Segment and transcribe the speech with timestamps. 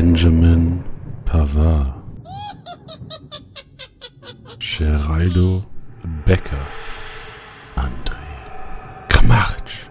[0.00, 0.82] Benjamin
[1.26, 1.92] Pavard,
[4.58, 5.62] Geraldo
[6.24, 6.66] Becker,
[7.76, 8.30] André
[9.10, 9.90] Kramaric.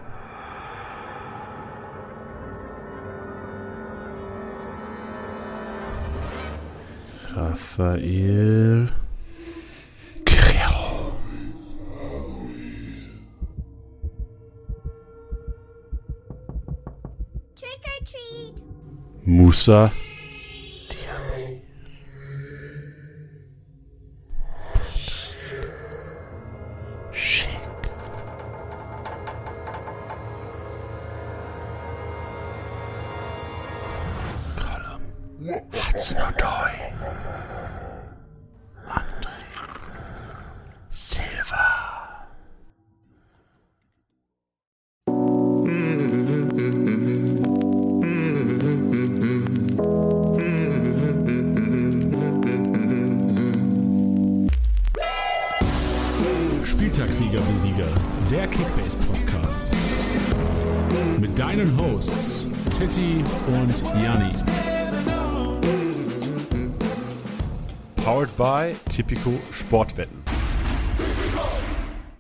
[7.36, 8.88] Raphael
[19.30, 19.94] Musa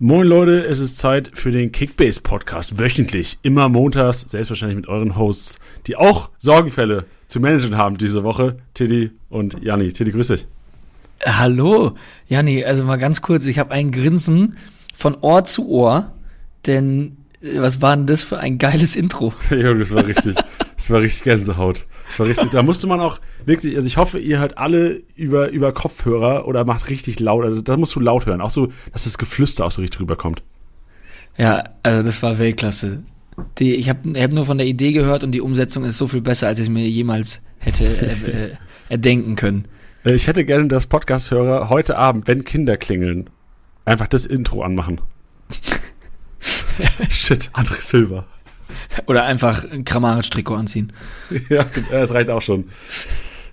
[0.01, 2.79] Moin Leute, es ist Zeit für den Kickbase Podcast.
[2.79, 8.59] Wöchentlich, immer montags, selbstverständlich mit euren Hosts, die auch Sorgenfälle zu managen haben diese Woche.
[8.75, 9.91] Tiddy und Janni.
[9.91, 10.47] Tiddy, grüß dich.
[11.25, 11.97] Hallo,
[12.29, 14.55] Janni, also mal ganz kurz, ich habe ein Grinsen
[14.95, 16.13] von Ohr zu Ohr,
[16.65, 19.33] denn äh, was war denn das für ein geiles Intro?
[19.49, 20.37] Junge, das war richtig,
[20.79, 21.85] das war richtig Gänsehaut.
[22.07, 25.49] Das war richtig, da musste man auch wirklich, also ich hoffe, ihr hört alle über,
[25.49, 29.03] über Kopfhörer oder macht richtig laut, also da musst du laut hören, auch so, dass
[29.03, 30.41] das Geflüster auch so richtig rüberkommt.
[31.37, 33.03] Ja, also das war Weltklasse.
[33.57, 36.07] Die, ich habe ich hab nur von der Idee gehört und die Umsetzung ist so
[36.07, 38.55] viel besser, als ich es mir jemals hätte äh, äh,
[38.87, 39.65] erdenken können.
[40.05, 43.29] Äh, Ich hätte gerne, dass Podcast-Hörer heute Abend, wenn Kinder klingeln,
[43.83, 45.01] einfach das Intro anmachen.
[47.09, 48.25] Shit, André Silva.
[49.07, 50.93] Oder einfach ein Kramaric-Trikot anziehen.
[51.49, 52.65] Ja, das reicht auch schon.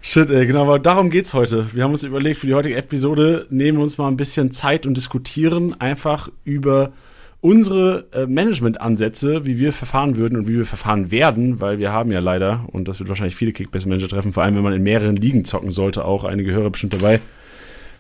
[0.03, 1.66] Shit, ey, genau, aber darum geht's heute.
[1.75, 4.87] Wir haben uns überlegt, für die heutige Episode nehmen wir uns mal ein bisschen Zeit
[4.87, 6.93] und diskutieren einfach über
[7.41, 12.10] unsere äh, Management-Ansätze, wie wir verfahren würden und wie wir verfahren werden, weil wir haben
[12.10, 15.16] ja leider, und das wird wahrscheinlich viele Kickbase-Manager treffen, vor allem wenn man in mehreren
[15.16, 17.21] Ligen zocken sollte, auch einige Hörer bestimmt dabei.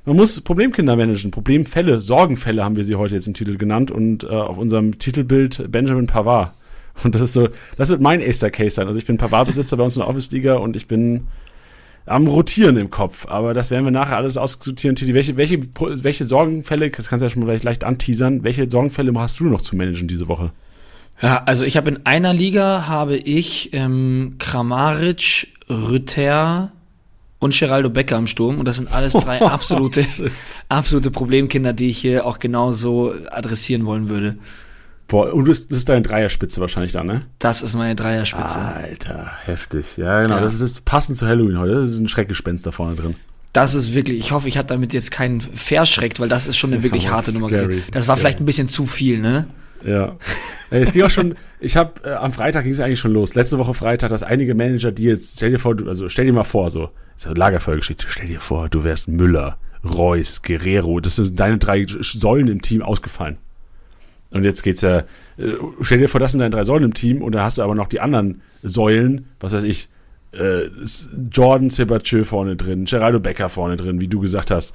[0.04, 4.24] Man muss Problemkinder managen, Problemfälle, Sorgenfälle haben wir sie heute jetzt im Titel genannt und
[4.24, 6.52] äh, auf unserem Titelbild Benjamin Pavard.
[7.04, 8.86] Und das ist so, das wird mein Acer Case sein.
[8.86, 11.26] Also ich bin Pavard-Besitzer bei uns in der Office-Liga und ich bin
[12.06, 13.26] am Rotieren im Kopf.
[13.28, 14.96] Aber das werden wir nachher alles ausdiskutieren.
[14.96, 18.70] Titi, welche, welche, welche Sorgenfälle, das kannst du ja schon mal vielleicht leicht anteasern, welche
[18.70, 20.52] Sorgenfälle hast du noch zu managen diese Woche?
[21.20, 26.72] Ja, also ich habe in einer Liga habe ich ähm, Kramaric, Rütter
[27.38, 30.30] und Geraldo Becker im Sturm und das sind alles drei absolute, shit.
[30.68, 34.36] absolute Problemkinder, die ich hier auch genauso adressieren wollen würde.
[35.08, 37.22] Boah, und das, das ist deine Dreierspitze wahrscheinlich da, ne?
[37.38, 38.58] Das ist meine Dreierspitze.
[38.58, 39.96] Alter, heftig.
[39.96, 40.36] Ja, genau.
[40.36, 40.40] Ja.
[40.40, 41.74] Das ist das passend zu Halloween heute.
[41.74, 43.14] Das ist ein Schreckgespenst da vorne drin.
[43.52, 46.72] Das ist wirklich, ich hoffe, ich habe damit jetzt keinen verschreckt, weil das ist schon
[46.72, 47.48] eine wirklich Ja, harte Nummer.
[47.48, 49.46] scary, Das war vielleicht ein bisschen zu viel, ne?
[49.84, 50.16] Ja.
[50.70, 53.34] Es ging auch schon, ich habe äh, am Freitag ging es eigentlich schon los.
[53.34, 56.32] Letzte Woche Freitag, dass einige Manager, die jetzt, stell dir vor, du, also stell dir
[56.32, 56.90] mal vor, so,
[57.24, 62.48] eine Lagerfeuergeschichte, stell dir vor, du wärst Müller, Reus, Guerrero, das sind deine drei Säulen
[62.48, 63.38] im Team ausgefallen.
[64.36, 65.04] Und jetzt geht's ja, äh,
[65.80, 67.74] stell dir vor, das sind deine drei Säulen im Team und dann hast du aber
[67.74, 69.88] noch die anderen Säulen, was weiß ich,
[70.32, 70.68] äh,
[71.32, 74.74] Jordan Sebastieu vorne drin, Geraldo Becker vorne drin, wie du gesagt hast.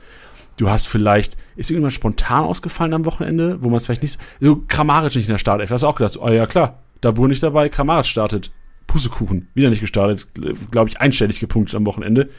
[0.58, 4.64] Du hast vielleicht, ist irgendjemand spontan ausgefallen am Wochenende, wo man es vielleicht nicht, so
[4.68, 7.70] Kramaric nicht in der Startelf, hast du auch gedacht, oh ja klar, Dabur nicht dabei,
[7.70, 8.52] Kramaric startet,
[8.88, 10.28] Pussekuchen, wieder nicht gestartet,
[10.72, 12.30] glaube ich, einstellig gepunktet am Wochenende.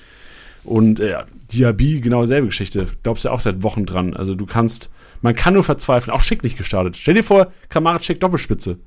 [0.64, 1.16] Und äh,
[1.52, 2.86] Diaby, genau selbe Geschichte.
[3.02, 4.14] Glaubst ja auch seit Wochen dran.
[4.14, 4.92] Also du kannst,
[5.22, 6.14] man kann nur verzweifeln.
[6.14, 6.96] Auch Schick nicht gestartet.
[6.96, 8.78] Stell dir vor, Kramaric Schick Doppelspitze.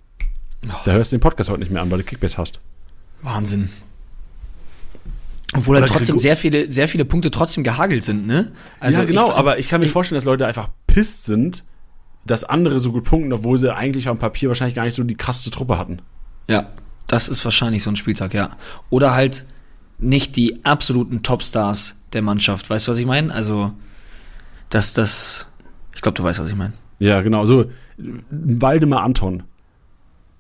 [0.86, 2.60] Da hörst du den Podcast heute nicht mehr an, weil du Kickbase hast.
[3.22, 3.70] Wahnsinn.
[5.56, 8.52] Obwohl halt Oder trotzdem sehr viele, sehr viele Punkte trotzdem gehagelt sind, ne?
[8.82, 11.64] ja, genau, ich, aber ich kann mir vorstellen, dass Leute einfach pisst sind,
[12.26, 15.04] dass andere so gut punkten, obwohl sie eigentlich auf dem Papier wahrscheinlich gar nicht so
[15.04, 16.02] die krasseste Truppe hatten.
[16.50, 16.72] Ja,
[17.08, 18.58] das ist wahrscheinlich so ein Spieltag, ja.
[18.90, 19.46] Oder halt
[19.98, 22.70] nicht die absoluten Topstars der Mannschaft.
[22.70, 23.34] Weißt du, was ich meine?
[23.34, 23.72] Also,
[24.70, 25.48] dass das.
[25.96, 26.74] Ich glaube, du weißt, was ich meine.
[27.00, 27.46] Ja, genau.
[27.46, 27.66] So,
[28.30, 29.44] Waldemar Anton.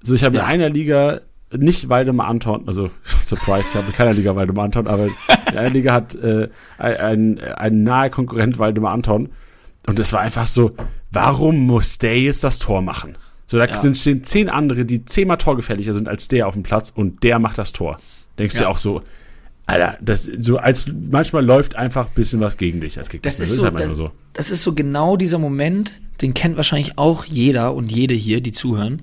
[0.03, 0.43] So, ich habe Ja.
[0.43, 1.21] in einer Liga
[1.51, 2.89] nicht Waldemar Anton, also
[3.21, 7.39] Surprise, ich habe in keiner Liga Waldemar Anton, aber in einer Liga hat äh, ein,
[7.39, 9.29] ein nahe Konkurrent Waldemar Anton.
[9.87, 10.71] Und es war einfach so,
[11.11, 13.17] warum muss der jetzt das Tor machen?
[13.47, 13.77] So, da Ja.
[13.77, 17.37] sind stehen zehn andere, die zehnmal torgefährlicher sind als der auf dem Platz und der
[17.39, 17.99] macht das Tor.
[18.39, 18.69] Denkst du Ja.
[18.69, 19.03] auch so,
[19.67, 23.41] Alter, das so als manchmal läuft einfach ein bisschen was gegen dich als Kickbase.
[23.41, 24.11] Das ist, so, halt das, so.
[24.33, 28.51] das ist so genau dieser Moment, den kennt wahrscheinlich auch jeder und jede hier, die
[28.51, 29.01] zuhören.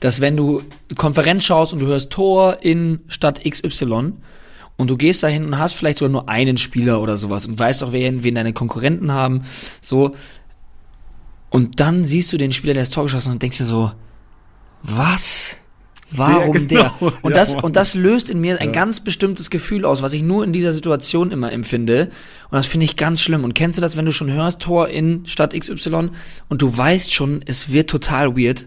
[0.00, 0.62] Dass wenn du
[0.96, 4.14] Konferenz schaust und du hörst Tor in Stadt XY
[4.78, 7.84] und du gehst dahin und hast vielleicht sogar nur einen Spieler oder sowas und weißt
[7.84, 9.42] auch, wen, wen deine Konkurrenten haben,
[9.82, 10.14] so.
[11.50, 13.92] Und dann siehst du den Spieler, der das Tor geschossen hat und denkst dir so,
[14.82, 15.58] was?
[16.10, 16.92] Warum der?
[16.98, 17.64] genau, Und, ja, das, Mann.
[17.64, 20.72] und das löst in mir ein ganz bestimmtes Gefühl aus, was ich nur in dieser
[20.72, 22.10] Situation immer empfinde.
[22.50, 23.44] Und das finde ich ganz schlimm.
[23.44, 26.10] Und kennst du das, wenn du schon hörst, Tor in Stadt XY
[26.48, 28.66] und du weißt schon, es wird total weird?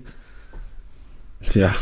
[1.54, 1.76] Ja,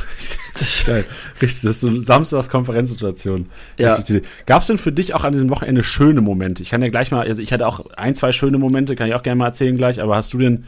[0.53, 1.05] das ist geil.
[1.39, 3.45] Richtig, das ist so eine Samstags-Konferenzsituation.
[3.77, 4.03] Ja.
[4.47, 6.63] Gab es denn für dich auch an diesem Wochenende schöne Momente?
[6.63, 9.13] Ich kann ja gleich mal, also ich hatte auch ein, zwei schöne Momente, kann ich
[9.13, 10.65] auch gerne mal erzählen gleich, aber hast du den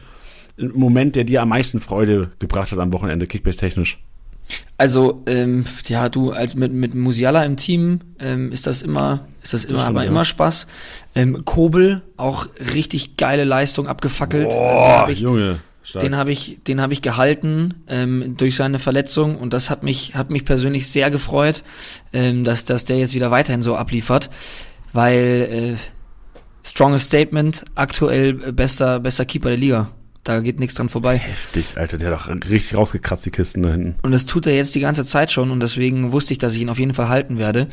[0.58, 3.98] einen Moment, der dir am meisten Freude gebracht hat am Wochenende, Kickbase-technisch?
[4.76, 9.54] Also, ähm, ja, du, als mit, mit Musiala im Team ähm, ist das immer, ist
[9.54, 10.10] das immer, stimmt, aber ja.
[10.10, 10.66] immer Spaß.
[11.14, 14.46] Ähm, Kobel, auch richtig geile Leistung abgefackelt.
[14.46, 15.60] Also, den Boah, hab ich, Junge.
[15.84, 16.02] Stark.
[16.02, 20.14] Den habe ich, den habe ich gehalten ähm, durch seine Verletzung und das hat mich,
[20.14, 21.62] hat mich persönlich sehr gefreut,
[22.14, 24.30] ähm, dass, dass der jetzt wieder weiterhin so abliefert,
[24.94, 29.90] weil äh, strongest Statement, aktuell äh, bester, bester Keeper der Liga.
[30.24, 31.18] Da geht nichts dran vorbei.
[31.18, 33.96] Heftig, Alter, der hat doch richtig rausgekratzt, die Kisten da hinten.
[34.02, 36.62] Und das tut er jetzt die ganze Zeit schon und deswegen wusste ich, dass ich
[36.62, 37.68] ihn auf jeden Fall halten werde.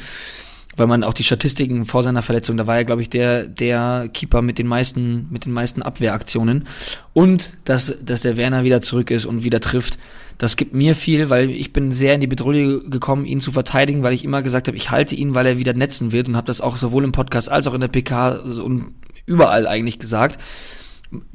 [0.77, 4.09] Weil man auch die Statistiken vor seiner Verletzung, da war er, glaube ich, der, der
[4.13, 6.67] Keeper mit den meisten, mit den meisten Abwehraktionen.
[7.13, 9.97] Und dass, dass der Werner wieder zurück ist und wieder trifft.
[10.37, 14.01] Das gibt mir viel, weil ich bin sehr in die Bedrohung gekommen, ihn zu verteidigen,
[14.01, 16.47] weil ich immer gesagt habe, ich halte ihn, weil er wieder netzen wird und habe
[16.47, 18.93] das auch sowohl im Podcast als auch in der PK und
[19.25, 20.39] überall eigentlich gesagt.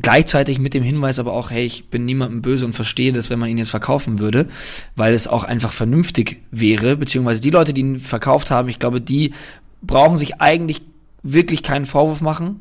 [0.00, 3.38] Gleichzeitig mit dem Hinweis aber auch, hey, ich bin niemandem böse und verstehe das, wenn
[3.38, 4.48] man ihn jetzt verkaufen würde,
[4.94, 9.02] weil es auch einfach vernünftig wäre, beziehungsweise die Leute, die ihn verkauft haben, ich glaube,
[9.02, 9.34] die
[9.82, 10.80] brauchen sich eigentlich
[11.22, 12.60] wirklich keinen Vorwurf machen.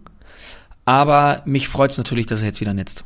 [0.84, 3.06] Aber mich freut es natürlich, dass er jetzt wieder netzt.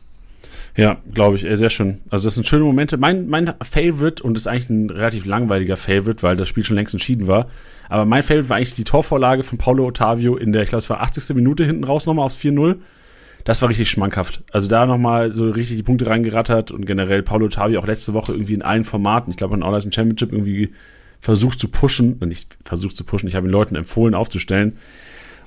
[0.76, 2.00] Ja, glaube ich, äh, sehr schön.
[2.10, 2.98] Also das sind schöne Momente.
[2.98, 6.94] Mein, mein Favorite, und ist eigentlich ein relativ langweiliger Favorite, weil das Spiel schon längst
[6.94, 7.48] entschieden war,
[7.90, 10.90] aber mein Favorite war eigentlich die Torvorlage von Paulo Ottavio in der, ich glaube, es
[10.90, 11.36] war 80.
[11.36, 12.78] Minute hinten raus nochmal aufs 4-0.
[13.44, 14.44] Das war richtig schmankhaft.
[14.52, 18.34] Also da nochmal so richtig die Punkte reingerattert und generell Paulo Ottavio auch letzte Woche
[18.34, 20.74] irgendwie in allen Formaten, ich glaube in All Championship irgendwie
[21.22, 24.78] versucht zu pushen, und nicht versucht zu pushen, ich habe den Leuten empfohlen aufzustellen.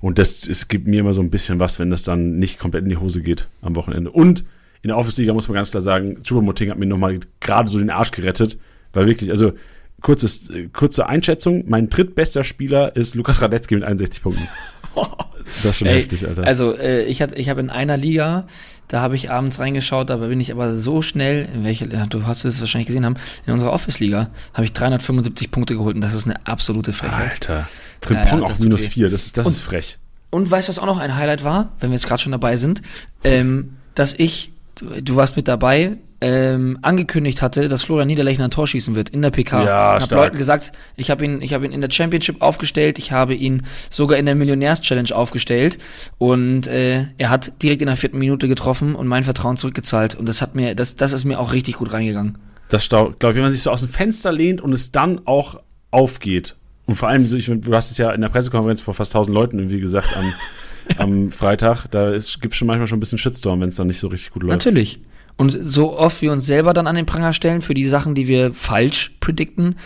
[0.01, 2.85] Und das, es gibt mir immer so ein bisschen was, wenn das dann nicht komplett
[2.85, 4.11] in die Hose geht am Wochenende.
[4.11, 4.45] Und
[4.83, 7.91] in der Office-Liga muss man ganz klar sagen, Chupomoting hat mir nochmal gerade so den
[7.91, 8.59] Arsch gerettet,
[8.93, 9.53] weil wirklich, also
[10.03, 14.49] kurzes, äh, kurze Einschätzung, mein drittbester Spieler ist Lukas Radetzky mit 61 Punkten.
[15.45, 16.45] Das ist schon Ey, heftig, Alter.
[16.47, 18.47] Also äh, ich hatte, ich habe in einer Liga,
[18.89, 22.27] da habe ich abends reingeschaut, da bin ich aber so schnell, in welche, ja, du
[22.27, 26.15] hast es wahrscheinlich gesehen haben, in unserer Office-Liga habe ich 375 Punkte geholt und das
[26.15, 27.33] ist eine absolute Frechheit.
[27.51, 27.69] Alter.
[28.01, 28.89] Frimpong Ja, ja, auch minus weh.
[28.89, 29.99] 4, das ist, das Und- ist frech.
[30.31, 32.57] Und weißt du, was auch noch ein Highlight war, wenn wir jetzt gerade schon dabei
[32.57, 32.81] sind,
[33.25, 38.51] ähm, dass ich, du, du warst mit dabei, ähm, angekündigt hatte, dass Florian Niederlechner ein
[38.51, 39.65] Tor schießen wird in der PK.
[39.65, 40.15] Ja, ich habe.
[40.15, 43.65] Leuten gesagt, ich habe ihn, ich habe ihn in der Championship aufgestellt, ich habe ihn
[43.91, 45.79] sogar in der Millionärs-Challenge aufgestellt
[46.19, 50.29] und äh, er hat direkt in der vierten Minute getroffen und mein Vertrauen zurückgezahlt und
[50.29, 52.39] das hat mir, das, das ist mir auch richtig gut reingegangen.
[52.69, 55.61] Das glaube ich, wenn man sich so aus dem Fenster lehnt und es dann auch
[55.91, 56.57] aufgeht.
[56.87, 59.59] Und vor allem, ich, du hast es ja in der Pressekonferenz vor fast 1000 Leuten
[59.59, 60.33] irgendwie gesagt am,
[60.99, 63.99] am Freitag, da gibt es schon manchmal schon ein bisschen Shitstorm, wenn es dann nicht
[63.99, 64.53] so richtig gut läuft.
[64.53, 65.01] Natürlich.
[65.37, 68.29] Und so oft wir uns selber dann an den Pranger stellen für die Sachen, die
[68.29, 69.77] wir falsch predikten,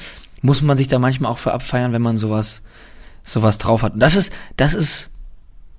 [0.42, 2.62] muss man sich da manchmal auch für abfeiern, wenn man sowas,
[3.24, 3.94] sowas drauf hat.
[3.94, 5.10] Und das ist, das ist,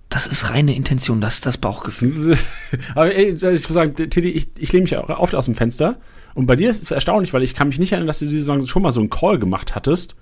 [0.10, 2.38] das ist reine Intention, das ist das Bauchgefühl.
[2.96, 5.98] Aber ey, ich muss sagen, Teddy, ich, ich lehne mich auch oft aus dem Fenster.
[6.34, 8.38] Und bei dir ist es erstaunlich, weil ich kann mich nicht erinnern, dass du diese
[8.38, 10.16] Saison schon mal so einen Call gemacht hattest.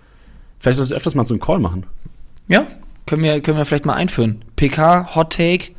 [0.60, 1.86] Vielleicht solltest du öfters mal so einen Call machen.
[2.48, 2.68] Ja,
[3.06, 4.44] können wir, können wir vielleicht mal einführen.
[4.56, 5.72] PK, Hot Take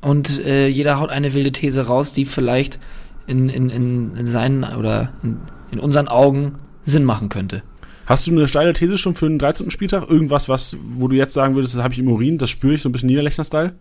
[0.00, 2.78] und äh, jeder haut eine wilde These raus, die vielleicht
[3.26, 5.38] in, in, in, in seinen oder in,
[5.70, 7.62] in unseren Augen Sinn machen könnte.
[8.06, 9.70] Hast du eine steile These schon für den 13.
[9.70, 10.08] Spieltag?
[10.08, 12.82] Irgendwas, was, wo du jetzt sagen würdest, das habe ich im Urin, das spüre ich
[12.82, 13.74] so ein bisschen Niederlechner-Style?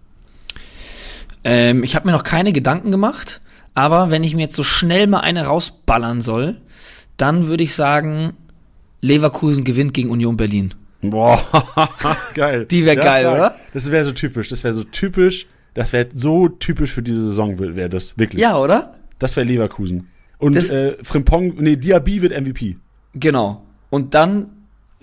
[1.43, 3.41] Ähm, ich habe mir noch keine Gedanken gemacht,
[3.75, 6.55] aber wenn ich mir jetzt so schnell mal eine rausballern soll,
[7.17, 8.33] dann würde ich sagen,
[9.01, 10.73] Leverkusen gewinnt gegen Union Berlin.
[11.01, 11.43] Boah,
[12.33, 12.65] geil.
[12.65, 13.35] Die wär geil, stark.
[13.35, 13.55] oder?
[13.73, 14.47] Das wäre so typisch.
[14.47, 15.47] Das wäre so typisch.
[15.73, 18.17] Das wäre so typisch für diese Saison, wäre das.
[18.17, 18.41] Wirklich.
[18.41, 18.93] Ja, oder?
[19.23, 20.09] Das wäre Leverkusen.
[20.37, 22.75] Und Das- äh, Frimpong, nee, Diaby wird MVP.
[23.15, 23.63] Genau.
[23.89, 24.47] Und dann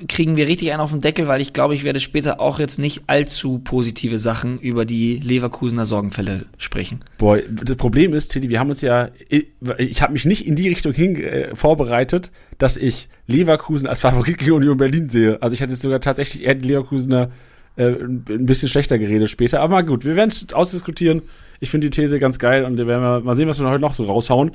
[0.09, 2.79] kriegen wir richtig einen auf den Deckel, weil ich glaube, ich werde später auch jetzt
[2.79, 7.01] nicht allzu positive Sachen über die Leverkusener Sorgenfälle sprechen.
[7.17, 10.69] Boah, das Problem ist, Tilly, wir haben uns ja, ich, habe mich nicht in die
[10.69, 15.41] Richtung hin äh, vorbereitet, dass ich Leverkusen als Favorit gegen Union Berlin sehe.
[15.43, 17.31] Also ich hatte jetzt sogar tatsächlich eher die Leverkusener
[17.77, 19.61] äh, ein bisschen schlechter geredet später.
[19.61, 21.23] Aber gut, wir werden es ausdiskutieren.
[21.63, 23.83] Ich finde die These ganz geil und wir werden mal, mal sehen, was wir heute
[23.83, 24.51] noch so raushauen.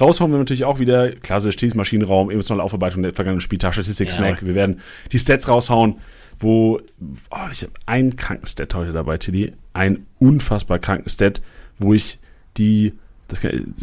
[0.00, 4.44] Raushauen wir natürlich auch wieder klassisch Maschinenraum, emotionale Aufarbeitung der vergangenen Spieltag, Statistik, Snack.
[4.44, 4.80] Wir werden
[5.12, 5.98] die Stats raushauen,
[6.40, 6.80] wo
[7.30, 9.52] oh, ich habe einen kranken Stat heute dabei, Tilly.
[9.72, 11.40] Ein unfassbar kranken Stat,
[11.78, 12.18] wo ich
[12.56, 12.92] die
[13.28, 13.74] das kann,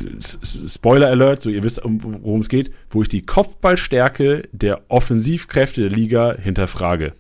[0.68, 5.92] Spoiler Alert, so ihr wisst, worum es geht, wo ich die Kopfballstärke der Offensivkräfte der
[5.92, 7.14] Liga hinterfrage.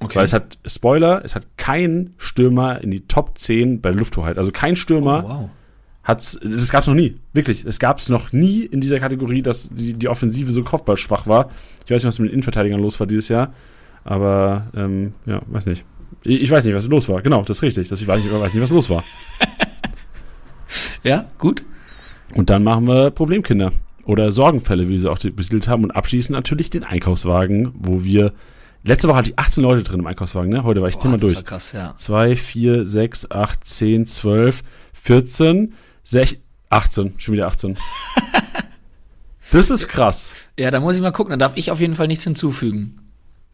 [0.00, 0.16] Okay.
[0.16, 4.38] Weil es hat, Spoiler, es hat kein Stürmer in die Top 10 bei der Lufthoheit.
[4.38, 5.50] Also kein Stürmer oh, wow.
[6.02, 7.16] hat's, das gab's noch nie.
[7.32, 7.64] Wirklich.
[7.64, 11.48] Es gab's noch nie in dieser Kategorie, dass die, die Offensive so kopfballschwach war.
[11.84, 13.54] Ich weiß nicht, was mit den Innenverteidigern los war dieses Jahr.
[14.04, 15.84] Aber, ähm, ja, weiß nicht.
[16.22, 17.22] Ich, ich weiß nicht, was los war.
[17.22, 17.88] Genau, das ist richtig.
[17.88, 19.04] Das, ich weiß nicht, ich weiß nicht was los war.
[21.02, 21.64] ja, gut.
[22.34, 23.72] Und dann machen wir Problemkinder.
[24.06, 25.84] Oder Sorgenfälle, wie sie auch betitelt haben.
[25.84, 28.32] Und abschließend natürlich den Einkaufswagen, wo wir
[28.86, 30.62] Letzte Woche hatte ich 18 Leute drin im Einkaufswagen, ne?
[30.62, 31.32] Heute war ich Boah, Thema durch.
[31.32, 31.94] Das war krass, ja.
[31.96, 34.62] 2, 4, 6, 8, 10, 12,
[34.92, 35.74] 14,
[36.04, 37.14] 16, 18.
[37.16, 37.78] Schon wieder 18.
[39.52, 40.34] das ist krass.
[40.58, 41.30] Ja, da muss ich mal gucken.
[41.30, 43.00] Da darf ich auf jeden Fall nichts hinzufügen.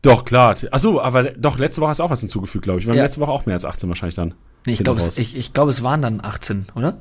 [0.03, 0.57] Doch, klar.
[0.73, 2.87] Achso, aber doch, letzte Woche hast du auch was hinzugefügt, glaube ich.
[2.87, 3.05] Wir haben ja.
[3.05, 4.35] letzte Woche auch mehr als 18 wahrscheinlich dann.
[4.67, 7.01] Nee, ich glaube, es, ich, ich glaub, es waren dann 18, oder?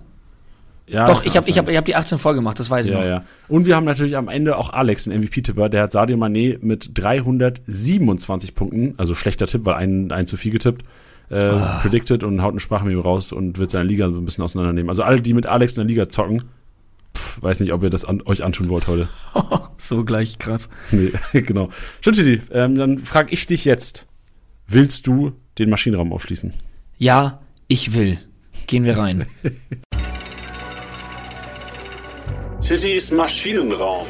[0.89, 2.91] Ja, Doch, ich habe ich hab, ich hab die 18 voll gemacht, das weiß ich
[2.91, 3.05] ja, noch.
[3.05, 3.23] Ja.
[3.47, 6.97] Und wir haben natürlich am Ende auch Alex, den MVP-Tipper, der hat Sadio Mané mit
[6.97, 10.83] 327 Punkten, also schlechter Tipp, weil ein, ein zu viel getippt,
[11.29, 11.79] äh, ah.
[11.81, 14.89] predicted und haut eine Sprachmemo raus und wird seine Liga so ein bisschen auseinandernehmen.
[14.89, 16.45] Also alle, die mit Alex in der Liga zocken,
[17.15, 19.07] pff, weiß nicht, ob ihr das an, euch antun wollt heute.
[19.77, 20.69] so gleich krass.
[20.89, 21.69] Nee, genau.
[22.01, 24.07] Schön, Titi, ähm, dann frage ich dich jetzt,
[24.67, 26.51] willst du den Maschinenraum aufschließen?
[26.97, 28.17] Ja, ich will.
[28.65, 29.27] Gehen wir rein.
[32.61, 34.05] Tittys Maschinenraum.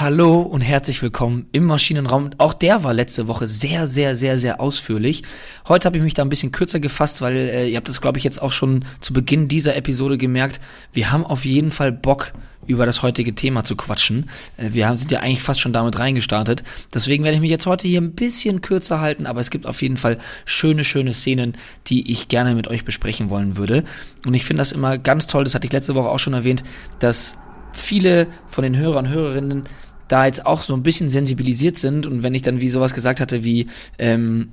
[0.00, 2.30] Hallo und herzlich willkommen im Maschinenraum.
[2.38, 5.24] Auch der war letzte Woche sehr, sehr, sehr, sehr ausführlich.
[5.66, 8.16] Heute habe ich mich da ein bisschen kürzer gefasst, weil äh, ihr habt das, glaube
[8.16, 10.60] ich, jetzt auch schon zu Beginn dieser Episode gemerkt.
[10.92, 12.32] Wir haben auf jeden Fall Bock,
[12.68, 14.30] über das heutige Thema zu quatschen.
[14.56, 16.62] Äh, wir sind ja eigentlich fast schon damit reingestartet.
[16.94, 19.82] Deswegen werde ich mich jetzt heute hier ein bisschen kürzer halten, aber es gibt auf
[19.82, 21.56] jeden Fall schöne, schöne Szenen,
[21.88, 23.82] die ich gerne mit euch besprechen wollen würde.
[24.24, 26.62] Und ich finde das immer ganz toll, das hatte ich letzte Woche auch schon erwähnt,
[27.00, 27.36] dass
[27.72, 29.62] viele von den Hörern und Hörerinnen
[30.08, 33.20] da jetzt auch so ein bisschen sensibilisiert sind und wenn ich dann wie sowas gesagt
[33.20, 34.52] hatte wie ähm,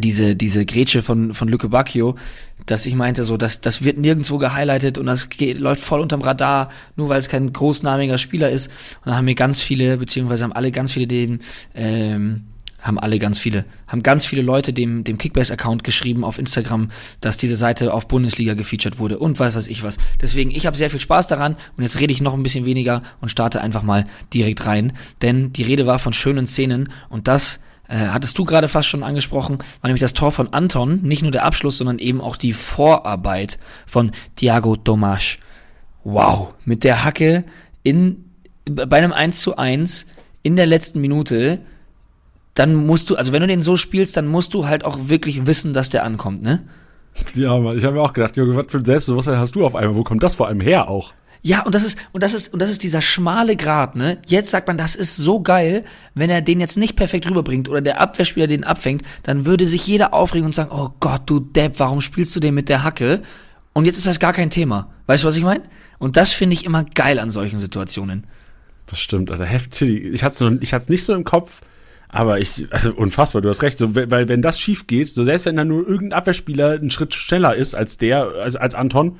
[0.00, 2.16] diese, diese Grätsche von, von Lücke Bacchio,
[2.64, 6.22] dass ich meinte, so, das, das wird nirgendwo gehighlightet und das geht, läuft voll unterm
[6.22, 8.68] Radar, nur weil es kein großnamiger Spieler ist.
[9.04, 11.40] Und da haben mir ganz viele, beziehungsweise haben alle ganz viele dem,
[11.74, 12.44] ähm,
[12.82, 17.36] haben alle ganz viele, haben ganz viele Leute dem, dem Kickbase-Account geschrieben auf Instagram, dass
[17.36, 19.96] diese Seite auf Bundesliga gefeatured wurde und weiß was ich was.
[20.20, 23.02] Deswegen, ich habe sehr viel Spaß daran und jetzt rede ich noch ein bisschen weniger
[23.20, 24.92] und starte einfach mal direkt rein.
[25.22, 29.02] Denn die Rede war von schönen Szenen und das äh, hattest du gerade fast schon
[29.02, 32.52] angesprochen, war nämlich das Tor von Anton, nicht nur der Abschluss, sondern eben auch die
[32.52, 35.36] Vorarbeit von Thiago Tomas.
[36.04, 37.44] Wow, mit der Hacke
[37.82, 38.24] in,
[38.64, 40.06] bei einem 1 zu 1
[40.42, 41.60] in der letzten Minute,
[42.54, 45.46] dann musst du, also wenn du den so spielst, dann musst du halt auch wirklich
[45.46, 46.62] wissen, dass der ankommt, ne?
[47.34, 49.74] Ja, Mann, ich habe mir auch gedacht, Junge, was für ein Selbstbewusstsein hast du auf
[49.74, 49.96] einmal?
[49.96, 51.12] Wo kommt das vor allem her auch?
[51.44, 54.18] Ja, und das ist, und das ist, und das ist dieser schmale Grat, ne?
[54.26, 57.80] Jetzt sagt man, das ist so geil, wenn er den jetzt nicht perfekt rüberbringt oder
[57.80, 61.80] der Abwehrspieler den abfängt, dann würde sich jeder aufregen und sagen, oh Gott, du Depp,
[61.80, 63.22] warum spielst du den mit der Hacke?
[63.72, 64.92] Und jetzt ist das gar kein Thema.
[65.06, 65.64] Weißt du, was ich meine?
[65.98, 68.26] Und das finde ich immer geil an solchen Situationen.
[68.86, 69.46] Das stimmt, Alter.
[69.46, 70.04] Heftig.
[70.12, 71.60] Ich hatte es ich hatte nicht so im Kopf,
[72.12, 73.78] aber ich, also unfassbar, du hast recht.
[73.78, 77.14] So, weil, wenn das schief geht, so selbst wenn da nur irgendein Abwehrspieler einen Schritt
[77.14, 79.18] schneller ist als der, als, als Anton,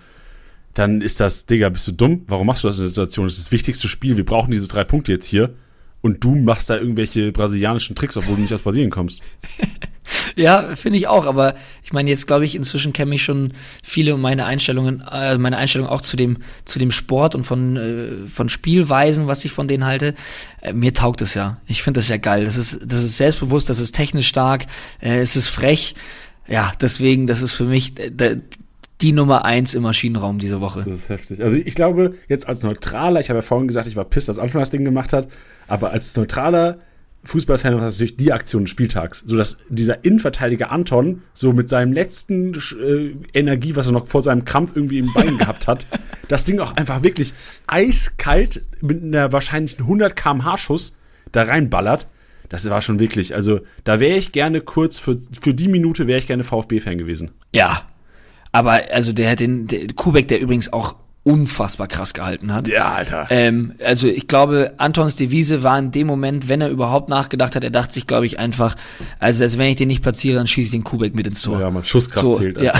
[0.75, 2.25] dann ist das, Digga, bist du dumm?
[2.29, 3.27] Warum machst du das in der Situation?
[3.27, 4.19] Das ist das wichtigste Spiel.
[4.19, 5.55] Wir brauchen diese drei Punkte jetzt hier.
[6.03, 9.23] Und du machst da irgendwelche brasilianischen Tricks, obwohl du nicht aus Brasilien kommst.
[10.37, 11.27] ja, finde ich auch.
[11.27, 13.53] Aber ich meine, jetzt glaube ich, inzwischen kenne ich schon
[13.83, 17.77] viele und meine Einstellungen, äh, meine Einstellung auch zu dem, zu dem Sport und von,
[17.77, 20.15] äh, von Spielweisen, was ich von denen halte.
[20.61, 21.61] Äh, mir taugt es ja.
[21.67, 22.45] Ich finde das ja geil.
[22.45, 24.67] Das ist, das ist selbstbewusst, das ist technisch stark,
[25.01, 25.95] äh, es ist frech.
[26.49, 28.37] Ja, deswegen, das ist für mich, äh,
[29.03, 30.81] die Nummer eins im Maschinenraum diese Woche.
[30.81, 31.43] Das ist heftig.
[31.43, 34.39] Also ich glaube, jetzt als Neutraler, ich habe ja vorhin gesagt, ich war piss, dass
[34.39, 35.29] Anton das Ding gemacht hat,
[35.67, 36.79] aber als Neutraler
[37.25, 39.23] Fußballfan war natürlich die Aktion des Spieltags.
[39.27, 44.23] So dass dieser Innenverteidiger Anton so mit seinem letzten äh, Energie, was er noch vor
[44.23, 45.87] seinem Krampf irgendwie im Bein gehabt hat,
[46.29, 47.33] das Ding auch einfach wirklich
[47.67, 50.97] eiskalt mit einer wahrscheinlich 100 km/h Schuss
[51.31, 52.07] da reinballert.
[52.49, 56.19] Das war schon wirklich, also da wäre ich gerne kurz, für, für die Minute wäre
[56.19, 57.31] ich gerne VfB-Fan gewesen.
[57.55, 57.87] Ja.
[58.51, 62.67] Aber also der hat den, der Kubek, der übrigens auch unfassbar krass gehalten hat.
[62.67, 63.27] Ja, Alter.
[63.31, 67.63] Ähm, also ich glaube, Antons Devise war in dem Moment, wenn er überhaupt nachgedacht hat,
[67.63, 68.77] er dachte sich, glaube ich, einfach,
[69.21, 71.61] also als wenn ich den nicht platziere, dann schieße ich den Kubek mit ins Tor.
[71.61, 72.61] Ja, man, Schusskraft so, zählt.
[72.61, 72.73] Ja,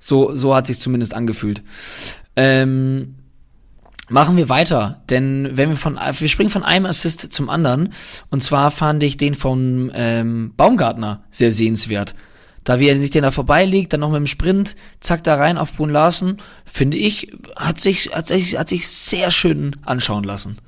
[0.00, 1.62] so, so hat sich zumindest angefühlt.
[2.34, 3.14] Ähm,
[4.08, 7.92] machen wir weiter, denn wenn wir von, wir springen von einem Assist zum anderen,
[8.28, 12.16] und zwar fand ich den von ähm, Baumgartner sehr sehenswert.
[12.64, 15.58] Da wie er sich den da vorbeilegt, dann noch mit dem Sprint, zack da rein
[15.58, 20.58] auf Brun Larsen, finde ich, hat sich, hat sich, hat sich sehr schön anschauen lassen.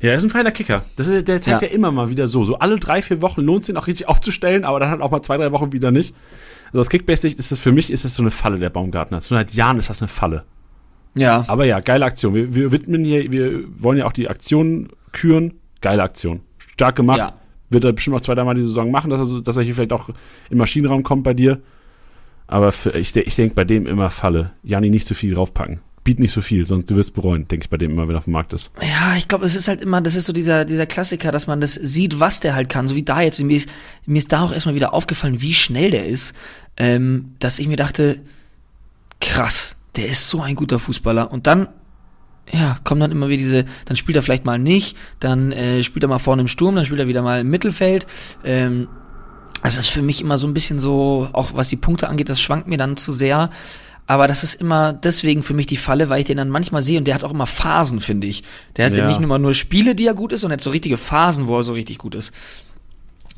[0.00, 0.84] Ja, er ist ein feiner Kicker.
[0.96, 1.68] Das ist, der zeigt ja.
[1.68, 2.44] ja immer mal wieder so.
[2.44, 5.10] So alle drei, vier Wochen lohnt es ihn auch richtig aufzustellen, aber dann halt auch
[5.10, 6.14] mal zwei, drei Wochen wieder nicht.
[6.68, 9.20] Also aus Kickbase-Sicht ist das für mich ist das so eine Falle der Baumgartner.
[9.20, 10.44] Seit Jahren ist das eine Falle.
[11.14, 11.44] Ja.
[11.48, 12.34] Aber ja, geile Aktion.
[12.34, 15.54] Wir, wir widmen hier, wir wollen ja auch die Aktion küren.
[15.80, 16.40] Geile Aktion.
[16.72, 17.18] Stark gemacht.
[17.18, 17.34] Ja.
[17.70, 19.92] Wird er bestimmt auch zwei, dreimal die Saison machen, dass er, dass er hier vielleicht
[19.92, 20.10] auch
[20.50, 21.60] im Maschinenraum kommt bei dir.
[22.46, 24.50] Aber für, ich, ich denke bei dem immer Falle.
[24.64, 25.80] Jani nicht zu viel draufpacken.
[26.02, 28.18] Biet nicht so viel, sonst du wirst bereuen, denke ich bei dem immer, wenn er
[28.18, 28.72] auf dem Markt ist.
[28.80, 31.60] Ja, ich glaube, es ist halt immer, das ist so dieser, dieser Klassiker, dass man
[31.60, 33.40] das sieht, was der halt kann, so wie da jetzt.
[33.40, 33.68] Mir ist,
[34.06, 36.34] mir ist da auch erstmal wieder aufgefallen, wie schnell der ist,
[36.78, 38.20] ähm, dass ich mir dachte,
[39.20, 41.30] krass, der ist so ein guter Fußballer.
[41.30, 41.68] Und dann,
[42.52, 46.02] ja, kommen dann immer wieder diese, dann spielt er vielleicht mal nicht, dann äh, spielt
[46.02, 48.06] er mal vorne im Sturm, dann spielt er wieder mal im Mittelfeld.
[48.44, 48.88] Ähm,
[49.62, 52.40] das ist für mich immer so ein bisschen so, auch was die Punkte angeht, das
[52.40, 53.50] schwankt mir dann zu sehr.
[54.06, 56.98] Aber das ist immer deswegen für mich die Falle, weil ich den dann manchmal sehe
[56.98, 58.42] und der hat auch immer Phasen, finde ich.
[58.76, 59.06] Der hat ja.
[59.06, 61.62] nicht nur nur Spiele, die er gut ist, sondern hat so richtige Phasen, wo er
[61.62, 62.32] so richtig gut ist.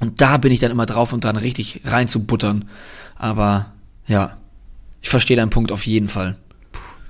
[0.00, 2.71] Und da bin ich dann immer drauf und dran, richtig reinzubuttern.
[3.16, 3.66] Aber
[4.07, 4.38] ja,
[5.02, 6.37] ich verstehe deinen Punkt auf jeden Fall.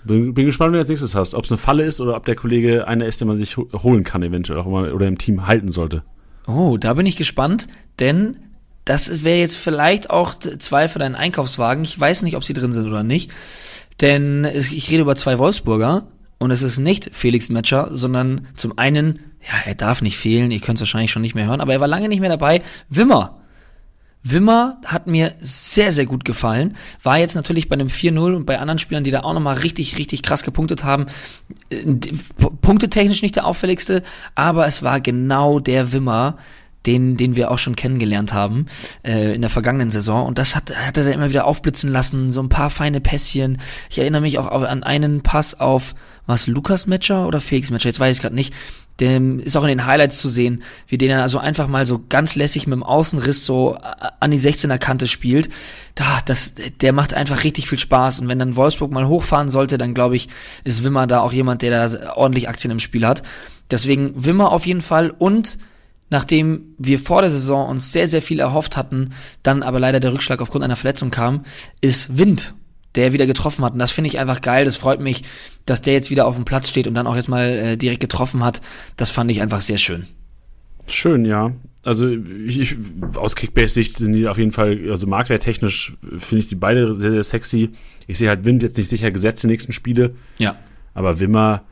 [0.04, 1.35] Bin, bin gespannt, wer als nächstes hast.
[1.35, 4.04] Ob es eine Falle ist oder ob der Kollege einer ist, den man sich holen
[4.04, 6.02] kann, eventuell auch mal oder im Team halten sollte.
[6.47, 7.68] Oh, da bin ich gespannt,
[8.00, 8.37] denn
[8.85, 11.85] das wäre jetzt vielleicht auch zwei für deinen Einkaufswagen.
[11.85, 13.31] Ich weiß nicht, ob sie drin sind oder nicht.
[14.00, 19.20] Denn ich rede über zwei Wolfsburger und es ist nicht Felix Metscher, sondern zum einen,
[19.40, 21.81] ja, er darf nicht fehlen, ihr könnt es wahrscheinlich schon nicht mehr hören, aber er
[21.81, 22.62] war lange nicht mehr dabei.
[22.88, 23.41] Wimmer.
[24.24, 26.76] Wimmer hat mir sehr, sehr gut gefallen.
[27.02, 29.98] War jetzt natürlich bei einem 4-0 und bei anderen Spielern, die da auch nochmal richtig,
[29.98, 31.06] richtig krass gepunktet haben,
[31.70, 31.85] äh,
[32.61, 34.02] punktetechnisch nicht der auffälligste,
[34.35, 36.37] aber es war genau der Wimmer,
[36.87, 38.66] den, den wir auch schon kennengelernt haben
[39.04, 40.26] äh, in der vergangenen Saison.
[40.26, 43.58] Und das hat, hat er da immer wieder aufblitzen lassen, so ein paar feine Pässchen.
[43.90, 45.94] Ich erinnere mich auch an einen Pass auf,
[46.26, 48.54] was Lukas Matcher oder Felix Matcher, jetzt weiß ich gerade nicht.
[49.00, 52.05] Der ist auch in den Highlights zu sehen, wie den er also einfach mal so
[52.09, 53.76] ganz lässig mit dem Außenriss so
[54.20, 55.48] an die 16er Kante spielt.
[55.94, 58.20] Da, das, der macht einfach richtig viel Spaß.
[58.20, 60.28] Und wenn dann Wolfsburg mal hochfahren sollte, dann glaube ich,
[60.64, 63.22] ist Wimmer da auch jemand, der da ordentlich Aktien im Spiel hat.
[63.70, 65.59] Deswegen Wimmer auf jeden Fall und
[66.11, 70.12] nachdem wir vor der Saison uns sehr, sehr viel erhofft hatten, dann aber leider der
[70.12, 71.44] Rückschlag aufgrund einer Verletzung kam,
[71.81, 72.55] ist Wind,
[72.94, 73.72] der wieder getroffen hat.
[73.72, 74.64] Und das finde ich einfach geil.
[74.64, 75.22] Das freut mich,
[75.66, 78.00] dass der jetzt wieder auf dem Platz steht und dann auch jetzt mal äh, direkt
[78.00, 78.61] getroffen hat.
[78.96, 80.07] Das fand ich einfach sehr schön.
[80.87, 81.52] Schön, ja.
[81.85, 82.76] Also ich, ich
[83.16, 87.22] aus Kickbase-Sicht sind die auf jeden Fall, also marktwerttechnisch finde ich die beide sehr, sehr
[87.22, 87.70] sexy.
[88.07, 90.14] Ich sehe halt Wind jetzt nicht sicher gesetzt die nächsten Spiele.
[90.38, 90.57] Ja.
[90.94, 91.62] Aber Wimmer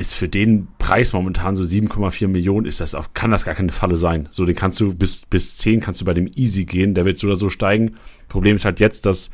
[0.00, 3.70] ist für den Preis momentan so 7,4 Millionen, ist das auch, kann das gar keine
[3.70, 4.30] Falle sein.
[4.30, 7.18] So, den kannst du bis, bis 10 kannst du bei dem Easy gehen, der wird
[7.18, 7.96] so oder so steigen.
[8.28, 9.30] Problem ist halt jetzt, dass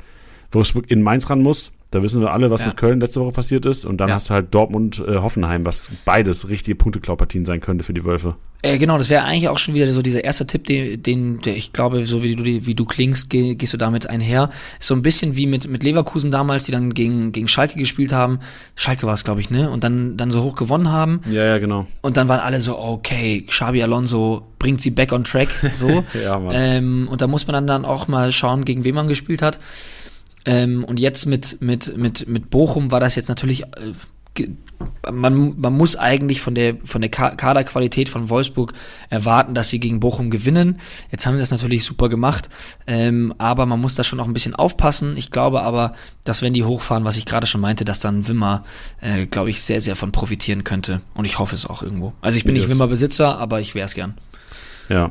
[0.56, 1.72] Wolfsburg in Mainz ran muss.
[1.92, 2.68] Da wissen wir alle, was ja.
[2.68, 3.84] mit Köln letzte Woche passiert ist.
[3.84, 4.16] Und dann ja.
[4.16, 8.34] hast du halt Dortmund, äh, Hoffenheim, was beides richtige Punkteklaupartien sein könnte für die Wölfe.
[8.62, 11.56] Äh, genau, das wäre eigentlich auch schon wieder so dieser erste Tipp, den, den der
[11.56, 14.50] ich glaube, so wie du, wie du klingst, geh, gehst du damit einher.
[14.80, 18.12] Ist so ein bisschen wie mit, mit Leverkusen damals, die dann gegen, gegen Schalke gespielt
[18.12, 18.40] haben.
[18.74, 19.70] Schalke war es, glaube ich, ne?
[19.70, 21.20] Und dann, dann so hoch gewonnen haben.
[21.30, 21.86] Ja, ja, genau.
[22.02, 25.88] Und dann waren alle so, okay, Xabi Alonso bringt sie back on track, so.
[26.24, 26.52] ja, Mann.
[26.52, 29.60] Ähm, und da muss man dann, dann auch mal schauen, gegen wen man gespielt hat.
[30.46, 34.46] Ähm, und jetzt mit, mit, mit, mit Bochum war das jetzt natürlich, äh,
[35.10, 38.74] man, man muss eigentlich von der, von der Kaderqualität von Wolfsburg
[39.08, 40.78] erwarten, dass sie gegen Bochum gewinnen.
[41.10, 42.48] Jetzt haben wir das natürlich super gemacht,
[42.86, 45.16] ähm, aber man muss da schon auch ein bisschen aufpassen.
[45.16, 48.64] Ich glaube aber, dass wenn die hochfahren, was ich gerade schon meinte, dass dann Wimmer,
[49.00, 51.00] äh, glaube ich, sehr, sehr von profitieren könnte.
[51.14, 52.12] Und ich hoffe es auch irgendwo.
[52.20, 54.18] Also ich bin nicht Wimmer-Besitzer, aber ich wäre es gern.
[54.88, 55.10] Ja.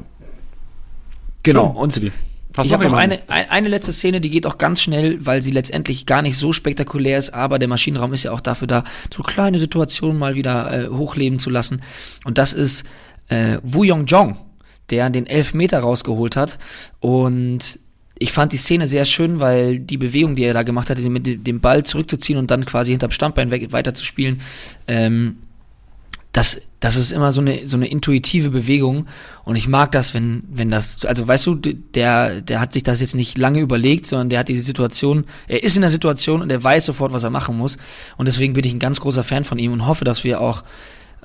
[1.43, 1.67] Genau.
[1.67, 1.75] Schön.
[1.75, 2.11] Und
[2.57, 5.51] Hast ich habe noch eine, eine letzte Szene, die geht auch ganz schnell, weil sie
[5.51, 9.23] letztendlich gar nicht so spektakulär ist, aber der Maschinenraum ist ja auch dafür da, so
[9.23, 11.81] kleine Situationen mal wieder äh, hochleben zu lassen.
[12.23, 12.85] Und das ist
[13.27, 14.37] äh, Wu Yong Jong,
[14.89, 16.59] der den Elfmeter rausgeholt hat.
[16.99, 17.79] Und
[18.17, 21.45] ich fand die Szene sehr schön, weil die Bewegung, die er da gemacht hatte, mit
[21.45, 24.41] dem Ball zurückzuziehen und dann quasi hinterm Standbein weiterzuspielen,
[24.87, 25.37] ähm,
[26.31, 29.07] das, das ist immer so eine, so eine intuitive Bewegung.
[29.43, 33.01] Und ich mag das, wenn, wenn das, also weißt du, der, der hat sich das
[33.01, 36.51] jetzt nicht lange überlegt, sondern der hat diese Situation, er ist in der Situation und
[36.51, 37.77] er weiß sofort, was er machen muss.
[38.17, 40.63] Und deswegen bin ich ein ganz großer Fan von ihm und hoffe, dass wir auch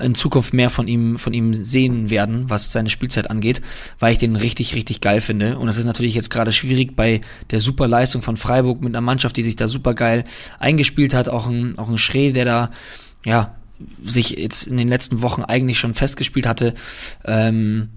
[0.01, 3.61] in Zukunft mehr von ihm, von ihm sehen werden, was seine Spielzeit angeht,
[3.99, 5.59] weil ich den richtig, richtig geil finde.
[5.59, 7.20] Und es ist natürlich jetzt gerade schwierig bei
[7.51, 10.25] der super Leistung von Freiburg mit einer Mannschaft, die sich da super geil
[10.59, 12.70] eingespielt hat, auch ein, auch ein Schree, der da,
[13.27, 13.55] ja,
[14.04, 16.74] sich jetzt in den letzten Wochen eigentlich schon festgespielt hatte,
[17.24, 17.90] ähm,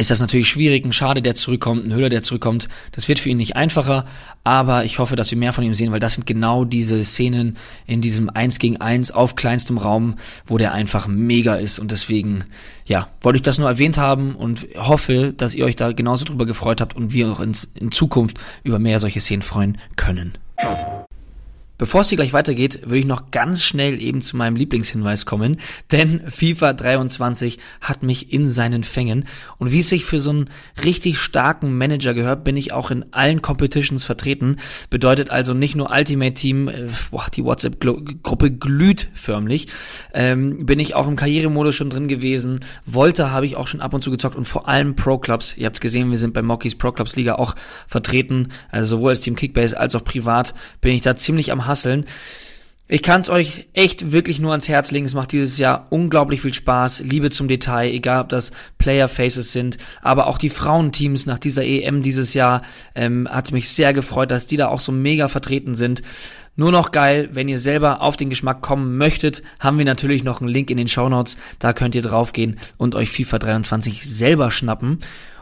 [0.00, 0.84] ist das natürlich schwierig.
[0.84, 2.68] Ein Schade, der zurückkommt, ein Höhler, der zurückkommt.
[2.92, 4.06] Das wird für ihn nicht einfacher,
[4.44, 7.58] aber ich hoffe, dass wir mehr von ihm sehen, weil das sind genau diese Szenen
[7.86, 10.16] in diesem 1 gegen 1 auf kleinstem Raum,
[10.46, 12.44] wo der einfach mega ist und deswegen,
[12.86, 16.46] ja, wollte ich das nur erwähnt haben und hoffe, dass ihr euch da genauso drüber
[16.46, 20.32] gefreut habt und wir auch in, in Zukunft über mehr solche Szenen freuen können.
[21.80, 25.56] Bevor es hier gleich weitergeht, würde ich noch ganz schnell eben zu meinem Lieblingshinweis kommen,
[25.90, 29.24] denn FIFA 23 hat mich in seinen Fängen
[29.56, 30.50] und wie es sich für so einen
[30.84, 34.58] richtig starken Manager gehört, bin ich auch in allen Competitions vertreten.
[34.90, 39.68] Bedeutet also nicht nur Ultimate Team, äh, boah, die WhatsApp-Gruppe glüht förmlich,
[40.12, 42.60] ähm, bin ich auch im Karrieremodus schon drin gewesen.
[42.84, 45.56] Volta habe ich auch schon ab und zu gezockt und vor allem Pro Clubs.
[45.56, 49.12] Ihr habt es gesehen, wir sind bei Mockies Pro Clubs Liga auch vertreten, also sowohl
[49.12, 52.04] als Team Kickbase als auch privat bin ich da ziemlich am hasseln.
[52.92, 55.06] Ich kann es euch echt wirklich nur ans Herz legen.
[55.06, 57.04] Es macht dieses Jahr unglaublich viel Spaß.
[57.04, 61.64] Liebe zum Detail, egal ob das Player Faces sind, aber auch die Frauenteams nach dieser
[61.64, 62.62] EM dieses Jahr
[62.96, 66.02] ähm, hat mich sehr gefreut, dass die da auch so mega vertreten sind.
[66.56, 70.40] Nur noch geil, wenn ihr selber auf den Geschmack kommen möchtet, haben wir natürlich noch
[70.40, 71.36] einen Link in den Show Notes.
[71.60, 74.98] Da könnt ihr draufgehen und euch FIFA 23 selber schnappen.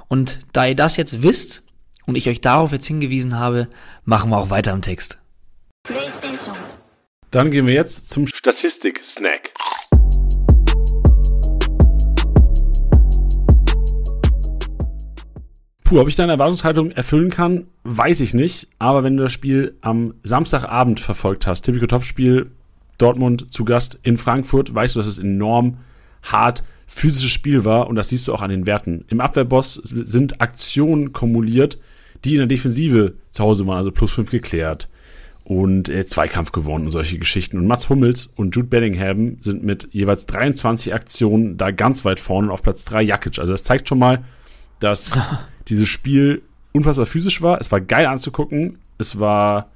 [0.06, 1.62] Und da ihr das jetzt wisst
[2.04, 3.68] und ich euch darauf jetzt hingewiesen habe,
[4.04, 5.16] machen wir auch weiter im Text.
[5.84, 6.54] PlayStation.
[7.30, 9.52] Dann gehen wir jetzt zum Statistik-Snack.
[15.84, 18.68] Puh, ob ich deine Erwartungshaltung erfüllen kann, weiß ich nicht.
[18.78, 22.50] Aber wenn du das Spiel am Samstagabend verfolgt hast, Typico Topspiel,
[22.98, 25.78] Dortmund zu Gast in Frankfurt, weißt du, dass es enorm
[26.22, 29.04] hart physisches Spiel war und das siehst du auch an den Werten.
[29.08, 31.78] Im Abwehrboss sind Aktionen kumuliert,
[32.24, 34.88] die in der Defensive zu Hause waren, also plus 5 geklärt
[35.48, 37.56] und äh, Zweikampf gewonnen und solche Geschichten.
[37.56, 42.52] Und Mats Hummels und Jude Bellingham sind mit jeweils 23 Aktionen da ganz weit vorne
[42.52, 43.38] auf Platz 3 Jakic.
[43.38, 44.24] Also das zeigt schon mal,
[44.78, 45.10] dass
[45.68, 47.58] dieses Spiel unfassbar physisch war.
[47.60, 48.76] Es war geil anzugucken.
[48.98, 49.70] Es war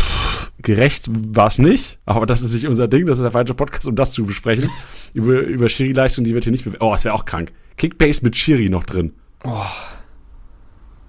[0.00, 3.06] pff, gerecht war es nicht, aber das ist nicht unser Ding.
[3.06, 4.68] Das ist der falsche Podcast, um das zu besprechen.
[5.14, 7.52] über über Schiri-Leistung, die wird hier nicht Oh, es wäre auch krank.
[7.76, 9.12] Kickbase mit Schiri noch drin.
[9.44, 9.62] Oh.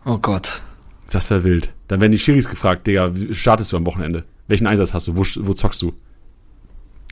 [0.05, 0.61] Oh Gott.
[1.09, 1.73] Das wäre wild.
[1.87, 4.23] Dann werden die Schiris gefragt, Digga, wie startest du am Wochenende?
[4.47, 5.17] Welchen Einsatz hast du?
[5.17, 5.93] Wo, wo zockst du?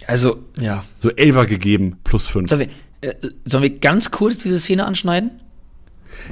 [0.06, 0.84] Also, ja.
[1.00, 2.50] So Elfer gegeben, plus fünf.
[2.50, 2.70] Sollen
[3.02, 5.32] wir, äh, sollen wir ganz kurz diese Szene anschneiden?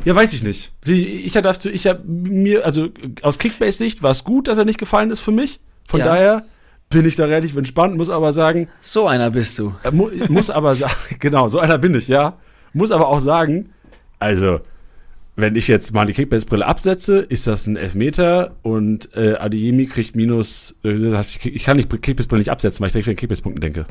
[0.03, 0.71] Ja, weiß ich nicht.
[0.85, 2.89] Ich habe dazu, ich habe mir, also
[3.21, 5.59] aus Kickbase-Sicht war es gut, dass er nicht gefallen ist für mich.
[5.87, 6.05] Von ja.
[6.05, 6.45] daher
[6.89, 8.67] bin ich da relativ entspannt, muss aber sagen.
[8.81, 9.75] So einer bist du.
[9.83, 12.37] Äh, mu muss aber sagen, genau, so einer bin ich, ja.
[12.73, 13.69] Muss aber auch sagen,
[14.19, 14.59] also,
[15.35, 20.15] wenn ich jetzt mal die Kickbase-Brille absetze, ist das ein Elfmeter und äh, Adeyemi kriegt
[20.15, 20.93] minus, äh,
[21.43, 23.85] ich kann nicht Kickbase-Brille nicht absetzen, weil ich direkt an Kickbase-Punkten denke.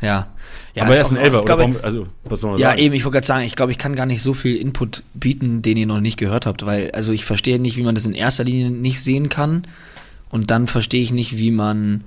[0.00, 0.28] Ja.
[0.74, 1.56] ja Aber er ist ein Elfer, oder?
[1.56, 2.80] Glaube, also, was soll man ja, sagen?
[2.80, 5.62] eben, ich wollte gerade sagen, ich glaube, ich kann gar nicht so viel Input bieten,
[5.62, 8.14] den ihr noch nicht gehört habt, weil, also ich verstehe nicht, wie man das in
[8.14, 9.66] erster Linie nicht sehen kann
[10.30, 12.04] und dann verstehe ich nicht, wie man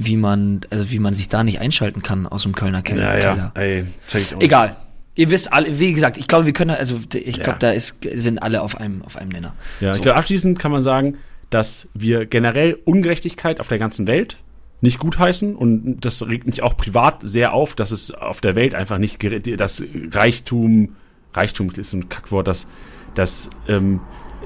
[0.00, 3.18] wie man, also wie man sich da nicht einschalten kann aus dem Kölner Keller.
[3.18, 4.76] Ja, ja, ey, check ich auch Egal.
[5.18, 7.58] Ihr wisst alle, wie gesagt, ich glaube, wir können, also ich glaube, ja.
[7.58, 9.52] da ist, sind alle auf einem, auf einem Nenner.
[9.80, 9.96] Ja, so.
[9.96, 11.18] ich glaube, abschließend kann man sagen,
[11.50, 14.38] dass wir generell Ungerechtigkeit auf der ganzen Welt
[14.80, 18.76] nicht gutheißen und das regt mich auch privat sehr auf, dass es auf der Welt
[18.76, 19.18] einfach nicht,
[19.58, 20.94] das Reichtum,
[21.34, 22.68] Reichtum ist ein Kackwort, dass,
[23.16, 23.98] dass, ähm,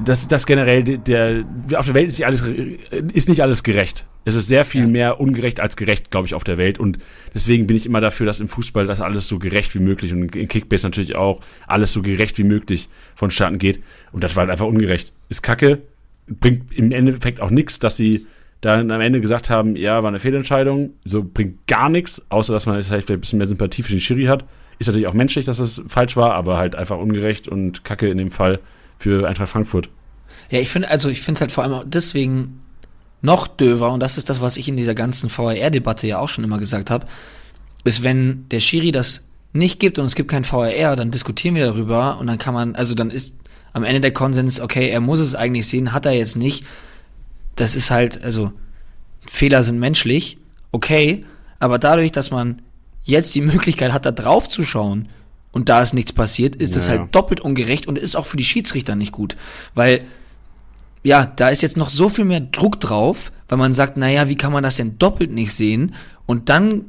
[0.04, 2.42] dass, dass generell der, auf der Welt ist nicht alles,
[3.12, 4.06] ist nicht alles gerecht.
[4.24, 6.78] Es ist sehr viel mehr ungerecht als gerecht, glaube ich, auf der Welt.
[6.78, 6.98] Und
[7.34, 10.34] deswegen bin ich immer dafür, dass im Fußball das alles so gerecht wie möglich und
[10.34, 13.82] in Kickbase natürlich auch alles so gerecht wie möglich vonstatten geht.
[14.12, 15.12] Und das war halt einfach ungerecht.
[15.28, 15.82] Ist kacke,
[16.28, 18.26] bringt im Endeffekt auch nichts, dass sie
[18.60, 20.94] dann am Ende gesagt haben, ja, war eine Fehlentscheidung.
[21.04, 24.24] So bringt gar nichts, außer dass man vielleicht ein bisschen mehr Sympathie für den Schiri
[24.24, 24.44] hat.
[24.78, 28.18] Ist natürlich auch menschlich, dass das falsch war, aber halt einfach ungerecht und kacke in
[28.18, 28.60] dem Fall
[28.98, 29.88] für Eintracht Frankfurt.
[30.50, 32.60] Ja, ich finde, also ich finde es halt vor allem deswegen
[33.20, 36.44] noch döver, und das ist das, was ich in dieser ganzen VAR-Debatte ja auch schon
[36.44, 37.06] immer gesagt habe,
[37.84, 41.66] ist, wenn der Schiri das nicht gibt und es gibt kein VRR, dann diskutieren wir
[41.66, 43.36] darüber und dann kann man, also dann ist
[43.72, 46.64] am Ende der Konsens, okay, er muss es eigentlich sehen, hat er jetzt nicht.
[47.56, 48.52] Das ist halt, also
[49.26, 50.38] Fehler sind menschlich,
[50.72, 51.24] okay,
[51.58, 52.62] aber dadurch, dass man
[53.04, 55.08] jetzt die Möglichkeit hat, da drauf zu schauen
[55.52, 57.00] und da ist nichts passiert, ist Ja, ja.
[57.00, 59.36] halt doppelt ungerecht und ist auch für die Schiedsrichter nicht gut,
[59.74, 60.02] weil
[61.04, 64.36] ja, da ist jetzt noch so viel mehr Druck drauf, weil man sagt, naja, wie
[64.36, 65.94] kann man das denn doppelt nicht sehen?
[66.26, 66.86] Und dann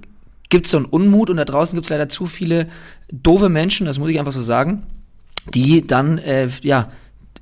[0.49, 2.67] gibt es so einen Unmut und da draußen gibt es leider zu viele
[3.11, 4.83] doofe Menschen, das muss ich einfach so sagen,
[5.53, 6.91] die dann, äh, ja,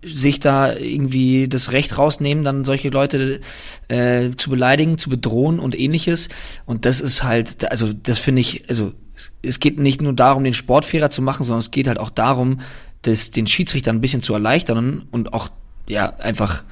[0.03, 3.39] sich da irgendwie das Recht rausnehmen, dann solche Leute
[3.87, 6.29] äh, zu beleidigen, zu bedrohen und ähnliches.
[6.65, 10.43] Und das ist halt, also das finde ich, also es- es geht nicht nur darum,
[10.43, 12.59] den Sport fairer zu machen, sondern es geht halt auch darum,
[13.03, 15.49] das den Schiedsrichtern ein bisschen zu erleichtern und auch
[15.87, 16.63] ja einfach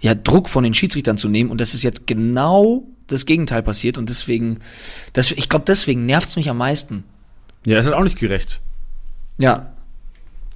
[0.00, 1.50] ja Druck von den Schiedsrichtern zu nehmen.
[1.50, 4.60] Und das ist jetzt genau das Gegenteil passiert und deswegen,
[5.12, 7.04] das, ich glaube, deswegen nervt's mich am meisten.
[7.66, 8.60] Ja, ist halt auch nicht gerecht.
[9.38, 9.72] Ja,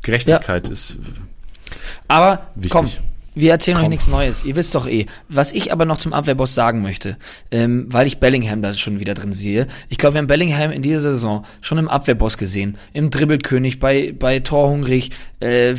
[0.03, 0.99] Gerechtigkeit ist.
[2.07, 2.71] Aber Wichtig.
[2.71, 2.87] komm,
[3.41, 3.91] wir erzählen euch Komm.
[3.91, 4.45] nichts Neues.
[4.45, 5.07] Ihr wisst doch eh.
[5.29, 7.17] Was ich aber noch zum Abwehrboss sagen möchte,
[7.51, 9.67] ähm, weil ich Bellingham da schon wieder drin sehe.
[9.89, 12.79] Ich glaube, wir haben Bellingham in dieser Saison schon im Abwehrboss gesehen.
[12.93, 15.75] Im Dribbelkönig, bei, bei Torhungrig, äh,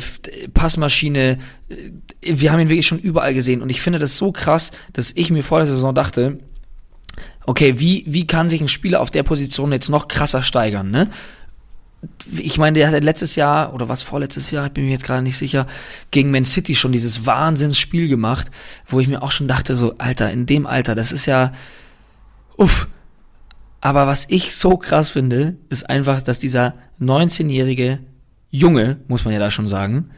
[0.54, 1.38] Passmaschine.
[1.68, 3.62] Äh, Wir haben ihn wirklich schon überall gesehen.
[3.62, 6.38] Und ich finde das so krass, dass ich mir vor der Saison dachte,
[7.46, 11.08] okay, wie, wie kann sich ein Spieler auf der Position jetzt noch krasser steigern, ne?
[12.36, 15.22] Ich meine, der hatte letztes Jahr, oder was vorletztes Jahr, ich bin mir jetzt gerade
[15.22, 15.66] nicht sicher,
[16.10, 18.50] gegen Man City schon dieses Wahnsinnsspiel gemacht,
[18.86, 21.52] wo ich mir auch schon dachte, so, Alter, in dem Alter, das ist ja,
[22.56, 22.88] uff.
[23.82, 28.00] Aber was ich so krass finde, ist einfach, dass dieser 19-jährige
[28.50, 30.10] Junge, muss man ja da schon sagen,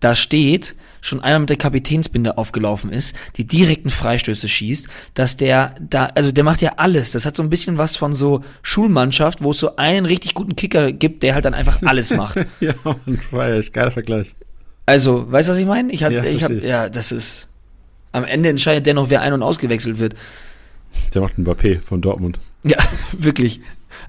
[0.00, 5.74] da steht, schon einmal mit der Kapitänsbinde aufgelaufen ist, die direkten Freistöße schießt, dass der
[5.80, 7.12] da, also der macht ja alles.
[7.12, 10.56] Das hat so ein bisschen was von so Schulmannschaft, wo es so einen richtig guten
[10.56, 12.38] Kicker gibt, der halt dann einfach alles macht.
[12.60, 12.96] Ja, man,
[13.30, 14.34] war echt geiler Vergleich.
[14.86, 15.92] Also, weißt du, was ich meine?
[15.92, 16.64] Ich hab, Ja, ich hab, ich.
[16.64, 17.48] ja, das ist,
[18.12, 20.14] am Ende entscheidet der noch, wer ein- und ausgewechselt wird.
[21.14, 22.38] Der macht einen Mbappé von Dortmund.
[22.62, 22.76] Ja,
[23.18, 23.60] wirklich.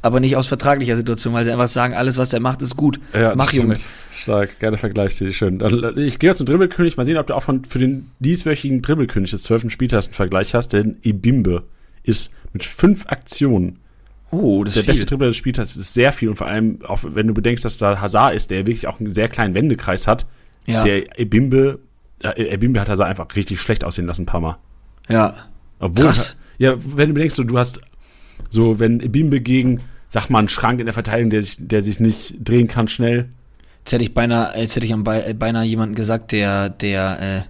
[0.02, 3.00] Aber nicht aus vertraglicher Situation, weil sie einfach sagen, alles, was der macht, ist gut.
[3.14, 3.64] Ja, Mach, stimmt.
[3.64, 3.76] Junge.
[4.14, 5.62] Stark, geiler Vergleich, sehr schön.
[5.98, 9.32] Ich gehe jetzt zum Dribbelkönig, mal sehen, ob du auch von, für den dieswöchigen Dribbelkönig
[9.32, 9.72] des 12.
[9.72, 11.64] Spieltags einen Vergleich hast, denn Ibimbe
[12.04, 13.78] ist mit fünf Aktionen
[14.32, 15.74] Oh, das der ist beste Dribbler des Spieltags.
[15.74, 18.50] Das ist sehr viel und vor allem, auch wenn du bedenkst, dass da Hazard ist,
[18.50, 20.26] der wirklich auch einen sehr kleinen Wendekreis hat,
[20.66, 21.80] Ja, der Ibimbe,
[22.24, 24.58] äh, Ibimbe hat Hazard einfach richtig schlecht aussehen lassen ein paar Mal.
[25.10, 25.36] ja.
[25.80, 26.38] Obwohl, Krass.
[26.60, 27.82] Ja, wenn du bedenkst, du hast
[28.50, 32.00] so, wenn Ibimbe gegen, sag mal, einen Schrank in der Verteidigung, der sich, der sich
[32.00, 33.30] nicht drehen kann schnell.
[33.80, 37.20] Jetzt hätte ich beinahe, jetzt hätte ich am Be- äh, beinahe jemanden gesagt, der, der
[37.22, 37.42] äh,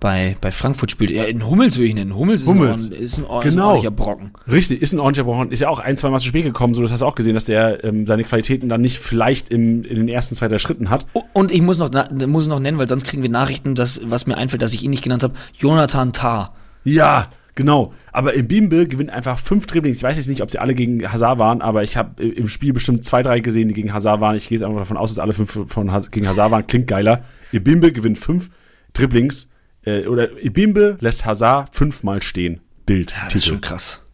[0.00, 1.10] bei, bei Frankfurt spielt.
[1.10, 2.14] Ja, in Hummels würde ich nennen.
[2.14, 2.88] Hummels, Hummels.
[2.88, 3.50] Ist, ein, ordn- ist, ein, ordn- Genau.
[3.50, 4.30] ist ein ordentlicher Brocken.
[4.50, 5.50] Richtig, ist ein ordentlicher Brochen.
[5.50, 7.34] Ist ja auch ein, zwei Mal zu spät gekommen, so das hast du auch gesehen,
[7.34, 10.88] dass der ähm, seine Qualitäten dann nicht vielleicht im, in den ersten zwei, drei Schritten
[10.90, 11.06] hat.
[11.32, 14.26] Und ich muss noch, na- muss noch nennen, weil sonst kriegen wir Nachrichten, dass, was
[14.26, 15.34] mir einfällt, dass ich ihn nicht genannt habe.
[15.56, 16.54] Jonathan Tah.
[16.84, 17.26] Ja,
[17.58, 17.92] genau.
[18.12, 19.98] Aber Ibimbe gewinnt einfach fünf Dribblings.
[19.98, 22.72] Ich weiß jetzt nicht, ob sie alle gegen Hazard waren, aber ich habe im Spiel
[22.72, 24.36] bestimmt zwei, drei gesehen, die gegen Hazard waren.
[24.36, 26.66] Ich gehe jetzt einfach davon aus, dass alle fünf von Haz gegen Hazard waren.
[26.66, 27.24] Klingt geiler.
[27.52, 28.48] Ibimbe gewinnt fünf
[28.94, 29.50] Dribblings.
[29.84, 32.60] Äh, oder Ibimbe lässt Hazard fünfmal stehen.
[32.86, 33.10] Bild.
[33.12, 34.04] Ja, das ist schon krass.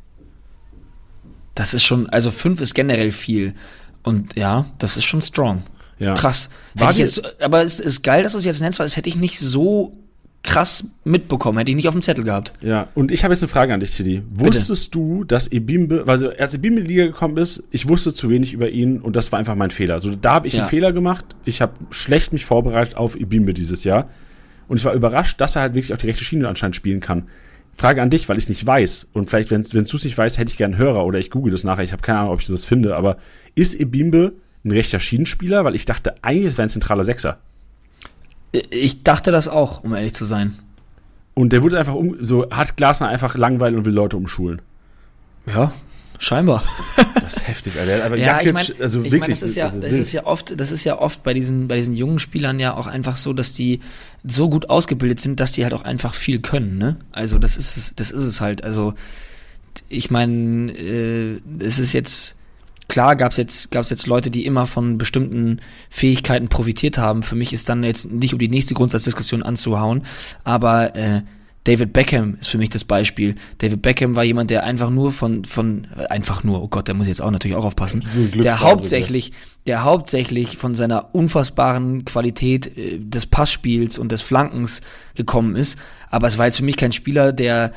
[1.55, 3.55] Das ist schon, also fünf ist generell viel.
[4.03, 5.63] Und ja, das ist schon strong.
[5.99, 6.15] Ja.
[6.15, 6.49] Krass.
[6.77, 9.11] Hätte ich jetzt, aber es ist geil, dass du es jetzt nennst, weil das hätte
[9.11, 9.93] ich nicht so
[10.45, 12.53] krass mitbekommen, hätte ich nicht auf dem Zettel gehabt.
[12.61, 14.23] Ja, und ich habe jetzt eine Frage an dich, Tilly.
[14.31, 18.29] Wusstest du, dass Ebimbe, also als Ebimbe in die Liga gekommen ist, ich wusste zu
[18.29, 19.95] wenig über ihn und das war einfach mein Fehler.
[19.95, 20.61] Also da habe ich Ja.
[20.61, 21.25] einen Fehler gemacht.
[21.47, 24.09] Ich habe schlecht mich vorbereitet auf Ebimbe dieses Jahr
[24.69, 27.25] und ich war überrascht, dass er halt wirklich auch die rechte Schiene anscheinend spielen kann.
[27.75, 30.39] Frage an dich, weil ich es nicht weiß und vielleicht, wenn du es nicht weißt,
[30.39, 31.83] hätte ich gerne einen Hörer oder ich google das nachher.
[31.85, 33.17] Ich habe keine Ahnung, ob ich das finde, aber
[33.55, 35.65] ist Ebimbe ein rechter Schienenspieler?
[35.65, 37.39] Weil ich dachte, eigentlich wäre ein zentraler Sechser.
[38.71, 40.59] Ich dachte das auch, um ehrlich zu sein.
[41.35, 44.63] Und der wurde einfach um, so, hat Glasner einfach Langweil und will Leute umschulen.
[45.47, 45.73] Ja,
[46.19, 46.63] scheinbar.
[47.25, 48.05] Das ist heftig, Alter.
[48.05, 49.21] Einfach Ja, ich Jakic, meine, also ich wirklich.
[49.21, 51.69] mein, das ist ja, also das ist ja oft, das ist ja oft bei diesen,
[51.69, 53.81] bei diesen jungen Spielern ja auch einfach so, dass die
[54.25, 56.99] so gut ausgebildet sind, dass die halt auch einfach viel können, ne?
[57.13, 58.63] Also das ist es, das ist es halt.
[58.63, 58.93] Also
[59.89, 62.37] ich meine, äh, es ist jetzt
[62.89, 67.23] klar, gab's jetzt, gab's jetzt Leute, die immer von bestimmten Fähigkeiten profitiert haben.
[67.23, 70.03] Für mich ist dann jetzt nicht um die nächste Grundsatzdiskussion anzuhauen,
[70.45, 71.23] aber äh,
[71.65, 73.37] David Beckham ist für mich das Beispiel.
[73.57, 77.09] David Beckham war jemand, der einfach nur von, von, einfach nur, oh Gott, der muss
[77.09, 79.33] jetzt auch natürlich auch aufpassen, So der hauptsächlich,
[79.67, 84.83] der hauptsächlich von seiner unfassbaren Qualität äh, des Passspiels und des Flankens
[85.15, 85.79] gekommen ist.
[86.11, 87.73] Aber es war jetzt für mich kein Spieler, der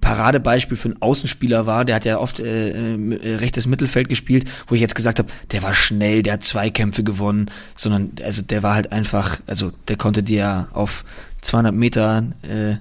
[0.00, 1.84] Paradebeispiel für einen Außenspieler war.
[1.84, 5.62] Der hat ja oft äh, äh, rechtes Mittelfeld gespielt, wo ich jetzt gesagt habe, der
[5.62, 10.22] war schnell, der hat Zweikämpfe gewonnen, sondern also der war halt einfach, also der konnte
[10.22, 11.04] dir auf
[11.42, 12.76] 200 Meter, äh,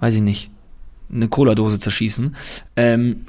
[0.00, 0.50] weiß ich nicht,
[1.12, 2.36] eine Cola-Dose zerschießen.
[2.76, 3.24] Ähm,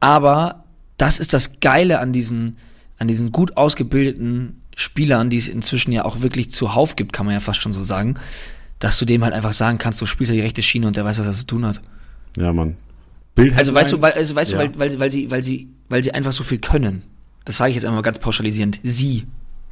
[0.00, 0.64] aber
[0.96, 2.56] das ist das Geile an diesen,
[2.98, 7.34] an diesen gut ausgebildeten Spielern, die es inzwischen ja auch wirklich zuhauf gibt, kann man
[7.34, 8.14] ja fast schon so sagen,
[8.78, 11.04] dass du dem halt einfach sagen kannst, du spielst ja die rechte Schiene und der
[11.04, 11.80] weiß, was er zu tun hat.
[12.36, 12.76] Ja, Mann.
[13.34, 14.58] Bild also weißt du, weil, also weißt ja.
[14.58, 17.02] du, weil, weil, weil sie, weil sie, weil sie einfach so viel können.
[17.44, 18.80] Das sage ich jetzt einmal ganz pauschalisierend.
[18.82, 19.26] Sie,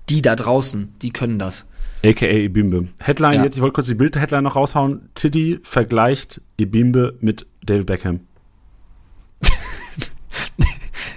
[0.09, 1.67] die da draußen, die können das.
[2.05, 2.89] AKA Ibimbe.
[3.01, 3.45] Headline ja.
[3.45, 5.09] jetzt, ich wollte kurz die Bild-Headline noch raushauen.
[5.15, 8.21] Tiddy vergleicht Ibimbe mit David Beckham.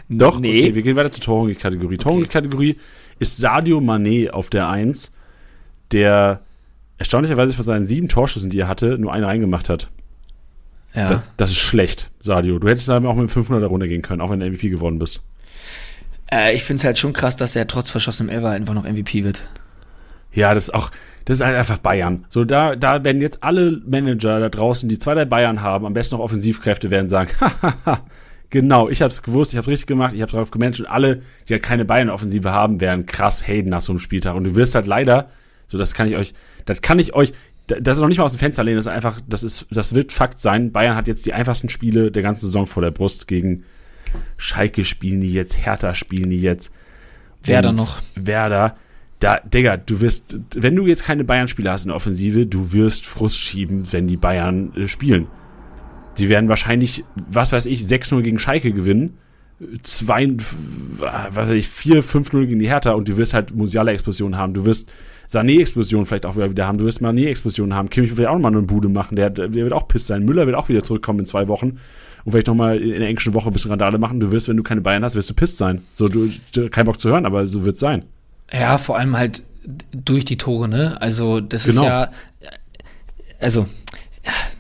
[0.10, 0.62] Doch, nee.
[0.62, 1.96] okay, wir gehen weiter zur Torhungrig-Kategorie.
[1.96, 2.04] Okay.
[2.04, 2.78] Torhungrig-Kategorie
[3.20, 5.12] ist Sadio Mané auf der 1,
[5.92, 6.42] der
[6.98, 9.90] erstaunlicherweise von seinen sieben Torschüssen, die er hatte, nur eine reingemacht hat.
[10.94, 11.08] Ja.
[11.08, 12.60] Das, das ist schlecht, Sadio.
[12.60, 15.22] Du hättest da auch mit 500 runtergehen können, auch wenn du MVP geworden bist.
[16.32, 19.24] Äh, ich finde es halt schon krass, dass er trotz verschossenem Elfer einfach noch MVP
[19.24, 19.44] wird.
[20.32, 20.92] Ja, das ist auch,
[21.26, 22.26] das ist halt einfach Bayern.
[22.30, 25.94] So, da, da werden jetzt alle Manager da draußen, die zwei der Bayern haben, am
[25.94, 28.02] besten noch Offensivkräfte, werden sagen, hahaha,
[28.50, 31.54] genau, ich hab's gewusst, ich hab's richtig gemacht, ich hab's drauf gemanagt und alle, die
[31.54, 34.36] halt keine Bayern-Offensive haben, werden krass haten nach so einem Spieltag.
[34.36, 35.30] Und du wirst halt leider,
[35.68, 36.34] so das kann ich euch,
[36.66, 37.34] das kann ich euch,
[37.68, 39.94] das ist noch nicht mal aus dem Fenster lehnen, das ist einfach, das ist, das
[39.94, 40.72] wird Fakt sein.
[40.72, 43.64] Bayern hat jetzt die einfachsten Spiele der ganzen Saison vor der Brust gegen
[44.38, 46.72] Schalke spielen die jetzt, Hertha spielen die jetzt.
[47.44, 48.02] Werder noch.
[48.16, 48.78] Werder.
[49.20, 53.06] Da, Digga, du wirst, wenn du jetzt keine Bayern-Spieler hast in der Offensive, du wirst
[53.06, 55.28] Frust schieben, wenn die Bayern äh, spielen.
[56.18, 59.18] Die werden wahrscheinlich, was weiß ich, 6-0 gegen Schalke gewinnen,
[59.82, 60.36] 2,
[61.00, 64.54] was weiß ich, 4, 5-0 gegen die Hertha und du wirst halt Musiala-Explosionen haben.
[64.54, 64.92] Du wirst
[65.30, 66.78] Sané-Explosion vielleicht auch wieder haben.
[66.78, 67.90] Du wirst Mané-Explosionen haben.
[67.90, 69.16] Kimmich wird auch nochmal eine Bude machen.
[69.16, 70.24] Der, der wird auch piss sein.
[70.24, 71.80] Müller wird auch wieder zurückkommen in zwei Wochen
[72.28, 74.20] und vielleicht nochmal in der englischen Woche ein bisschen Randale machen.
[74.20, 75.84] Du wirst, wenn du keine Bayern hast, wirst du pisst sein.
[75.94, 78.04] So, du, du kein Bock zu hören, aber so wird's sein.
[78.52, 79.44] Ja, vor allem halt
[79.94, 81.02] durch die Tore, ne?
[81.02, 81.84] Also, das genau.
[81.84, 82.12] ist ja,
[83.40, 83.68] also,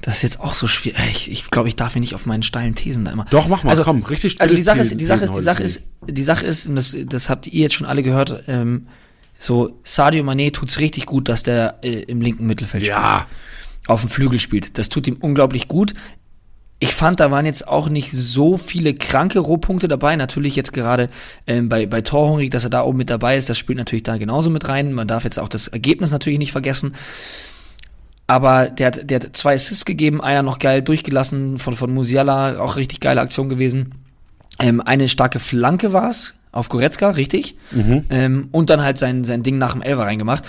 [0.02, 1.00] das ist jetzt auch so schwierig.
[1.10, 3.26] Ich, ich glaube, ich darf hier nicht auf meinen steilen Thesen da immer.
[3.30, 5.64] Doch, mach mal, also, komm, richtig Also die Sache ist, die Sache ist, die Sache
[5.64, 8.88] ist, die Sache ist, und das, das habt ihr jetzt schon alle gehört, ähm,
[9.40, 13.20] so, Sadio Mané tut's richtig gut, dass der äh, im linken Mittelfeld ja.
[13.20, 13.28] spielt.
[13.88, 14.78] Auf dem Flügel spielt.
[14.78, 15.94] Das tut ihm unglaublich gut.
[16.80, 20.16] Ich fand, da waren jetzt auch nicht so viele kranke Rohpunkte dabei.
[20.16, 21.10] Natürlich jetzt gerade
[21.48, 24.18] ähm, bei, bei Torhungrig, dass er da oben mit dabei ist, das spielt natürlich da
[24.18, 24.94] genauso mit rein.
[24.94, 26.94] Man darf jetzt auch das Ergebnis natürlich nicht vergessen.
[28.28, 32.60] Aber der hat, der hat zwei Assists gegeben, einer noch geil durchgelassen von, von Musiala,
[32.60, 33.96] auch richtig geile Aktion gewesen.
[34.60, 37.56] Ähm, eine starke Flanke war's auf Goretzka, richtig.
[37.72, 38.04] Mhm.
[38.10, 40.46] Ähm, und dann halt sein, sein Ding nach dem Elfer reingemacht.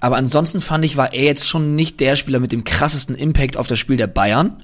[0.00, 3.56] Aber ansonsten fand ich, war er jetzt schon nicht der Spieler mit dem krassesten Impact
[3.56, 4.62] auf das Spiel der Bayern.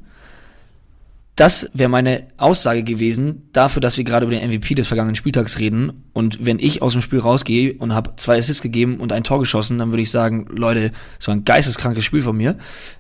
[1.36, 5.58] Das wäre meine Aussage gewesen dafür, dass wir gerade über den MVP des vergangenen Spieltags
[5.58, 6.04] reden.
[6.12, 9.38] Und wenn ich aus dem Spiel rausgehe und habe zwei Assists gegeben und ein Tor
[9.38, 12.56] geschossen, dann würde ich sagen, Leute, das war ein geisteskrankes Spiel von mir.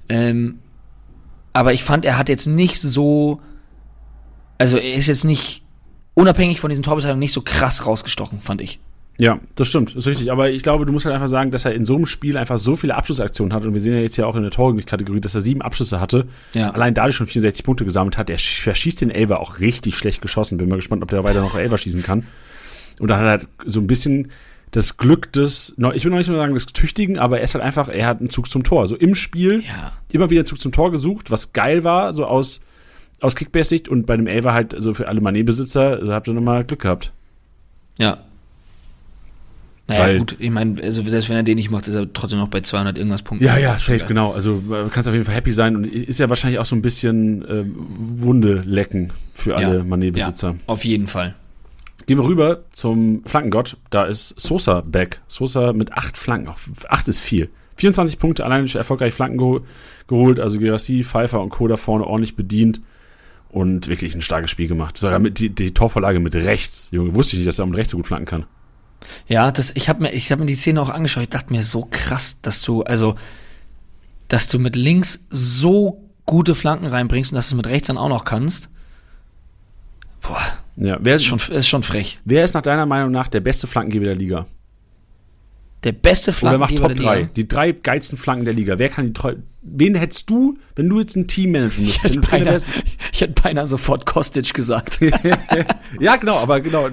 [0.08, 0.60] Ähm,
[1.52, 3.42] aber ich fand, er hat jetzt nicht so,
[4.56, 5.62] also er ist jetzt nicht
[6.14, 8.80] unabhängig von diesen Torbeteiligungen nicht so krass rausgestochen, fand ich.
[9.20, 10.32] Ja, das stimmt, ist richtig.
[10.32, 12.56] Aber ich glaube, du musst halt einfach sagen, dass er in so einem Spiel einfach
[12.56, 13.64] so viele Abschlussaktionen hat.
[13.64, 16.26] Und wir sehen ja jetzt ja auch in der Torkategorie, dass er sieben Abschlüsse hatte.
[16.54, 16.70] Ja.
[16.70, 18.30] Allein dadurch schon 64 Punkte gesammelt hat.
[18.30, 20.56] Er verschießt den Elver auch richtig schlecht geschossen.
[20.56, 22.26] Bin mal gespannt, ob der weiter noch Elver schießen kann.
[22.98, 24.30] Und dann hat er halt so ein bisschen
[24.70, 27.64] das Glück des, ich will noch nicht mal sagen des Tüchtigen, aber er ist halt
[27.64, 28.86] einfach, er hat einen Zug zum Tor.
[28.86, 29.92] So im Spiel ja.
[30.12, 32.60] immer wieder Zug zum Tor gesucht, was geil war, so aus
[33.20, 36.64] aus Kickbase-Sicht und bei dem Elver halt so für alle Manet-Besitzer, also habt ihr nochmal
[36.64, 37.12] Glück gehabt.
[37.98, 38.18] Ja.
[39.86, 42.38] Naja, Weil, gut, ich meine, also selbst wenn er den nicht macht, ist er trotzdem
[42.38, 43.44] noch bei 200 irgendwas Punkten.
[43.44, 44.30] Ja, ja, safe, genau.
[44.30, 47.44] Also kannst auf jeden Fall happy sein und ist ja wahrscheinlich auch so ein bisschen
[47.44, 50.50] äh, Wunde lecken für alle ja, Manet-Besitzer.
[50.50, 51.34] Ja, auf jeden Fall.
[52.06, 53.76] Gehen wir rüber zum Flankengott.
[53.90, 55.20] Da ist Sosa back.
[55.26, 56.52] Sosa mit acht Flanken.
[56.88, 57.50] Acht ist viel.
[57.76, 59.62] 24 Punkte allein erfolgreich Flanken
[60.06, 60.38] geholt.
[60.38, 61.66] Also Gerassi, Pfeiffer und Co.
[61.66, 62.80] da vorne ordentlich bedient
[63.50, 64.98] und wirklich ein starkes Spiel gemacht.
[64.98, 66.88] Sogar mit die, die Torvorlage mit rechts.
[66.92, 68.46] Junge, wusste ich nicht, dass er mit rechts so gut flanken kann.
[69.26, 71.24] Ja, das, ich habe mir, ich habe mir die Szene auch angeschaut.
[71.24, 73.16] Ich dachte mir so krass, dass du, also,
[74.28, 77.98] dass du mit links so gute Flanken reinbringst und dass du es mit rechts dann
[77.98, 78.68] auch noch kannst.
[80.20, 80.40] Boah.
[80.76, 82.20] Ja, wer ist schon, ist schon frech.
[82.24, 84.46] Wer ist nach deiner Meinung nach der beste Flankengeber der Liga?
[85.84, 87.22] Der beste Flankengeber Oder macht Top 3.
[87.36, 88.78] Die drei geilsten Flanken der Liga.
[88.78, 92.16] Wer kann die treu Wen hättest du, wenn du jetzt ein Team managen müsstest?
[92.16, 92.60] Ich hätte, beinahe,
[93.12, 95.00] ich hätte beinahe sofort Kostic gesagt.
[96.00, 96.88] ja, genau, aber genau,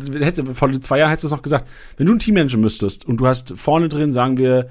[0.53, 1.65] vor zwei Jahren hättest du es noch gesagt.
[1.95, 4.69] Wenn du ein Team managen müsstest und du hast vorne drin, sagen wir,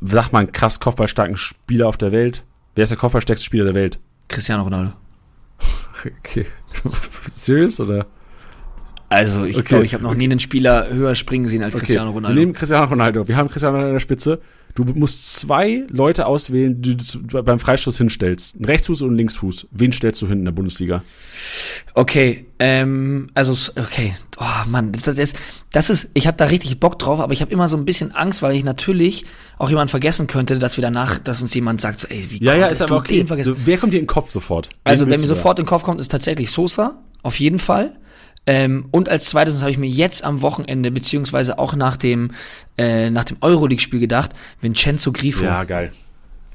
[0.00, 2.44] sag mal, einen krass kopfballstarken Spieler auf der Welt,
[2.76, 3.98] Wer ist der kopfballstärkste Spieler der Welt?
[4.28, 4.92] Cristiano Ronaldo.
[6.20, 6.46] Okay.
[7.32, 8.06] Serious oder?
[9.08, 9.68] Also, ich Okay.
[9.68, 11.84] glaube, ich habe noch nie einen Spieler höher springen sehen als Okay.
[11.84, 12.38] Cristiano Wir Ronaldo.
[12.40, 13.28] nehmen Cristiano Ronaldo.
[13.28, 14.40] Wir haben Cristiano Ronaldo in der Spitze.
[14.74, 18.56] Du musst zwei Leute auswählen, die du beim Freistoß hinstellst.
[18.56, 19.68] Einen Rechtsfuß und einen Linksfuß.
[19.70, 21.02] Wen stellst du hin in der Bundesliga?
[21.94, 24.14] Okay, ähm, also, okay.
[24.38, 25.32] Oh Mann, das, das,
[25.72, 28.12] das ist, ich habe da richtig Bock drauf, aber ich habe immer so ein bisschen
[28.14, 29.24] Angst, weil ich natürlich
[29.56, 32.90] auch jemand vergessen könnte, dass wir danach, dass uns jemand sagt, so, ey, wie konntest
[32.90, 33.54] du den vergessen?
[33.54, 34.68] So, wer kommt dir in den Kopf sofort?
[34.68, 37.58] Wen Also, wenn willst mir sofort in den Kopf kommt, ist tatsächlich Sosa, auf jeden
[37.60, 37.96] Fall.
[38.46, 42.30] Ähm, und als zweites das habe ich mir jetzt am Wochenende, beziehungsweise auch nach dem,
[42.78, 44.30] äh, nach dem Euroleague-Spiel gedacht,
[44.60, 45.44] Vincenzo Grifo.
[45.44, 45.92] Ja, geil.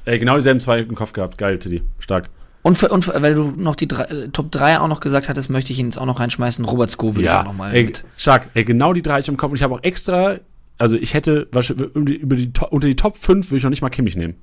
[0.06, 1.38] Ey, genau dieselben zwei im Kopf gehabt.
[1.38, 1.84] Geil, Tiddy.
[2.00, 2.30] Stark.
[2.64, 5.30] Und, für, und für, weil du noch die drei, äh, Top 3 auch noch gesagt
[5.30, 6.64] hattest, möchte ich ihn jetzt auch noch reinschmeißen.
[6.64, 8.50] Robert will ich auch noch mal ey, stark.
[8.54, 9.50] Ey, genau die drei hatte ich im Kopf.
[9.52, 10.38] Und ich habe auch extra,
[10.78, 11.62] also ich hätte über
[12.06, 14.36] die, über die, unter die Top 5 würde ich noch nicht mal Kimmich nehmen.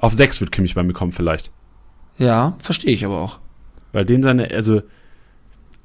[0.00, 1.50] Auf 6 wird Kimmich bei mir kommen vielleicht.
[2.18, 3.38] Ja, verstehe ich aber auch.
[3.92, 4.82] Weil dem seine, also.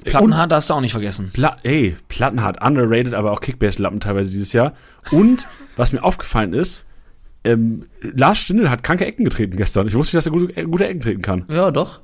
[0.04, 1.32] Plattenhaar darfst du auch nicht vergessen.
[1.34, 4.74] Pla ey, Plattenhart, underrated, aber auch Kickbase-Lappen teilweise dieses Jahr.
[5.12, 6.86] Und was mir aufgefallen ist,
[7.44, 9.88] ähm, Lars Stindl hat kranke Ecken getreten gestern.
[9.88, 11.46] Ich wusste nicht, dass er gute, äh, gute Ecken treten kann.
[11.50, 12.00] Ja, doch.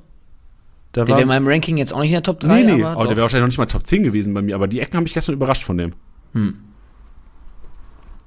[0.92, 2.84] Da Der wäre in meinem Ranking jetzt auch nicht in der Top 3, nee, nee,
[2.84, 4.80] aber oh, der wäre wahrscheinlich noch nicht mal Top 10 gewesen bei mir, aber die
[4.80, 5.92] Ecken haben mich gestern überrascht von dem.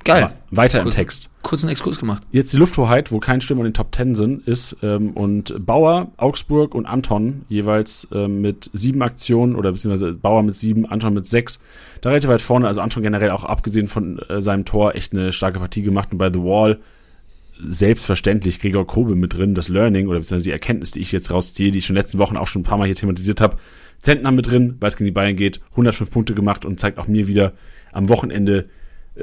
[0.03, 0.29] Geil.
[0.51, 1.29] Weiter im Kurz- Text.
[1.41, 2.23] Kurzen Exkurs gemacht.
[2.31, 6.11] Jetzt die Lufthoheit, wo kein Stürmer in den Top 10 sind, ist ähm, und Bauer,
[6.17, 11.27] Augsburg und Anton jeweils ähm, mit sieben Aktionen oder beziehungsweise Bauer mit sieben, Anton mit
[11.27, 11.59] sechs.
[12.01, 15.31] Da relativ weit vorne, also Anton generell auch abgesehen von äh, seinem Tor echt eine
[15.31, 16.79] starke Partie gemacht und bei The Wall
[17.65, 21.71] selbstverständlich Gregor Kobe mit drin, das Learning oder beziehungsweise die Erkenntnis, die ich jetzt rausziehe,
[21.71, 23.57] die ich schon in den letzten Wochen auch schon ein paar Mal hier thematisiert habe.
[24.01, 27.07] Zentner mit drin, weil es gegen die Bayern geht, 105 Punkte gemacht und zeigt auch
[27.07, 27.53] mir wieder
[27.91, 28.69] am Wochenende,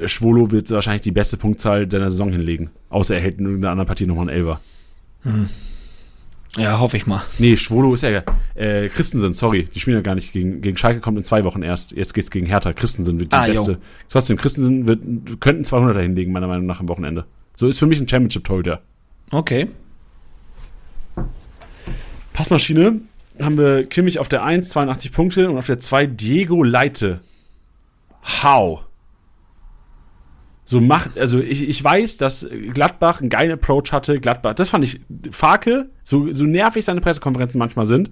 [0.07, 2.71] Schwolo wird wahrscheinlich die beste Punktzahl seiner Saison hinlegen.
[2.91, 4.61] Außer er hält in irgendeiner anderen Partie nochmal einen Elfer.
[6.57, 7.23] Ja, hoffe ich mal.
[7.39, 8.23] Nee, Schwolo ist ja
[8.55, 11.63] äh, Christensen, sorry, die spielen ja gar nicht gegen, gegen Schalke, kommt in zwei Wochen
[11.63, 11.93] erst.
[11.93, 12.73] Jetzt geht's gegen Hertha.
[12.73, 13.53] Christensen wird die Ah, jo.
[13.55, 13.79] beste.
[14.09, 17.27] Trotzdem, Christensen wird, könnten 200er hinlegen, meiner Meinung nach, am Wochenende.
[17.57, 18.81] So ist für mich ein Championship-Torhüter.
[19.31, 19.69] Okay.
[22.33, 23.01] Passmaschine
[23.41, 27.21] haben wir Kimmich auf der 1, 82 Punkte und auf der 2 Diego Leite.
[28.43, 28.86] How?
[30.69, 34.19] So macht, also ich, ich weiß, dass Gladbach einen geilen Approach hatte.
[34.21, 35.01] Gladbach, das fand ich,
[35.31, 38.11] Farke, so, so nervig seine Pressekonferenzen manchmal sind.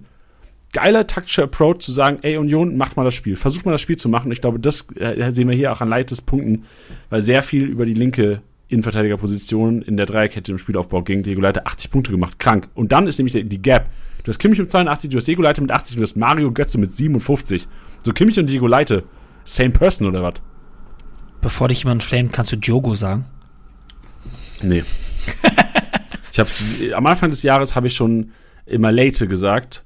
[0.71, 3.35] Geiler taktischer Approach zu sagen, ey Union, macht mal das Spiel.
[3.35, 4.31] Versucht mal das Spiel zu machen.
[4.31, 6.63] Ich glaube, das äh, sehen wir hier auch an Leites Punkten,
[7.09, 11.23] weil sehr viel über die linke Innenverteidigerposition in der Dreierkette im Spielaufbau ging.
[11.23, 12.69] Diego Leite 80 Punkte gemacht, krank.
[12.73, 13.89] Und dann ist nämlich der- die Gap.
[14.23, 16.77] Du hast Kimmich mit 82, du hast Diego Leite mit 80, du hast Mario Götze
[16.79, 17.67] mit 57.
[18.01, 19.03] So Kimmich und Diego Leite,
[19.43, 20.35] same person oder was?
[21.45, 23.25] Bevor dich jemand flamet, kannst du Diogo sagen.
[24.63, 24.83] Nee.
[26.31, 28.31] ich hab's, am Anfang des Jahres habe ich schon
[28.65, 29.85] immer Leite gesagt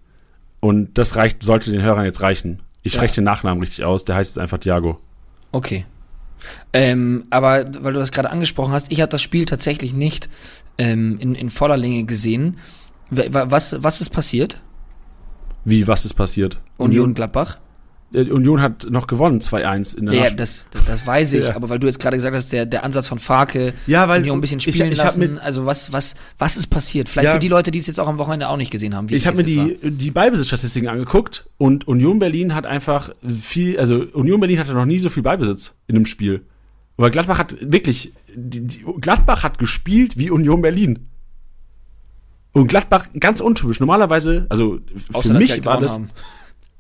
[0.61, 2.61] und das reicht, sollte den Hörern jetzt reichen.
[2.81, 2.99] Ich Ja.
[2.99, 5.01] spreche den Nachnamen richtig aus, der heißt jetzt einfach Thiago.
[5.51, 5.85] Okay.
[6.71, 10.29] Ähm, aber weil du das gerade angesprochen hast, ich habe das Spiel tatsächlich nicht
[10.77, 12.57] ähm, in, in voller Länge gesehen.
[13.09, 14.61] Was, was ist passiert?
[15.65, 16.61] Wie, was ist passiert?
[16.77, 17.57] Union Gladbach?
[18.13, 21.55] Äh, Union hat noch gewonnen, 2-1 in der Ja, das, das, weiß ich, Ja.
[21.55, 24.37] aber weil du jetzt gerade gesagt hast, der, der Ansatz von Farke, Ja, weil Union
[24.37, 27.07] ein bisschen ich- spielen ich hab lassen, also was, was, was ist passiert?
[27.09, 27.33] Vielleicht Ja.
[27.33, 29.07] für die Leute, die es jetzt auch am Wochenende auch nicht gesehen haben.
[29.09, 34.39] Ich habe mir die, die Ballbesitzstatistiken angeguckt und Union Berlin hat einfach viel, also Union
[34.39, 36.41] Berlin hatte noch nie so viel Ballbesitz in einem Spiel.
[36.97, 41.07] Aber Gladbach hat wirklich, die, die, Gladbach hat gespielt wie Union Berlin.
[42.51, 43.79] Und Gladbach ganz untypisch.
[43.79, 44.79] Normalerweise, also
[45.11, 45.93] für Außer, mich halt war das.
[45.93, 46.09] Haben.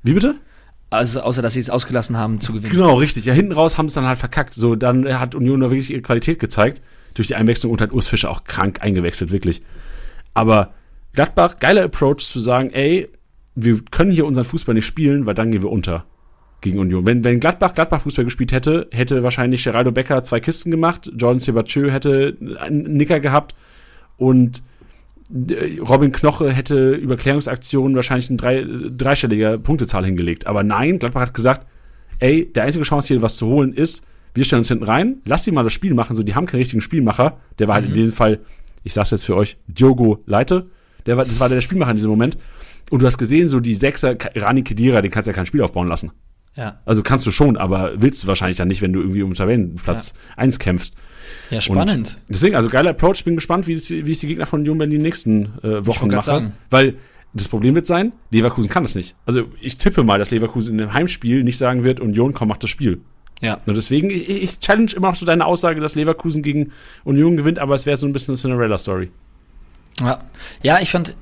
[0.03, 0.35] Wie bitte?
[0.89, 2.73] Also, außer, dass sie es ausgelassen haben zu gewinnen.
[2.73, 3.25] Genau, richtig.
[3.25, 4.55] Ja, hinten raus haben es dann halt verkackt.
[4.55, 6.81] So, dann hat Union da wirklich ihre Qualität gezeigt.
[7.13, 9.61] Durch die Einwechslung und hat Urs Fischer auch krank eingewechselt, wirklich.
[10.33, 10.73] Aber
[11.13, 13.09] Gladbach, geiler Approach zu sagen, ey,
[13.55, 16.05] wir können hier unseren Fußball nicht spielen, weil dann gehen wir unter
[16.61, 17.05] gegen Union.
[17.05, 21.39] Wenn, wenn Gladbach Gladbach Fußball gespielt hätte, hätte wahrscheinlich Geraldo Becker zwei Kisten gemacht, Jordan
[21.39, 23.55] Sebachö hätte einen Nicker gehabt
[24.17, 24.61] und
[25.31, 30.47] Robin Knoche hätte über Klärungsaktionen wahrscheinlich eine drei, dreistellige Punktezahl hingelegt.
[30.47, 31.67] Aber nein, Gladbach hat gesagt,
[32.19, 35.43] ey, der einzige Chance hier was zu holen ist, wir stellen uns hinten rein, lass
[35.43, 37.37] sie mal das Spiel machen, so die haben keinen richtigen Spielmacher.
[37.59, 38.39] Der war halt in dem Fall,
[38.83, 40.67] ich sag's jetzt für euch, Diogo Leite.
[41.05, 42.37] Der war, das war der Spielmacher in diesem Moment.
[42.89, 45.61] Und du hast gesehen, so die Sechser, Rani Kedira, den kannst du ja kein Spiel
[45.61, 46.11] aufbauen lassen.
[46.55, 49.33] Ja, Also kannst du schon, aber willst du wahrscheinlich dann nicht, wenn du irgendwie um
[49.33, 50.95] Tabellenplatz eins kämpfst.
[51.49, 52.07] Ja spannend.
[52.07, 53.23] Und deswegen, also geiler Approach.
[53.23, 56.53] Bin gespannt, wie es, wie es die Gegner von Union Berlin nächsten äh, Wochen machen.
[56.69, 56.95] Weil
[57.33, 59.15] das Problem wird sein, Leverkusen kann das nicht.
[59.25, 62.57] Also ich tippe mal, dass Leverkusen in einem Heimspiel nicht sagen wird, Union, komm, mach
[62.57, 63.01] das Spiel.
[63.41, 63.59] ja.
[63.65, 66.71] Und deswegen, ich, ich challenge immer noch so deine Aussage, dass Leverkusen gegen
[67.03, 69.11] Union gewinnt, aber es wäre so ein bisschen eine Cinderella-Story.
[70.01, 70.19] Ja.
[70.63, 71.15] ja, ich fand,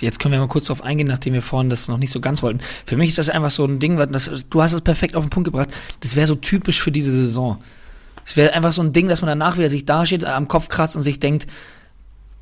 [0.00, 2.42] jetzt können wir mal kurz darauf eingehen, nachdem wir vorhin das noch nicht so ganz
[2.42, 2.60] wollten.
[2.86, 5.30] Für mich ist das einfach so ein Ding, das, du hast es perfekt auf den
[5.30, 5.70] Punkt gebracht.
[6.00, 7.58] Das wäre so typisch für diese Saison.
[8.24, 10.96] Es wäre einfach so ein Ding, dass man danach wieder sich dasteht, am Kopf kratzt
[10.96, 11.46] und sich denkt,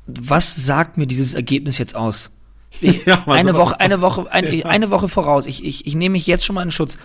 [0.05, 2.31] was sagt mir dieses Ergebnis jetzt aus?
[2.81, 5.45] Ich, ja, eine Woche, eine Woche, eine, eine Woche voraus.
[5.45, 6.97] Ich, ich, ich nehme mich jetzt schon mal in Schutz.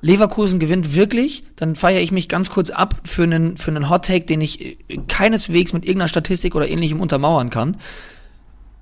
[0.00, 4.04] Leverkusen gewinnt wirklich, dann feiere ich mich ganz kurz ab für einen, für einen Hot
[4.04, 7.78] Take, den ich äh, keineswegs mit irgendeiner Statistik oder ähnlichem untermauern kann.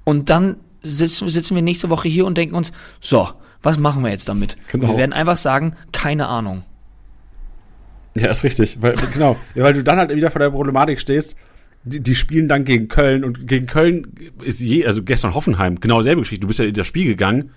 [0.04, 2.70] Und dann sitzen, sitzen wir nächste Woche hier und denken uns,
[3.00, 3.30] so,
[3.62, 4.56] was machen wir jetzt damit?
[4.70, 4.88] Genau.
[4.88, 6.64] Wir werden einfach sagen, keine Ahnung.
[8.16, 8.78] Ja, ist richtig.
[8.80, 11.36] Weil, genau, weil du dann halt wieder vor der Problematik stehst,
[11.84, 14.06] die, die spielen dann gegen Köln und gegen Köln
[14.42, 16.40] ist je, also gestern Hoffenheim, genau selbe Geschichte.
[16.40, 17.50] Du bist ja in das Spiel gegangen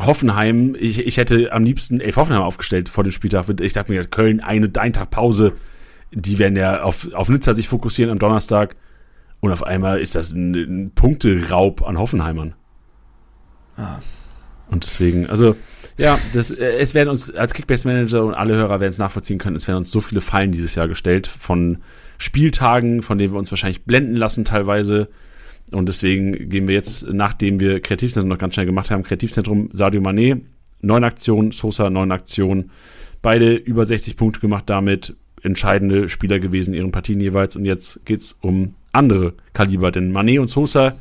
[0.00, 3.46] Hoffenheim, ich, ich hätte am liebsten elf Hoffenheim aufgestellt vor dem Spieltag.
[3.60, 5.52] Ich dachte mir, Köln, eine, ein Tag Pause,
[6.10, 8.74] die werden ja auf, auf Nizza sich fokussieren am Donnerstag.
[9.40, 12.54] Und auf einmal ist das ein, ein Punkteraub an Hoffenheimern.
[13.76, 13.98] Ah.
[14.68, 15.54] Und deswegen, also,
[15.96, 19.56] ja, das, äh, es werden uns als Kickbase-Manager und alle Hörer werden es nachvollziehen können,
[19.56, 21.78] es werden uns so viele Fallen dieses Jahr gestellt von
[22.18, 25.08] Spieltagen, von denen wir uns wahrscheinlich blenden lassen teilweise
[25.72, 30.00] und deswegen gehen wir jetzt, nachdem wir Kreativzentrum noch ganz schnell gemacht haben, Kreativzentrum Sadio
[30.00, 30.40] Mané,
[30.80, 32.70] neun Aktionen, Sosa neun Aktionen,
[33.22, 37.56] beide über 60 Punkte gemacht damit, entscheidende Spieler gewesen in ihren Partien jeweils.
[37.56, 40.96] Und jetzt geht's um andere Kaliber, denn Mané und Sosa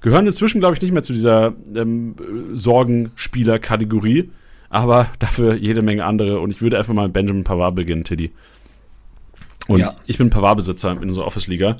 [0.00, 2.14] gehören inzwischen, glaube ich, nicht mehr zu dieser ähm,
[2.52, 4.30] Sorgenspieler-Kategorie,
[4.68, 6.40] aber dafür jede Menge andere.
[6.40, 8.32] Und ich würde einfach mal mit Benjamin Pavard beginnen, Teddy.
[9.66, 9.94] Und ja.
[10.06, 11.76] ich bin Pavard-Besitzer in unserer Office-Liga.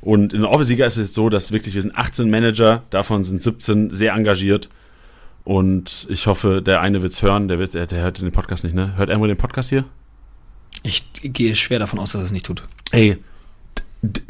[0.00, 3.24] Und in der Office-Liga ist es jetzt so, dass wirklich, wir sind 18 Manager, davon
[3.24, 4.68] sind 17 sehr engagiert.
[5.44, 8.74] Und ich hoffe, der eine wird's hören, der, wird, der, der hört den Podcast nicht,
[8.74, 8.96] ne?
[8.96, 9.84] Hört irgendwo den Podcast hier?
[10.82, 12.64] Ich gehe schwer davon aus, dass er es nicht tut.
[12.90, 13.18] Ey,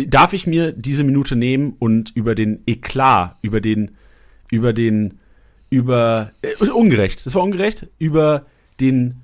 [0.06, 3.92] darf ich mir diese Minute nehmen und über den Eklat, über den,
[4.50, 5.18] über den,
[5.70, 8.46] über, äh, ungerecht, das war ungerecht, über
[8.80, 9.16] den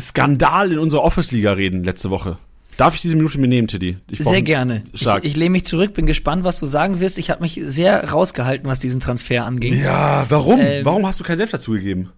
[0.00, 2.38] Skandal in unserer Office-Liga reden letzte Woche.
[2.76, 3.98] Darf ich diese Minute mir nehmen, Teddy?
[4.10, 4.82] sehr gerne.
[4.94, 5.24] Stark.
[5.24, 7.18] Ich, ich lehne mich zurück, bin gespannt, was du sagen wirst.
[7.18, 9.74] Ich habe mich sehr rausgehalten, was diesen Transfer anging.
[9.74, 10.58] Ja, warum?
[10.60, 12.08] Ähm, warum hast du keinen Senf dazugegeben?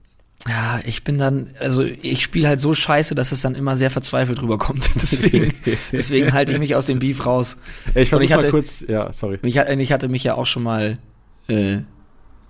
[0.46, 3.90] Ja, ich bin dann, also ich spiele halt so scheiße, dass es dann immer sehr
[3.90, 4.90] verzweifelt rüberkommt.
[5.02, 5.54] Deswegen,
[5.90, 7.56] deswegen halte ich mich aus dem Beef raus.
[7.94, 9.38] Ich versuche mal kurz, ja, sorry.
[9.42, 10.98] Ich, ich hatte mich ja auch schon mal
[11.48, 11.78] äh,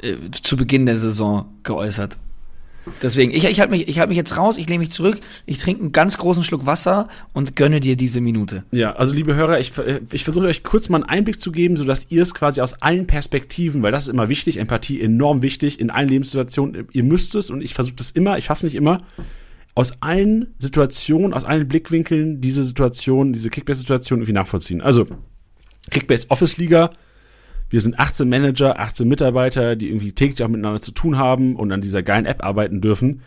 [0.00, 2.18] äh, zu Beginn der Saison geäußert.
[3.02, 5.58] Deswegen, ich, ich halte mich, ich halt mich jetzt raus, ich lehne mich zurück, ich
[5.58, 8.64] trinke einen ganz großen Schluck Wasser und gönne dir diese Minute.
[8.72, 9.72] Ja, also liebe Hörer, ich,
[10.12, 13.06] ich versuche euch kurz mal einen Einblick zu geben, sodass ihr es quasi aus allen
[13.06, 17.50] Perspektiven, weil das ist immer wichtig, Empathie enorm wichtig in allen Lebenssituationen, ihr müsst es
[17.50, 18.98] und ich versuche das immer, ich schaffe es nicht immer,
[19.74, 24.80] aus allen Situationen, aus allen Blickwinkeln diese Situation, diese Kickbase-Situation irgendwie nachvollziehen.
[24.80, 25.06] Also,
[25.90, 26.90] Kickbase Office Liga,
[27.70, 31.72] wir sind 18 Manager, 18 Mitarbeiter, die irgendwie täglich auch miteinander zu tun haben und
[31.72, 33.22] an dieser geilen App arbeiten dürfen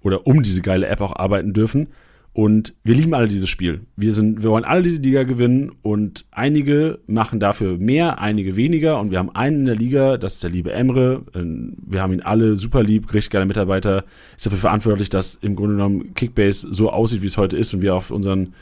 [0.00, 1.88] oder um diese geile App auch arbeiten dürfen.
[2.36, 3.86] Und wir lieben alle dieses Spiel.
[3.96, 9.00] Wir sind, wir wollen alle diese Liga gewinnen und einige machen dafür mehr, einige weniger.
[9.00, 11.22] Und wir haben einen in der Liga, das ist der liebe Emre.
[11.32, 14.04] Wir haben ihn alle super lieb, richtig geile Mitarbeiter.
[14.36, 17.80] Ist dafür verantwortlich, dass im Grunde genommen Kickbase so aussieht, wie es heute ist und
[17.80, 18.52] wir auf unseren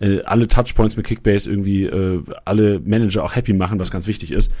[0.00, 4.32] äh, alle Touchpoints mit Kickbase irgendwie äh, alle Manager auch happy machen, was ganz wichtig
[4.32, 4.52] ist.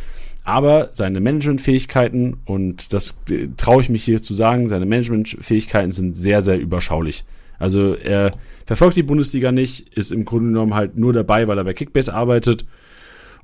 [0.44, 6.16] Aber seine Managementfähigkeiten, und das äh, traue ich mich hier zu sagen, seine Managementfähigkeiten sind
[6.16, 7.24] sehr, sehr überschaulich.
[7.58, 8.32] Also er
[8.66, 12.14] verfolgt die Bundesliga nicht, ist im Grunde genommen halt nur dabei, weil er bei Kickbase
[12.14, 12.64] arbeitet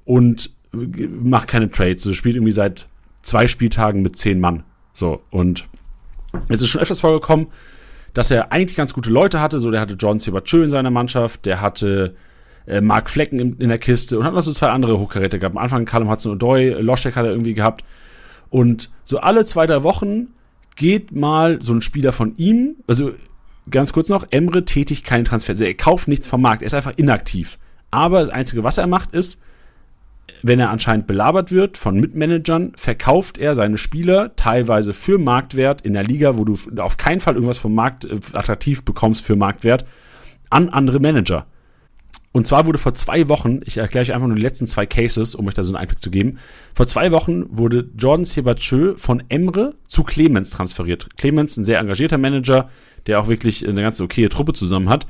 [0.04, 2.06] und macht keine Trades.
[2.06, 2.86] Also spielt irgendwie seit
[3.22, 4.62] zwei Spieltagen mit zehn Mann.
[4.92, 5.66] So, und
[6.48, 7.48] jetzt ist schon öfters vorgekommen,
[8.14, 9.60] dass er eigentlich ganz gute Leute hatte.
[9.60, 12.14] So, der hatte John Sebachö in seiner Mannschaft, der hatte
[12.66, 15.56] äh, Mark Flecken in, in, der Kiste und hat noch so zwei andere Hochkaräte gehabt.
[15.56, 17.84] Am Anfang Callum Hudson-Odoi, Loschek hat er irgendwie gehabt.
[18.48, 20.28] Und so alle zwei, drei Wochen
[20.76, 23.12] geht mal so ein Spieler von ihm, also
[23.70, 25.52] ganz kurz noch, Emre tätigt keinen Transfer.
[25.52, 27.58] Also er kauft nichts vom Markt, er ist einfach inaktiv.
[27.90, 29.40] Aber das Einzige, was er macht, ist,
[30.42, 35.94] wenn er anscheinend belabert wird von Mitmanagern, verkauft er seine Spieler teilweise für Marktwert in
[35.94, 39.84] der Liga, wo du auf keinen Fall irgendwas vom Markt äh, attraktiv bekommst für Marktwert,
[40.50, 41.46] an andere Manager.
[42.32, 45.36] Und zwar wurde vor zwei Wochen, ich erkläre euch einfach nur die letzten zwei Cases,
[45.36, 46.38] um euch da so einen Einblick zu geben.
[46.74, 51.08] Vor zwei Wochen wurde Jordan Sebachö von Emre zu Clemens transferiert.
[51.16, 52.68] Clemens, ein sehr engagierter Manager,
[53.06, 55.06] der auch wirklich eine ganz okaye Truppe zusammen hat.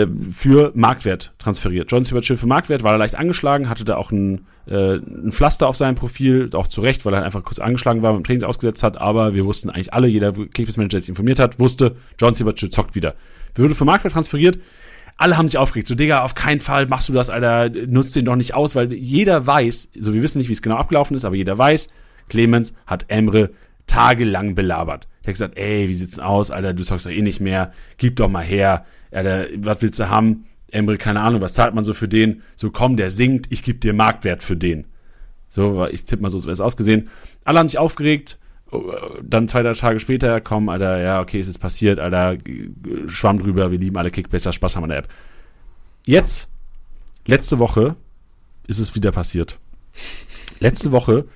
[0.00, 1.90] Äh, für Marktwert transferiert.
[1.90, 5.68] John Sebastian für Marktwert war er leicht angeschlagen, hatte da auch ein, äh, ein Pflaster
[5.68, 8.44] auf seinem Profil, auch zu Recht, weil er einfach kurz angeschlagen war, mit dem Training
[8.44, 12.34] ausgesetzt hat, aber wir wussten eigentlich alle, jeder Kickbase-Manager, der sich informiert hat, wusste, John
[12.34, 13.14] Sebastian zockt wieder.
[13.54, 14.58] Würde für Marktwert transferiert,
[15.16, 15.88] alle haben sich aufgeregt.
[15.88, 18.92] So, Digga, auf keinen Fall machst du das, Alter, nutzt den doch nicht aus, weil
[18.92, 21.88] jeder weiß, so wir wissen nicht, wie es genau abgelaufen ist, aber jeder weiß,
[22.28, 23.50] Clemens hat Emre
[23.86, 25.08] tagelang belabert.
[25.24, 27.72] Der hat gesagt, ey, wie sieht's denn aus, Alter, du zockst doch eh nicht mehr,
[27.98, 30.46] gib doch mal her, Alter, was willst du haben?
[30.70, 32.42] Emre, keine Ahnung, was zahlt man so für den?
[32.54, 34.86] So, komm, der singt, ich geb dir Marktwert für den.
[35.48, 37.10] So, ich tippe mal so, so wäre es ausgesehen.
[37.44, 38.38] Alle haben sich aufgeregt,
[39.22, 42.36] dann zwei, drei Tage später kommen, Alter, ja, okay, es ist passiert, Alter,
[43.08, 45.08] schwamm drüber, wir lieben alle Kickbase, Spaß haben an der App.
[46.04, 46.48] Jetzt,
[47.26, 47.96] letzte Woche,
[48.68, 49.58] ist es wieder passiert.
[50.60, 51.26] Letzte Woche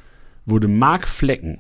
[0.46, 1.58] wurde Mark Flecken,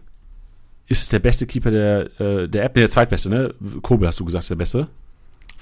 [0.86, 3.54] ist der beste Keeper der, äh, der App, der zweitbeste, ne?
[3.82, 4.88] Kobe hast du gesagt, ist der beste?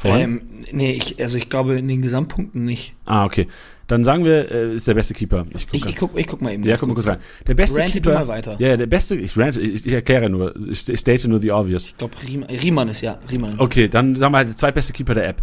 [0.04, 0.42] Ähm,
[0.72, 2.94] nee, ich, also ich glaube in den Gesamtpunkten nicht.
[3.04, 3.48] Ah, okay.
[3.86, 5.44] Dann sagen wir, äh, ist der beste Keeper.
[5.54, 6.64] Ich guck, ich, ich guck, ich guck mal eben.
[6.64, 7.18] Ja, guck mal kurz rein.
[7.46, 8.14] Der beste Rante Keeper.
[8.14, 8.56] mal weiter.
[8.58, 11.86] Ja, der beste, ich, rant, ich, ich erkläre nur, ich, state nur the obvious.
[11.86, 13.18] Ich glaube, Riemann ist ja.
[13.30, 15.42] Riemann Okay, dann sagen wir halt, der zweitbeste Keeper der App.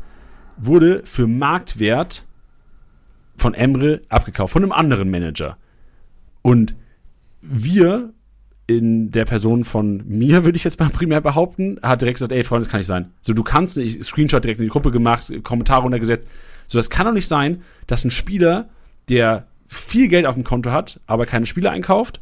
[0.57, 2.25] Wurde für Marktwert
[3.37, 5.57] von Emre abgekauft, von einem anderen Manager.
[6.41, 6.75] Und
[7.41, 8.13] wir
[8.69, 12.43] in der Person von mir, würde ich jetzt mal primär behaupten, hat direkt gesagt, ey,
[12.43, 13.11] Freunde, das kann nicht sein.
[13.21, 16.27] So, du kannst nicht, Screenshot direkt in die Gruppe gemacht, Kommentare untergesetzt.
[16.67, 18.69] So, das kann doch nicht sein, dass ein Spieler,
[19.09, 22.21] der viel Geld auf dem Konto hat, aber keine Spieler einkauft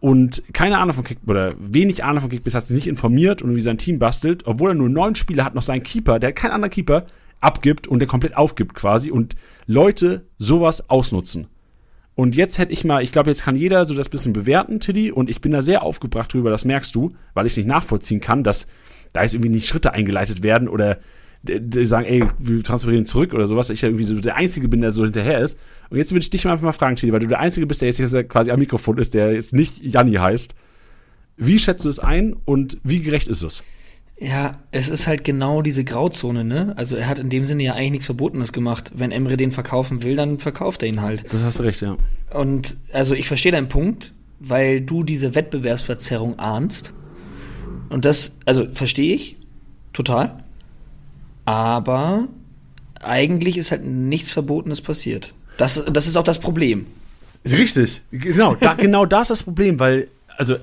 [0.00, 3.56] und keine Ahnung von Kick oder wenig Ahnung von Kickbase hat sich nicht informiert und
[3.56, 6.36] wie sein Team bastelt, obwohl er nur neun Spieler hat, noch seinen Keeper, der hat
[6.36, 7.06] keinen anderen Keeper,
[7.40, 9.34] abgibt und der komplett aufgibt quasi und
[9.66, 11.46] Leute sowas ausnutzen.
[12.14, 15.10] Und jetzt hätte ich mal, ich glaube, jetzt kann jeder so das bisschen bewerten, Tiddy,
[15.10, 18.20] und ich bin da sehr aufgebracht drüber, das merkst du, weil ich es nicht nachvollziehen
[18.20, 18.66] kann, dass
[19.12, 20.98] da jetzt irgendwie nicht Schritte eingeleitet werden oder
[21.42, 23.68] die sagen, ey, wir transferieren zurück oder sowas.
[23.70, 25.58] Ich ja irgendwie so der Einzige bin, der so hinterher ist.
[25.90, 27.82] Und jetzt würde ich dich mal einfach mal fragen, Tiddy, weil du der Einzige bist,
[27.82, 30.54] der jetzt quasi am Mikrofon ist, der jetzt nicht Janni heißt.
[31.36, 33.64] Wie schätzt du es ein und wie gerecht ist es?
[34.18, 36.74] Ja, es ist halt genau diese Grauzone, ne?
[36.76, 38.92] Also er hat in dem Sinne ja eigentlich nichts Verbotenes gemacht.
[38.94, 41.24] Wenn Emre den verkaufen will, dann verkauft er ihn halt.
[41.32, 41.96] Das hast du recht, ja.
[42.32, 46.92] Und also ich verstehe deinen Punkt, weil du diese Wettbewerbsverzerrung ahnst.
[47.88, 49.36] Und das, also verstehe ich
[49.92, 50.44] total.
[51.44, 52.28] Aber
[53.00, 55.34] eigentlich ist halt nichts Verbotenes passiert.
[55.58, 56.86] Das, das ist auch das Problem.
[57.44, 60.56] Richtig, genau, da, genau das ist das Problem, weil, also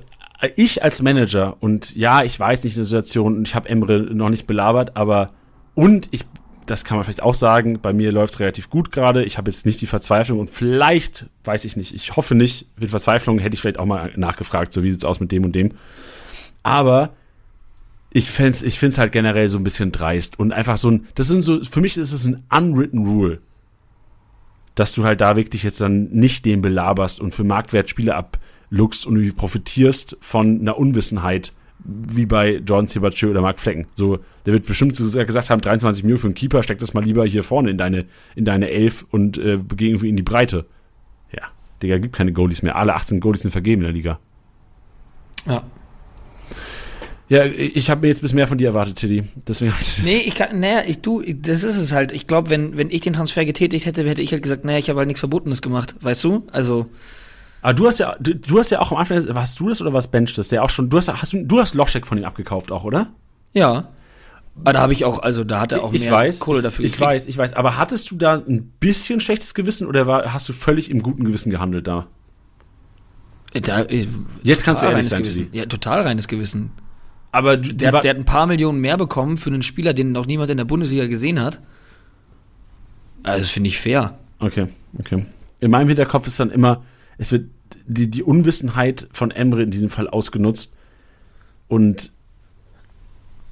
[0.56, 4.00] ich als Manager und ja, ich weiß nicht in der Situation und ich habe Emre
[4.00, 5.32] noch nicht belabert, aber
[5.74, 6.24] und ich,
[6.66, 9.24] das kann man vielleicht auch sagen, bei mir läuft es relativ gut gerade.
[9.24, 12.90] Ich habe jetzt nicht die Verzweiflung und vielleicht, weiß ich nicht, ich hoffe nicht, mit
[12.90, 15.72] Verzweiflung hätte ich vielleicht auch mal nachgefragt, so wie sieht's aus mit dem und dem.
[16.62, 17.10] Aber
[18.10, 21.06] ich fände es ich find's halt generell so ein bisschen dreist und einfach so ein,
[21.14, 23.40] das sind so, für mich ist es ein unwritten rule,
[24.74, 28.16] dass du halt da wirklich jetzt dann nicht den belaberst und für Marktwert Spiele
[28.70, 31.52] abluckst und du profitierst von einer Unwissenheit,
[31.84, 33.86] wie bei John Thibaut oder Mark Flecken.
[33.94, 37.24] So, der wird bestimmt gesagt haben, 23 Mio für einen Keeper, steck das mal lieber
[37.24, 38.06] hier vorne in deine,
[38.36, 40.66] in deine Elf und äh, begeh irgendwie in die Breite.
[41.32, 41.48] Ja,
[41.82, 42.76] Digga, gibt keine Goalies mehr.
[42.76, 44.18] Alle 18 Goalies sind vergeben in der Liga.
[45.46, 45.62] Ja.
[47.28, 49.22] Ja, ich habe mir jetzt ein bisschen mehr von dir erwartet, Tiddy.
[49.46, 52.10] Deswegen nee, ich kann, naja, ich, du, das ist es halt.
[52.10, 54.90] Ich glaube, wenn, wenn ich den Transfer getätigt hätte, hätte ich halt gesagt, naja, ich
[54.90, 56.46] habe halt nichts Verbotenes gemacht, weißt du?
[56.50, 56.90] Also.
[57.62, 59.92] Aber du hast ja, du, du hast ja auch am Anfang, warst du das oder
[59.92, 60.48] was Bench das?
[60.48, 63.08] Der auch schon, du hast, hast du, du hast Loschek von ihm abgekauft auch, oder?
[63.52, 63.88] Ja.
[64.62, 66.84] Aber da habe ich auch, also da hat er auch ich mehr weiß, Kohle dafür
[66.84, 67.54] ich, ich weiß, ich weiß.
[67.54, 71.24] Aber hattest du da ein bisschen schlechtes Gewissen oder war, hast du völlig im guten
[71.24, 72.06] Gewissen gehandelt da?
[73.52, 74.06] Da, äh,
[74.42, 75.48] Jetzt kannst du ehrlich sein, Gewissen.
[75.52, 76.70] Ja, total reines Gewissen.
[77.32, 80.12] Aber du, Der, hat, der hat ein paar Millionen mehr bekommen für einen Spieler, den
[80.12, 81.60] noch niemand in der Bundesliga gesehen hat.
[83.22, 84.18] Also, das finde ich fair.
[84.38, 85.24] Okay, okay.
[85.60, 86.82] In meinem Hinterkopf ist dann immer,
[87.20, 87.50] es wird
[87.86, 90.72] die, die Unwissenheit von Emre in diesem Fall ausgenutzt.
[91.68, 92.10] Und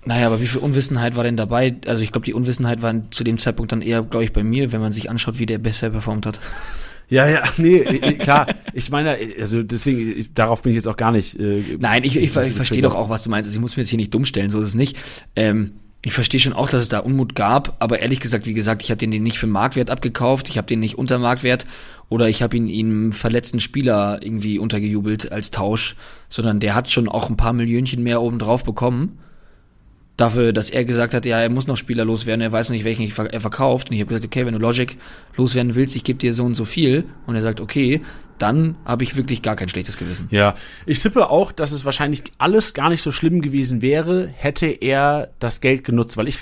[0.07, 1.77] Naja, aber wie viel Unwissenheit war denn dabei?
[1.87, 4.73] Also ich glaube, die Unwissenheit war zu dem Zeitpunkt dann eher, glaube ich, bei mir,
[4.73, 6.41] wenn man sich anschaut, wie der besser performt hat.
[7.11, 8.47] ja, ja, nee, klar.
[8.73, 11.39] Ich meine, also deswegen, ich, darauf bin ich jetzt auch gar nicht.
[11.39, 13.49] Äh, Nein, ich, ich, ich verstehe doch auch, was du meinst.
[13.49, 14.97] Also ich muss mir jetzt hier nicht dumm stellen, so ist es nicht.
[15.37, 18.83] Ähm, ich verstehe schon auch, dass es da Unmut gab, aber ehrlich gesagt, wie gesagt,
[18.83, 21.67] ich habe den, den nicht für Marktwert abgekauft, ich habe den nicht unter Marktwert
[22.09, 25.97] oder ich habe ihn ihm verletzten Spieler irgendwie untergejubelt als Tausch,
[26.29, 29.19] sondern der hat schon auch ein paar Millionchen mehr oben drauf bekommen.
[30.17, 33.09] Dafür, dass er gesagt hat, ja, er muss noch Spieler loswerden, er weiß nicht, welchen
[33.29, 33.89] er verkauft.
[33.89, 34.97] Und ich habe gesagt, okay, wenn du Logic
[35.37, 37.05] loswerden willst, ich gebe dir so und so viel.
[37.27, 38.01] Und er sagt, okay,
[38.39, 40.27] dann habe ich wirklich gar kein schlechtes Gewissen.
[40.31, 40.57] Ja,
[40.87, 45.31] ich tippe auch, dass es wahrscheinlich alles gar nicht so schlimm gewesen wäre, hätte er
[45.39, 46.41] das Geld genutzt, weil ich,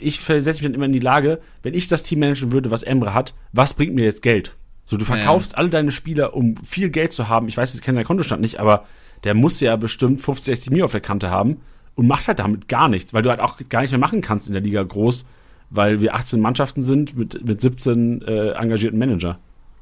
[0.00, 2.82] ich versetze mich dann immer in die Lage, wenn ich das Team managen würde, was
[2.82, 4.56] Emre hat, was bringt mir jetzt Geld?
[4.86, 5.16] So, du Ja, ja.
[5.16, 7.48] verkaufst alle deine Spieler, um viel Geld zu haben.
[7.48, 8.86] Ich weiß, ich kenne seinen Kontostand nicht, aber
[9.24, 11.58] der muss ja bestimmt 50, 60 Mio auf der Kante haben
[11.96, 14.46] und macht halt damit gar nichts, weil du halt auch gar nichts mehr machen kannst
[14.46, 15.26] in der Liga groß,
[15.70, 19.38] weil wir 18 Mannschaften sind mit, mit 17 äh, engagierten Manager.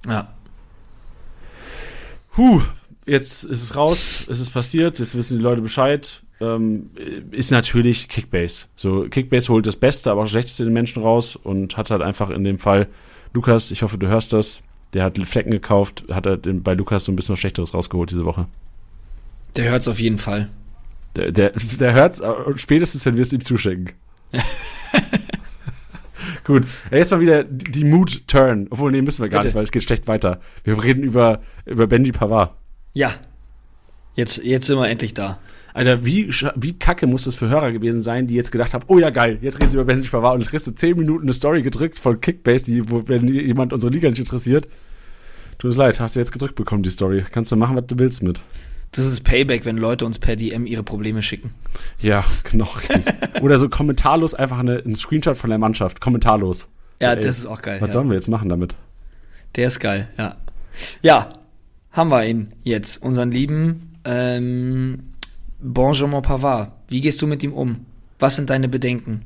[0.09, 0.29] Ja.
[2.37, 2.63] Huh,
[3.07, 6.23] jetzt ist es raus, es ist passiert, jetzt wissen die Leute Bescheid.
[6.41, 6.91] Ähm,
[7.31, 8.67] ist natürlich Kickbase.
[8.75, 12.03] So, Kickbase holt das Beste, aber auch das Schlechteste den Menschen raus und hat halt
[12.03, 12.89] einfach in dem Fall,
[13.35, 14.63] Lukas, ich hoffe, du hörst das,
[14.95, 18.25] der hat Flecken gekauft, hat er bei Lukas so ein bisschen was Schlechteres rausgeholt diese
[18.25, 18.47] Woche.
[19.57, 20.49] Der hört es auf jeden Fall.
[21.17, 23.95] Der, der, der hört es spätestens, wenn wir es ihm zuschenken.
[26.45, 28.69] Gut, jetzt mal wieder die Mood-Turn.
[28.71, 29.49] Obwohl, nee, müssen wir gar Bitte.
[29.49, 30.41] nicht, weil es geht schlecht weiter.
[30.63, 32.55] Wir reden über, über Benji Pavard.
[32.93, 33.13] Ja.
[34.15, 35.39] Jetzt, jetzt sind wir endlich da.
[35.75, 38.99] Alter, wie, wie kacke muss das für Hörer gewesen sein, die jetzt gedacht haben, oh
[38.99, 41.33] ja geil, jetzt reden sie über Benji Pavard und jetzt kriegst du 10 Minuten eine
[41.33, 44.69] Story gedrückt von Kickbase, die, wo, wenn jemand unsere Liga nicht interessiert.
[45.59, 47.25] Tut uns leid, hast du jetzt gedrückt bekommen, die Story.
[47.29, 48.41] Kannst du machen, was du willst mit.
[48.93, 51.51] Das ist Payback, wenn Leute uns per DM ihre Probleme schicken.
[51.99, 52.69] Ja, genau.
[53.43, 56.01] Oder so kommentarlos einfach eine, ein Screenshot von der Mannschaft.
[56.01, 56.69] Kommentarlos.
[57.01, 57.81] Ja, so, das ist auch geil.
[57.81, 57.93] Was ja.
[57.95, 58.77] sollen wir jetzt machen damit?
[59.57, 60.37] Der ist geil, ja.
[61.03, 61.33] Ja,
[61.91, 63.03] haben wir ihn jetzt.
[63.03, 65.14] Unseren lieben ähm,
[65.65, 66.73] Benjamin Pavard.
[66.89, 67.87] Wie gehst du mit ihm um?
[68.19, 69.23] Was sind deine Bedenken?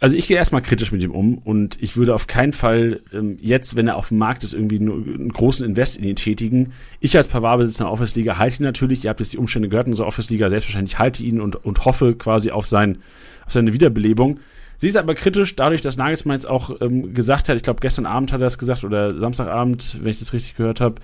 [0.00, 3.38] Also ich gehe erstmal kritisch mit ihm um und ich würde auf keinen Fall ähm,
[3.40, 6.72] jetzt, wenn er auf dem Markt ist, irgendwie einen großen Invest in ihn tätigen.
[7.00, 9.92] Ich als Pavard-Besitzer der Office-Liga halte ihn natürlich, ihr habt jetzt die Umstände gehört in
[9.92, 12.98] unserer Office-Liga, selbstverständlich halte ihn und, und hoffe quasi auf, sein,
[13.46, 14.40] auf seine Wiederbelebung.
[14.76, 18.06] Sie ist aber kritisch, dadurch, dass Nagelsmann jetzt auch ähm, gesagt hat, ich glaube gestern
[18.06, 20.96] Abend hat er das gesagt oder Samstagabend, wenn ich das richtig gehört habe,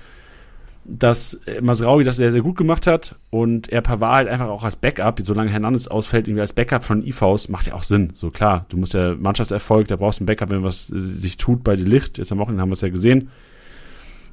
[0.85, 4.77] dass Masraui das sehr, sehr gut gemacht hat und er Pavard halt einfach auch als
[4.77, 8.11] Backup, solange Hernandez ausfällt, irgendwie als Backup von IVs, macht ja auch Sinn.
[8.15, 11.63] So klar, du musst ja Mannschaftserfolg, da brauchst du ein Backup, wenn was sich tut
[11.63, 12.19] bei die Licht.
[12.19, 13.31] Jetzt am Wochenende haben wir es ja gesehen.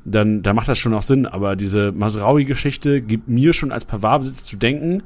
[0.05, 1.25] Dann, dann macht das schon auch Sinn.
[1.25, 5.03] Aber diese Masraui-Geschichte gibt mir schon als Pavard-Besitzer zu denken.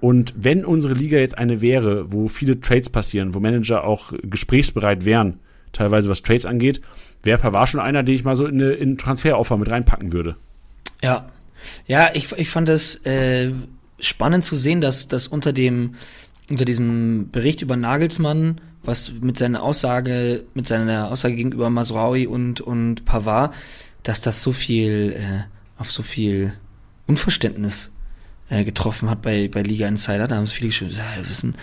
[0.00, 5.04] Und wenn unsere Liga jetzt eine wäre, wo viele Trades passieren, wo Manager auch gesprächsbereit
[5.04, 5.38] wären,
[5.72, 6.80] teilweise was Trades angeht,
[7.22, 10.12] wäre Pavard schon einer, den ich mal so in, eine, in einen Transferoffer mit reinpacken
[10.12, 10.36] würde.
[11.04, 11.30] Ja,
[11.86, 13.52] ja, ich, ich fand es äh,
[13.98, 15.94] spannend zu sehen, dass, dass unter dem
[16.50, 22.60] unter diesem Bericht über Nagelsmann, was mit seiner Aussage, mit seiner Aussage gegenüber Masraui und,
[22.60, 23.54] und Pavard,
[24.02, 26.52] dass das so viel, äh, auf so viel
[27.06, 27.92] Unverständnis
[28.50, 30.28] äh, getroffen hat bei, bei Liga Insider.
[30.28, 31.54] Da haben es viele geschrieben, ja, wissen,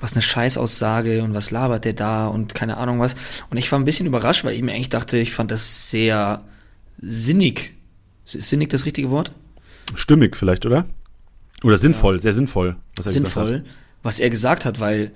[0.00, 3.16] was eine Scheißaussage und was labert der da und keine Ahnung was.
[3.48, 6.44] Und ich war ein bisschen überrascht, weil ich mir eigentlich dachte, ich fand das sehr
[7.00, 7.74] sinnig,
[8.34, 9.32] ist sinnig das richtige Wort?
[9.94, 10.86] Stimmig vielleicht, oder?
[11.64, 12.22] Oder sinnvoll, ja.
[12.22, 12.76] sehr sinnvoll.
[12.96, 13.64] Was sinnvoll,
[14.02, 15.12] was er gesagt hat, weil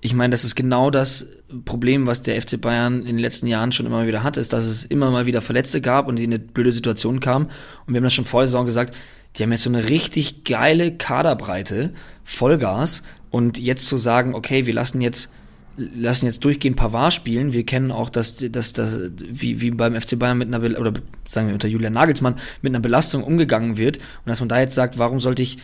[0.00, 1.28] ich meine, das ist genau das
[1.64, 4.66] Problem, was der FC Bayern in den letzten Jahren schon immer wieder hatte, ist, dass
[4.66, 7.46] es immer mal wieder Verletzte gab und sie in eine blöde Situation kamen.
[7.86, 8.94] Und wir haben das schon vor der Saison gesagt,
[9.36, 13.02] die haben jetzt so eine richtig geile Kaderbreite, Vollgas.
[13.30, 15.32] Und jetzt zu sagen, okay, wir lassen jetzt
[15.76, 17.52] lassen jetzt durchgehend Pavard spielen.
[17.52, 18.98] Wir kennen auch, dass, dass, dass
[19.28, 20.92] wie, wie beim FC Bayern mit einer, Be oder
[21.28, 23.98] sagen wir unter Julian Nagelsmann, mit einer Belastung umgegangen wird.
[23.98, 25.58] Und dass man da jetzt sagt, warum sollte ich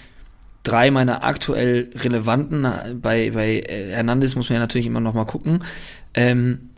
[0.63, 2.69] drei meiner aktuell relevanten,
[3.01, 5.65] bei, bei Hernandez muss man ja natürlich immer noch mal gucken,
[6.15, 6.71] ähm,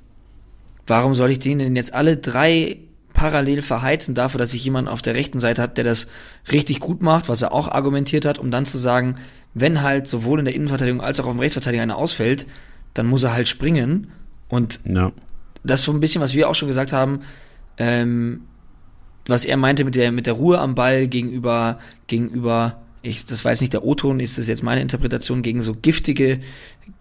[0.87, 2.79] warum soll ich denen denn jetzt alle drei
[3.13, 6.07] parallel verheizen dafür, dass ich jemanden auf der rechten Seite habe, der das
[6.51, 9.17] richtig gut macht, was er auch argumentiert hat, um dann zu sagen,
[9.55, 12.47] wenn halt sowohl in der Innenverteidigung als auch auf dem Rechtsverteidiger einer ausfällt,
[12.95, 14.09] dann muss er halt springen.
[14.49, 15.13] Und ja.
[15.65, 17.21] das ist so ein bisschen, was wir auch schon gesagt haben,
[17.79, 18.43] ähm,
[19.27, 23.61] was er meinte mit der, mit der Ruhe am Ball gegenüber, gegenüber, ich, das jetzt
[23.61, 26.41] nicht der O-Ton, ist das jetzt meine Interpretation, gegen so giftige,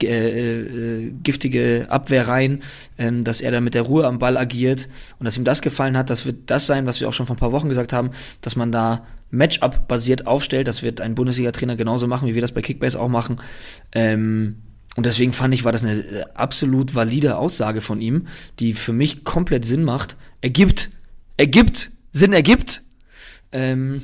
[0.04, 2.62] äh, äh, giftige Abwehrreihen,
[2.98, 4.88] ähm, dass er da mit der Ruhe am Ball agiert
[5.20, 7.36] und dass ihm das gefallen hat, das wird das sein, was wir auch schon vor
[7.36, 8.12] ein paar Wochen gesagt haben,
[8.42, 12.62] dass man da Matchup-basiert aufstellt, das wird ein Bundesliga-Trainer genauso machen, wie wir das bei
[12.62, 13.38] Kickbase auch machen.
[13.94, 14.58] Ähm,
[14.96, 18.28] und deswegen fand ich, war das eine äh, absolut valide Aussage von ihm,
[18.60, 20.18] die für mich komplett Sinn macht.
[20.42, 20.90] Ergibt,
[21.38, 22.82] ergibt, Sinn ergibt.
[23.54, 24.02] Ähm,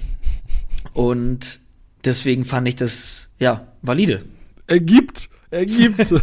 [0.93, 1.59] und
[2.05, 4.23] deswegen fand ich das, ja, valide.
[4.67, 6.13] Ergibt, ergibt.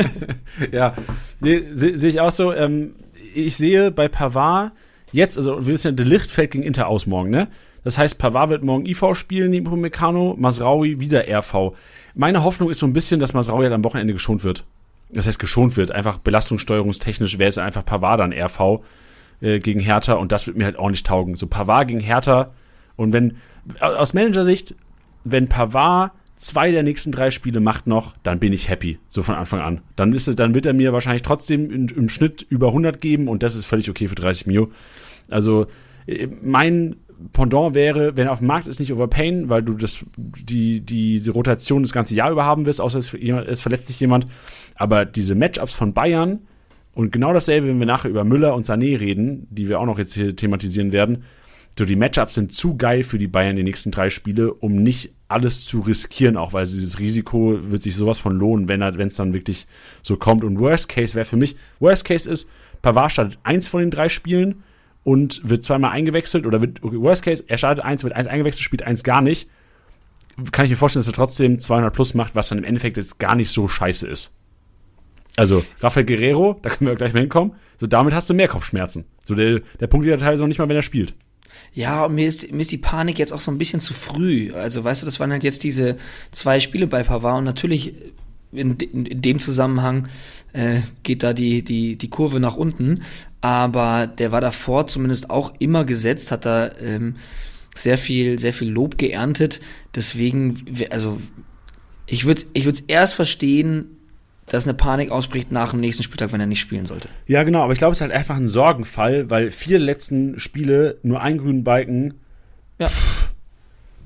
[0.72, 0.94] ja,
[1.40, 2.52] nee, sehe seh ich auch so.
[2.52, 2.94] Ähm,
[3.34, 4.72] ich sehe bei Pavard
[5.12, 7.48] jetzt, also wir wissen ja, der Licht fällt gegen Inter aus morgen, ne?
[7.88, 11.72] Das heißt, Pavard wird morgen IV spielen neben Meccano, Masraui wieder RV.
[12.14, 14.66] Meine Hoffnung ist so ein bisschen, dass Masraui halt am Wochenende geschont wird.
[15.08, 15.90] Das heißt, geschont wird.
[15.90, 18.82] Einfach belastungssteuerungstechnisch wäre es einfach Pavard dann RV
[19.40, 21.34] äh, gegen Hertha und das wird mir halt auch nicht taugen.
[21.34, 22.52] So Pavard gegen Hertha
[22.96, 23.38] und wenn,
[23.80, 24.74] aus Managersicht,
[25.24, 29.34] wenn Pavard zwei der nächsten drei Spiele macht noch, dann bin ich happy, so von
[29.34, 29.80] Anfang an.
[29.96, 33.42] Dann, ist dann wird er mir wahrscheinlich trotzdem im, im Schnitt über 100 geben und
[33.42, 34.70] das ist völlig okay für 30 Mio.
[35.30, 35.68] Also
[36.06, 36.96] äh, mein
[37.32, 41.30] Pendant wäre, wenn auf dem Markt ist, nicht overpayen, weil du das, die, die, die
[41.30, 44.26] Rotation das ganze Jahr über haben wirst, außer es, es verletzt sich jemand.
[44.76, 46.40] Aber diese Matchups von Bayern
[46.98, 49.98] Und genau dasselbe, wenn wir nachher über Müller und Sané reden, die wir auch noch
[49.98, 51.22] jetzt hier thematisieren werden.
[51.78, 55.14] So, die Matchups sind zu geil für die Bayern die nächsten drei Spiele, um nicht
[55.28, 59.32] alles zu riskieren, auch weil dieses Risiko wird sich sowas von lohnen, wenn es dann
[59.32, 59.68] wirklich
[60.02, 60.42] so kommt.
[60.42, 62.50] Und Worst Case wäre für mich, Worst Case ist,
[62.82, 64.64] Pavard startet eins von den drei Spielen
[65.04, 68.62] und wird zweimal eingewechselt oder wird, okay, Worst Case, er startet eins, wird eins eingewechselt,
[68.62, 69.48] spielt eins gar nicht.
[70.52, 73.18] Kann ich mir vorstellen, dass er trotzdem 200 plus macht, was dann im Endeffekt jetzt
[73.18, 74.34] gar nicht so scheiße ist.
[75.36, 79.04] Also, Rafael Guerrero, da können wir gleich mal hinkommen, so damit hast du mehr Kopfschmerzen.
[79.22, 81.14] So, der, der Punkt der Teil ist noch nicht mal, wenn er spielt.
[81.72, 84.52] Ja, und mir ist, mir ist die Panik jetzt auch so ein bisschen zu früh.
[84.52, 85.96] Also, weißt du, das waren halt jetzt diese
[86.32, 87.94] zwei Spiele bei Pavard und natürlich
[88.52, 90.08] in, in, in dem Zusammenhang
[90.52, 93.02] äh, geht da die, die, die Kurve nach unten.
[93.40, 97.16] Aber der war davor zumindest auch immer gesetzt, hat da ähm,
[97.76, 99.60] sehr viel, sehr viel Lob geerntet.
[99.94, 101.20] Deswegen, also
[102.06, 103.96] ich würde ich es erst verstehen,
[104.46, 107.08] dass eine Panik ausbricht nach dem nächsten Spieltag, wenn er nicht spielen sollte.
[107.26, 110.98] Ja, genau, aber ich glaube, es ist halt einfach ein Sorgenfall, weil vier letzten Spiele
[111.02, 112.14] nur einen grünen Balken.
[112.78, 112.90] Ja.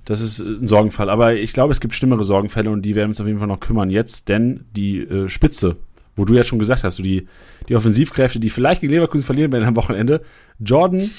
[0.04, 1.10] Das ist ein Sorgenfall.
[1.10, 3.60] Aber ich glaube, es gibt schlimmere Sorgenfälle und die werden uns auf jeden Fall noch
[3.60, 5.76] kümmern jetzt, denn die äh, Spitze,
[6.16, 7.28] wo du ja schon gesagt hast, so die,
[7.68, 10.22] die Offensivkräfte, die vielleicht gegen Leverkusen verlieren werden am Wochenende,
[10.58, 11.10] Jordan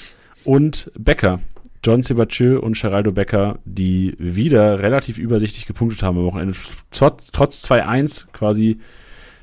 [0.44, 1.40] und Becker.
[1.84, 6.56] John Sebatieu und Geraldo Becker, die wieder relativ übersichtlich gepunktet haben am Wochenende.
[6.90, 8.78] Trotz 2-1 quasi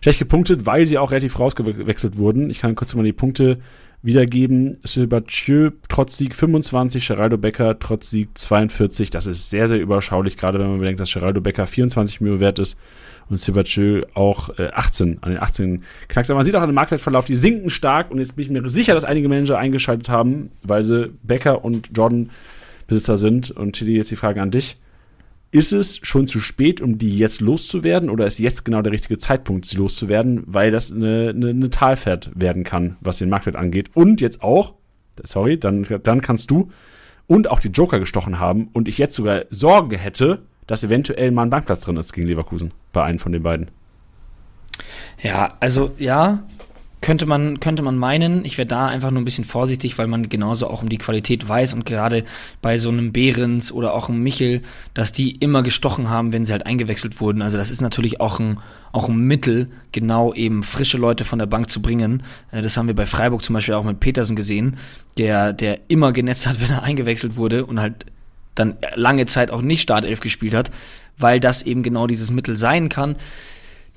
[0.01, 2.49] schlecht gepunktet, weil sie auch relativ rausgewechselt wurden.
[2.49, 3.59] Ich kann kurz mal die Punkte
[4.03, 4.77] wiedergeben.
[4.83, 9.09] Sebatieu trotz Sieg 25, Geraldo Becker trotz Sieg 42.
[9.09, 12.59] Das ist sehr, sehr überschaulich, gerade wenn man bedenkt, dass Geraldo Becker 24 Millionen wert
[12.59, 12.77] ist
[13.29, 16.29] und Sebatieu auch äh, 18, an den 18 knacks.
[16.29, 18.67] Aber man sieht auch an dem Marktwertverlauf, die sinken stark und jetzt bin ich mir
[18.69, 22.29] sicher, dass einige Manager eingeschaltet haben, weil sie Becker und Jordan
[22.87, 23.51] Besitzer sind.
[23.51, 24.77] Und Tilly, jetzt die Frage an dich.
[25.51, 29.17] Ist es schon zu spät, um die jetzt loszuwerden oder ist jetzt genau der richtige
[29.17, 33.89] Zeitpunkt, sie loszuwerden, weil das eine, eine, eine Talfahrt werden kann, was den Marktwert angeht?
[33.93, 34.75] Und jetzt auch,
[35.23, 36.69] sorry, dann, dann kannst du
[37.27, 41.43] und auch die Joker gestochen haben und ich jetzt sogar Sorge hätte, dass eventuell mal
[41.43, 43.71] ein Bankplatz drin ist gegen Leverkusen bei einem von den beiden.
[45.21, 46.43] Ja, also ja,
[47.01, 50.29] könnte man, könnte man meinen, ich wäre da einfach nur ein bisschen vorsichtig, weil man
[50.29, 52.23] genauso auch um die Qualität weiß und gerade
[52.61, 54.61] bei so einem Behrens oder auch einem Michel,
[54.93, 57.41] dass die immer gestochen haben, wenn sie halt eingewechselt wurden.
[57.41, 58.59] Also das ist natürlich auch ein,
[58.91, 62.21] auch ein Mittel, genau eben frische Leute von der Bank zu bringen.
[62.51, 64.77] Äh, das haben wir bei Freiburg zum Beispiel auch mit Petersen gesehen,
[65.17, 68.05] der, der immer genetzt hat, wenn er eingewechselt wurde und halt
[68.53, 70.69] dann lange Zeit auch nicht Startelf gespielt hat,
[71.17, 73.15] weil das eben genau dieses Mittel sein kann.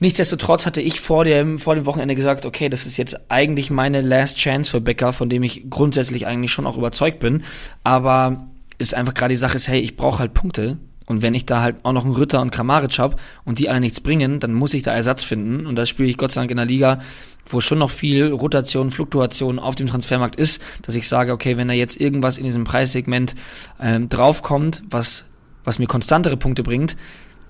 [0.01, 4.01] Nichtsdestotrotz hatte ich vor dem, vor dem Wochenende gesagt, okay, das ist jetzt eigentlich meine
[4.01, 7.45] Last Chance für Becker, von dem ich grundsätzlich eigentlich schon auch überzeugt bin.
[7.85, 10.79] Aber ist einfach gerade die Sache ist, hey, ich brauche halt Punkte.
[11.07, 13.81] Und wenn ich da halt auch noch einen Ritter und Kramaric habe und die alle
[13.81, 15.67] nichts bringen, dann muss ich da Ersatz finden.
[15.67, 17.01] Und das spiele ich Gott sei Dank in der Liga,
[17.47, 21.69] wo schon noch viel Rotation, Fluktuation auf dem Transfermarkt ist, dass ich sage, okay, wenn
[21.69, 23.35] da jetzt irgendwas in diesem Preissegment
[23.81, 25.27] ähm, draufkommt, was,
[25.63, 26.97] was mir konstantere Punkte bringt,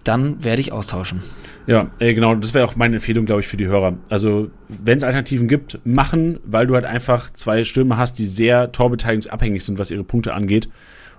[0.04, 1.22] dann werde ich austauschen.
[1.66, 3.96] Ja, äh, genau, das wäre auch meine Empfehlung, glaube ich, für die Hörer.
[4.10, 8.70] Also, wenn es Alternativen gibt, machen, weil du halt einfach zwei Stürmer hast, die sehr
[8.72, 10.68] torbeteiligungsabhängig sind, was ihre Punkte angeht.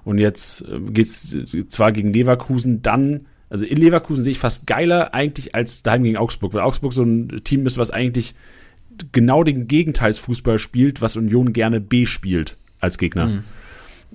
[0.03, 1.35] Und jetzt äh, geht's
[1.67, 6.17] zwar gegen Leverkusen, dann, also in Leverkusen sehe ich fast geiler eigentlich als daheim gegen
[6.17, 8.35] Augsburg, weil Augsburg so ein Team ist, was eigentlich
[9.11, 13.25] genau den Gegenteilsfußball spielt, was Union gerne B spielt als Gegner.
[13.27, 13.43] Mhm.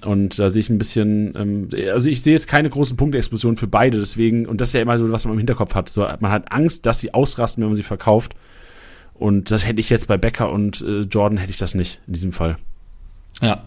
[0.04, 3.66] Und da sehe ich ein bisschen, ähm, also ich sehe jetzt keine großen Punktexplosionen für
[3.66, 5.88] beide, deswegen, und das ist ja immer so, was man im Hinterkopf hat.
[5.88, 8.34] So, man hat Angst, dass sie ausrasten, wenn man sie verkauft.
[9.14, 12.14] Und das hätte ich jetzt bei Becker und äh, Jordan hätte ich das nicht in
[12.14, 12.56] diesem Fall.
[13.42, 13.64] Ja.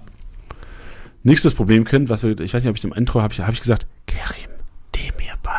[1.21, 3.53] Nächstes Problemkind, was wir, ich weiß nicht, ob ich es im Intro habe, ich, hab
[3.53, 4.49] ich gesagt, Kerim,
[4.95, 5.51] dem mir bei.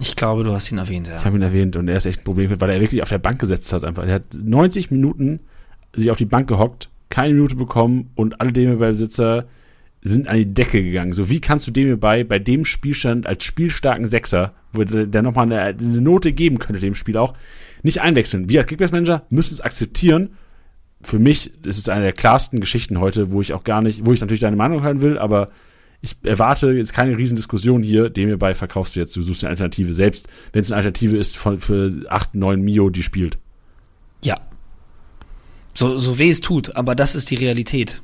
[0.00, 1.16] Ich glaube, du hast ihn erwähnt, ja.
[1.16, 3.18] Ich habe ihn erwähnt und er ist echt ein Problemkind, weil er wirklich auf der
[3.18, 4.04] Bank gesetzt hat einfach.
[4.04, 5.40] Er hat 90 Minuten
[5.94, 9.44] sich auf die Bank gehockt, keine Minute bekommen und alle dem bei Besitzer
[10.06, 11.12] sind an die Decke gegangen.
[11.12, 15.44] So, wie kannst du dem bei, bei dem Spielstand als spielstarken Sechser, wo der nochmal
[15.44, 17.34] eine, eine Note geben könnte, dem Spiel auch,
[17.82, 18.48] nicht einwechseln?
[18.48, 20.30] Wir als Kickbase-Manager müssen es akzeptieren.
[21.02, 24.12] Für mich ist es eine der klarsten Geschichten heute, wo ich auch gar nicht, wo
[24.12, 25.48] ich natürlich deine Meinung hören will, aber
[26.00, 29.92] ich erwarte jetzt keine Riesendiskussion hier, dem hierbei verkaufst du jetzt, du suchst eine Alternative,
[29.92, 33.38] selbst wenn es eine Alternative ist von, für 8, 9 Mio, die spielt.
[34.24, 34.40] Ja.
[35.74, 38.02] So, so weh es tut, aber das ist die Realität.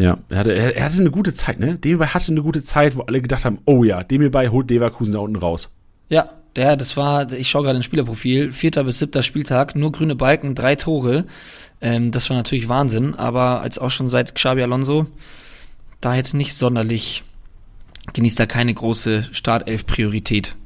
[0.00, 1.76] Ja, er hatte, er, er hatte eine gute Zeit, ne?
[1.76, 5.18] Demirbay hatte eine gute Zeit, wo alle gedacht haben, oh ja, Demirbay holt Leverkusen da
[5.18, 5.74] unten raus.
[6.08, 10.16] Ja, der, das war, ich schaue gerade ein Spielerprofil, vierter bis siebter Spieltag, nur grüne
[10.16, 11.26] Balken, drei Tore.
[11.82, 15.06] Ähm, das war natürlich Wahnsinn, aber als auch schon seit Xabi Alonso,
[16.00, 17.22] da jetzt nicht sonderlich,
[18.14, 20.56] genießt da keine große Startelf-Priorität.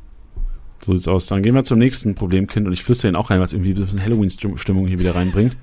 [0.85, 1.27] So sieht's aus.
[1.27, 3.85] Dann gehen wir zum nächsten Problemkind und ich flüstere ihn auch rein, was irgendwie ein
[3.85, 5.57] bisschen Halloween-Stimmung hier wieder reinbringt.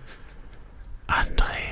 [1.08, 1.71] André.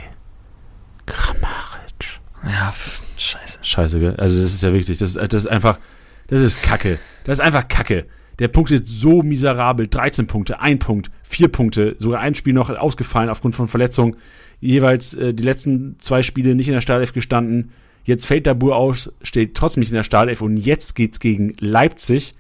[2.46, 3.60] Ja, pf, scheiße.
[3.62, 4.16] Scheiße, gell?
[4.18, 5.80] Also das ist ja wirklich, das ist, das ist einfach,
[6.28, 7.00] das ist Kacke.
[7.24, 8.06] Das ist einfach Kacke.
[8.40, 9.88] Der punktet so miserabel.
[9.88, 14.16] 13 Punkte, ein Punkt, vier Punkte, sogar ein Spiel noch ausgefallen aufgrund von Verletzung.
[14.62, 17.72] Jeweils äh, die letzten zwei Spiele nicht in der Startelf gestanden.
[18.06, 22.34] Jetzt fällt Dabur aus, steht trotzdem nicht in der Startelf und jetzt geht's gegen Leipzig.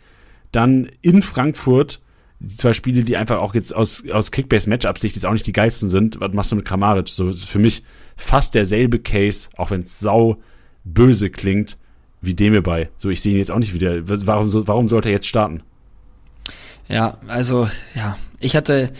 [0.51, 2.01] Dann in Frankfurt.
[2.41, 5.89] Die zwei Spiele, die einfach auch jetzt aus, aus Kickbase-Matchup-Sicht jetzt auch nicht die geilsten
[5.89, 6.21] sind.
[6.21, 7.09] Was machst du mit Kramaric?
[7.09, 7.83] So für mich
[8.19, 10.37] fast derselbe Case, auch wenn es sau
[10.83, 11.77] böse klingt,
[12.21, 12.89] wie dem bei.
[12.97, 14.07] So, ich sehe ihn jetzt auch nicht wieder.
[14.27, 15.63] Warum, warum sollte er jetzt starten?
[16.87, 18.91] Ja, also, ja, ich hatte,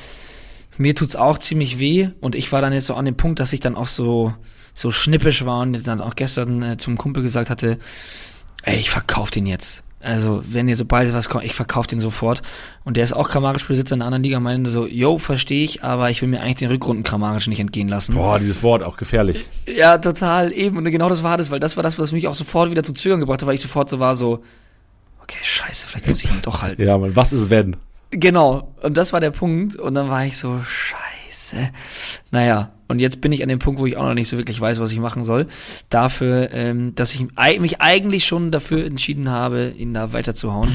[0.78, 3.52] mir tut's auch ziemlich weh und ich war dann jetzt so an dem Punkt, dass
[3.52, 4.34] ich dann auch so,
[4.74, 7.78] so schnippisch war und dann auch gestern äh, zum Kumpel gesagt hatte,
[8.64, 9.84] ey, ich verkauf den jetzt.
[10.02, 12.42] Also, wenn ihr sobald was kommt, ich verkauf den sofort.
[12.86, 16.10] Und der ist auch Kramaric-Besitzer in einer anderen Liga, meinte so, yo, verstehe ich, aber
[16.10, 18.16] ich will mir eigentlich den Rückrunden Kramaric nicht entgehen lassen.
[18.16, 19.50] Boah, dieses Wort auch gefährlich.
[19.68, 20.78] Ja, total, eben.
[20.78, 22.96] Und genau das war das, weil das war das, was mich auch sofort wieder zum
[22.96, 24.42] Zögern gebracht hat, weil ich sofort so war, so,
[25.22, 26.82] okay, scheiße, vielleicht muss ich ihn doch halten.
[26.82, 27.76] Ja, man, was ist wenn?
[28.12, 29.76] Genau, und das war der Punkt.
[29.76, 31.72] Und dann war ich so, scheiße.
[32.32, 34.60] Naja, und jetzt bin ich an dem Punkt, wo ich auch noch nicht so wirklich
[34.60, 35.48] weiß, was ich machen soll.
[35.90, 37.22] Dafür, ähm, dass ich
[37.60, 40.70] mich eigentlich schon dafür entschieden habe, ihn da weiterzuhauen.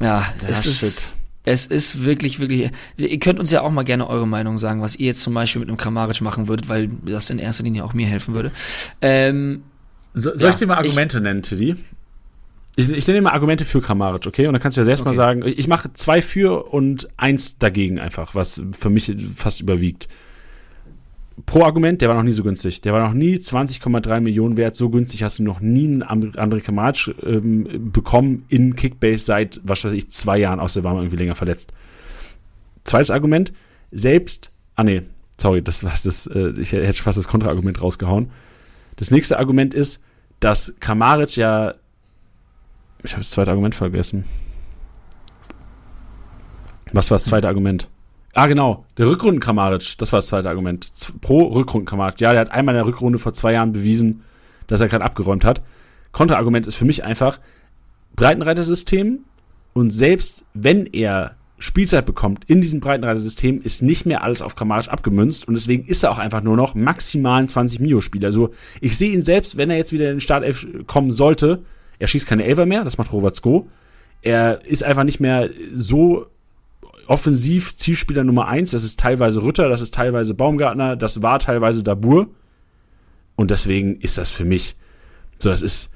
[0.00, 0.06] Ja,
[0.42, 0.80] Ja, es ist.
[0.80, 1.16] shit.
[1.46, 2.70] Es ist wirklich, wirklich.
[2.96, 5.60] Ihr könnt uns ja auch mal gerne eure Meinung sagen, was ihr jetzt zum Beispiel
[5.60, 8.50] mit einem Kramaric machen würdet, weil das in erster Linie auch mir helfen würde.
[9.02, 9.62] Ähm,
[10.14, 11.76] So, soll Ja, ich dir mal Argumente nennen, Tiddy?
[12.76, 14.46] Ich, ich nenne dir mal Argumente für Kramaric, okay?
[14.46, 15.16] Und dann kannst du ja selbst mal Okay.
[15.18, 20.08] sagen, ich mache zwei für und eins dagegen einfach, was für mich fast überwiegt.
[21.46, 22.80] Pro Argument, der war noch nie so günstig.
[22.82, 24.76] Der war noch nie 20,3 Millionen wert.
[24.76, 29.84] So günstig hast du noch nie einen André Kramaric ähm, bekommen in Kickbase seit, was
[29.84, 31.72] weiß ich, zwei Jahren, außer war man irgendwie länger verletzt.
[32.84, 33.52] Zweites Argument,
[33.90, 35.02] selbst, ah nee,
[35.36, 38.30] sorry, das war das, äh, ich hätte fast das Kontraargument rausgehauen.
[38.96, 40.04] Das nächste Argument ist,
[40.38, 41.74] dass Kramaric ja,
[43.02, 44.24] ich habe das zweite Argument vergessen.
[46.92, 47.88] Was war das zweite Argument?
[48.36, 50.90] Ah, genau, der Rückrunden Kramaric, das war das zweite Argument.
[51.20, 52.20] Pro Rückrunden Kramaric.
[52.20, 54.24] Ja, der hat einmal in der Rückrunde vor zwei Jahren bewiesen,
[54.66, 55.62] dass er gerade abgeräumt hat.
[56.10, 57.38] Kontraargument ist für mich einfach
[58.16, 59.20] Breitenreitersystem
[59.72, 64.88] und selbst wenn er Spielzeit bekommt in diesem Breitenreitersystem, ist nicht mehr alles auf Kramaric
[64.88, 68.26] abgemünzt und deswegen ist er auch einfach nur noch maximal ein 20 Mio Spieler.
[68.26, 71.62] Also ich sehe ihn selbst, wenn er jetzt wieder in den Startelf kommen sollte,
[72.00, 73.68] er schießt keine Elfer mehr, das macht Robert Sko.
[74.22, 76.26] Er ist einfach nicht mehr so
[77.08, 78.70] offensiv Zielspieler Nummer eins.
[78.72, 82.28] Das ist teilweise Rütter, das ist teilweise Baumgartner, das war teilweise Dabur.
[83.36, 84.76] Und deswegen ist das für mich
[85.38, 85.90] so, das ist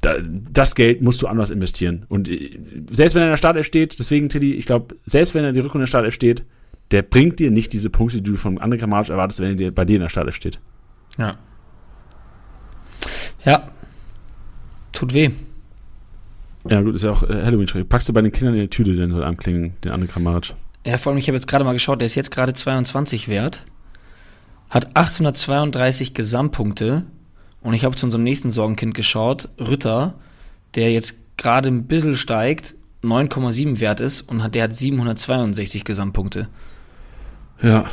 [0.00, 2.06] da, das Geld musst du anders investieren.
[2.08, 2.58] Und äh,
[2.90, 5.60] selbst wenn er in der Startelf steht, deswegen, Tilly, ich glaube, selbst wenn er die
[5.60, 6.44] Rückrunde in der Startelf steht,
[6.90, 9.84] der bringt dir nicht diese Punkte, die du von André Kramaric erwartest, wenn er bei
[9.84, 10.58] dir in der Startelf steht.
[11.18, 11.38] ja.
[13.44, 13.70] Ja.
[14.92, 15.30] Tut weh.
[16.68, 17.88] Ja, gut, ist ja auch äh, Halloween-Schreck.
[17.88, 20.54] Packst du bei den Kindern in die Tüte, den soll anklingen, den André Kramaric.
[20.84, 23.64] Ja, vor allem, ich habe jetzt gerade mal geschaut, der ist jetzt gerade 22 wert,
[24.68, 27.04] hat 832 Gesamtpunkte
[27.60, 30.14] und ich habe zu unserem nächsten Sorgenkind geschaut, Ritter,
[30.74, 36.48] der jetzt gerade ein bisschen steigt, 9,7 wert ist und hat, der hat 762 Gesamtpunkte.
[37.62, 37.90] Ja.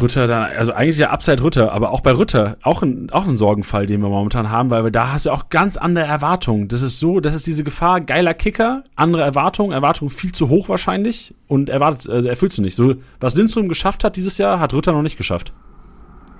[0.00, 3.36] Rütter da, also eigentlich ja Upside Rütter, aber auch bei Rütter auch ein, auch ein
[3.36, 6.68] Sorgenfall, den wir momentan haben, weil wir da hast du auch ganz andere Erwartungen.
[6.68, 10.68] Das ist so, das ist diese Gefahr, geiler Kicker, andere Erwartungen, Erwartungen viel zu hoch
[10.68, 12.74] wahrscheinlich und erwartet, also erfüllst du nicht.
[12.74, 15.52] So, was Lindström geschafft hat dieses Jahr, hat Rütter noch nicht geschafft.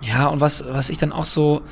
[0.03, 1.63] Ja, und was, was ich dann auch so,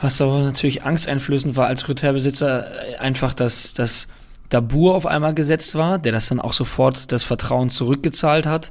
[0.00, 4.08] was so natürlich angsteinflößend war als Ritterbesitzer, äh, einfach, dass, dass
[4.48, 8.70] Dabur auf einmal gesetzt war, der das dann auch sofort das Vertrauen zurückgezahlt hat.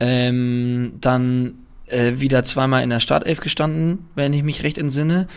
[0.00, 1.54] Ähm, dann
[1.86, 5.28] äh, wieder zweimal in der Startelf gestanden, wenn ich mich recht entsinne.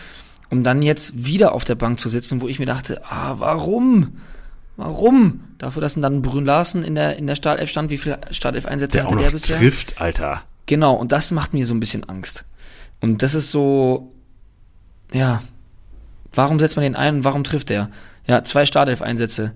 [0.50, 4.16] Um dann jetzt wieder auf der Bank zu sitzen, wo ich mir dachte, ah, warum?
[4.78, 5.40] Warum?
[5.58, 9.06] Dafür, dass dann Brünn Larsen in der, in der Startelf stand, wie viele Startelf-Einsätze Der
[9.06, 9.58] auch hatte noch der bisher?
[9.58, 10.42] trifft, Alter.
[10.66, 12.44] Genau, und das macht mir so ein bisschen Angst.
[13.00, 14.12] Und das ist so,
[15.12, 15.42] ja,
[16.32, 17.90] warum setzt man den ein und warum trifft er?
[18.26, 19.52] Ja, zwei Startelf-Einsätze.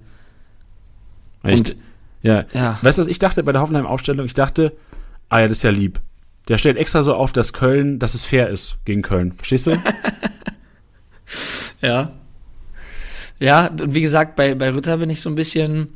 [1.43, 1.77] Echt?
[2.23, 2.45] ja.
[2.53, 2.79] Ja.
[2.83, 4.27] Weißt du, was ich dachte bei der Hoffenheim-Aufstellung?
[4.27, 4.73] Ich dachte,
[5.29, 6.01] ah ja, das ist ja lieb.
[6.49, 9.33] Der stellt extra so auf, dass Köln, dass es fair ist gegen Köln.
[9.33, 9.77] Verstehst du?
[11.83, 12.13] Ja.
[13.41, 15.89] Ja, und wie gesagt, bei, bei Ritter bin ich so ein bisschen,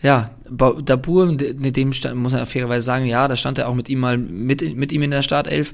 [0.00, 3.88] ja, Dabur, mit dem stand, muss man fairerweise sagen, ja, da stand er auch mit
[3.88, 5.72] ihm mal mit, mit ihm in der Startelf.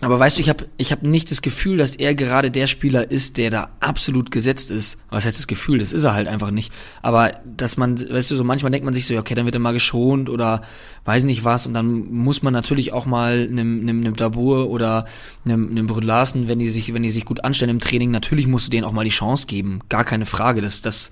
[0.00, 3.10] Aber weißt du, ich habe ich hab nicht das Gefühl, dass er gerade der Spieler
[3.10, 4.98] ist, der da absolut gesetzt ist.
[5.10, 5.80] Was heißt das Gefühl?
[5.80, 6.72] Das ist er halt einfach nicht.
[7.02, 9.60] Aber dass man, weißt du, so manchmal denkt man sich so, okay, dann wird er
[9.60, 10.62] mal geschont oder
[11.04, 11.66] weiß nicht was.
[11.66, 15.06] Und dann muss man natürlich auch mal einem, einem, einem Dabur oder
[15.44, 18.68] einem, einem Brüder wenn die sich, wenn die sich gut anstellen im Training, natürlich musst
[18.68, 19.80] du denen auch mal die Chance geben.
[19.88, 20.60] Gar keine Frage.
[20.60, 21.10] Das, das,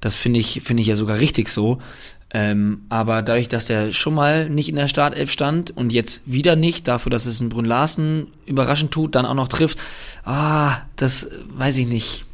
[0.00, 1.78] das finde ich, finde ich ja sogar richtig so.
[2.38, 6.54] Ähm, aber dadurch, dass er schon mal nicht in der Startelf stand und jetzt wieder
[6.54, 9.78] nicht, dafür, dass es ein Brunn Larsen überraschend tut, dann auch noch trifft,
[10.22, 12.26] ah, das weiß ich nicht.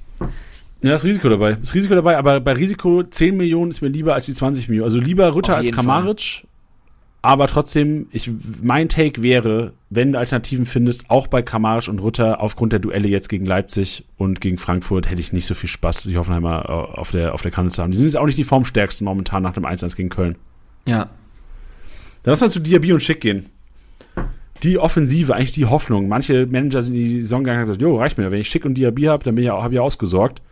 [0.82, 1.52] Ja, das Risiko dabei.
[1.52, 4.86] Das Risiko dabei, aber bei Risiko 10 Millionen ist mir lieber als die 20 Millionen.
[4.86, 6.48] Also lieber Rütter als Kamaric,
[7.24, 8.28] aber trotzdem, ich,
[8.60, 13.06] mein Take wäre, wenn du Alternativen findest, auch bei Kamarisch und Rutter, aufgrund der Duelle
[13.06, 16.98] jetzt gegen Leipzig und gegen Frankfurt, hätte ich nicht so viel Spaß, die Hoffenheimer äh,
[16.98, 17.92] auf der, auf der Kante zu haben.
[17.92, 20.36] Die sind jetzt auch nicht die formstärksten momentan nach dem 1-1 gegen Köln.
[20.84, 21.10] Ja.
[22.24, 23.46] Dann lass mal zu Diaby und Schick gehen.
[24.64, 26.08] Die Offensive, eigentlich die Hoffnung.
[26.08, 28.32] Manche Manager sind in die Saison gegangen und haben gesagt, jo, reicht mir.
[28.32, 30.42] Wenn ich Schick und Diaby habe, dann bin ich, habe ich ausgesorgt.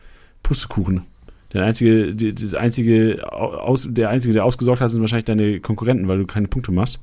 [0.44, 1.02] Pustekuchen.
[1.52, 6.18] Der einzige, das einzige, aus, der einzige, der ausgesorgt hat, sind wahrscheinlich deine Konkurrenten, weil
[6.18, 7.00] du keine Punkte machst.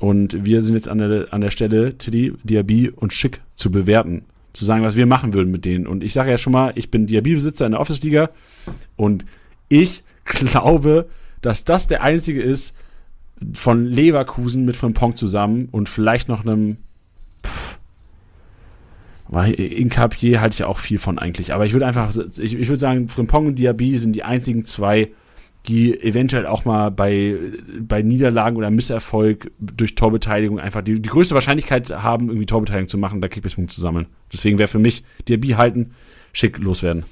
[0.00, 4.24] Und wir sind jetzt an der, an der Stelle, Tiddy, Diaby und Schick zu bewerten.
[4.52, 5.86] Zu sagen, was wir machen würden mit denen.
[5.86, 8.30] Und ich sage ja schon mal, ich bin Diaby-Besitzer in der Office-Liga
[8.96, 9.24] und
[9.68, 11.06] ich glaube,
[11.42, 12.74] dass das der einzige ist
[13.52, 16.76] von Leverkusen mit Frimpong zusammen und vielleicht noch einem
[19.28, 21.52] weil in Capier halte ich auch viel von eigentlich.
[21.52, 25.10] Aber ich würde einfach, ich, ich würde sagen, Frimpong und Diaby sind die einzigen zwei,
[25.66, 27.36] die eventuell auch mal bei,
[27.80, 32.98] bei Niederlagen oder Misserfolg durch Torbeteiligung einfach die, die größte Wahrscheinlichkeit haben, irgendwie Torbeteiligung zu
[32.98, 34.06] machen, da Kickbase-Punkte zu sammeln.
[34.32, 35.92] Deswegen wäre für mich Diaby halten,
[36.32, 37.04] schick loswerden.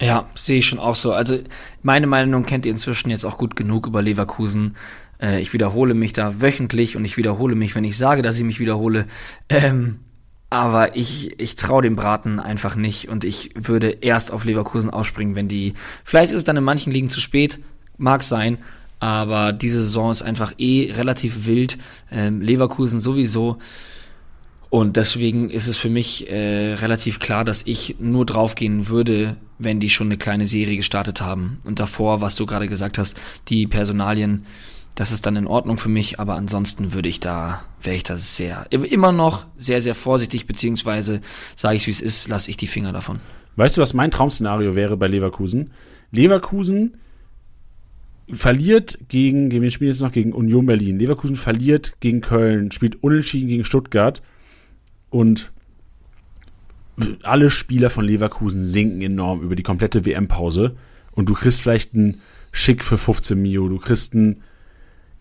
[0.00, 1.12] Ja, sehe ich schon auch so.
[1.12, 1.38] Also
[1.82, 4.74] meine Meinung kennt ihr inzwischen jetzt auch gut genug über Leverkusen.
[5.20, 8.44] Äh, ich wiederhole mich da wöchentlich und ich wiederhole mich, wenn ich sage, dass ich
[8.44, 9.06] mich wiederhole.
[9.50, 9.98] Ähm,
[10.52, 15.34] aber ich, ich traue dem Braten einfach nicht und ich würde erst auf Leverkusen ausspringen,
[15.34, 15.72] wenn die.
[16.04, 17.58] Vielleicht ist es dann in manchen Ligen zu spät,
[17.96, 18.58] mag sein,
[19.00, 21.78] aber diese Saison ist einfach eh relativ wild.
[22.10, 23.56] Ähm, Leverkusen sowieso.
[24.68, 29.80] Und deswegen ist es für mich äh, relativ klar, dass ich nur draufgehen würde, wenn
[29.80, 31.60] die schon eine kleine Serie gestartet haben.
[31.64, 33.16] Und davor, was du gerade gesagt hast,
[33.48, 34.44] die Personalien
[34.94, 38.16] das ist dann in Ordnung für mich, aber ansonsten würde ich da, wäre ich da
[38.18, 41.20] sehr, immer noch sehr, sehr vorsichtig, beziehungsweise
[41.56, 43.18] sage ich, wie es ist, lasse ich die Finger davon.
[43.56, 45.70] Weißt du, was mein Traum-Szenario wäre bei Leverkusen?
[46.10, 46.98] Leverkusen
[48.30, 50.98] verliert gegen, wir spielen jetzt noch gegen Union Berlin.
[50.98, 54.22] Leverkusen verliert gegen Köln, spielt unentschieden gegen Stuttgart
[55.10, 55.52] und
[57.22, 60.76] alle Spieler von Leverkusen sinken enorm über die komplette WM-Pause
[61.12, 62.20] und du kriegst vielleicht einen
[62.52, 64.42] Schick für 15 Mio, du kriegst einen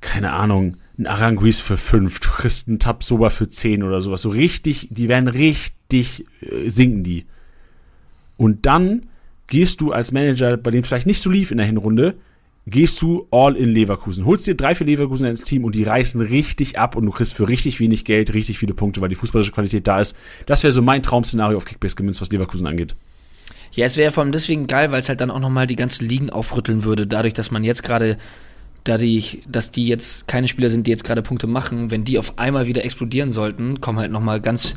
[0.01, 4.21] keine Ahnung, ein Aranguiz für fünf, du kriegst einen Tabsoba für zehn oder sowas.
[4.21, 7.25] So richtig, die werden richtig äh, sinken die.
[8.37, 9.03] Und dann
[9.47, 12.15] gehst du als Manager, bei dem vielleicht nicht so lief in der Hinrunde,
[12.67, 14.25] gehst du all in Leverkusen.
[14.25, 17.33] Holst dir drei, vier Leverkusen ins Team und die reißen richtig ab und du kriegst
[17.33, 20.15] für richtig wenig Geld richtig viele Punkte, weil die fußballische Qualität da ist.
[20.45, 22.95] Das wäre so mein Traum-Szenario auf Kickbase gemünzt, was Leverkusen angeht.
[23.73, 26.07] Ja, es wäre vor allem deswegen geil, weil es halt dann auch nochmal die ganzen
[26.07, 28.17] Ligen aufrütteln würde, dadurch, dass man jetzt gerade
[28.83, 32.17] da die, dass die jetzt keine Spieler sind, die jetzt gerade Punkte machen, wenn die
[32.17, 34.75] auf einmal wieder explodieren sollten, kommen halt nochmal ganz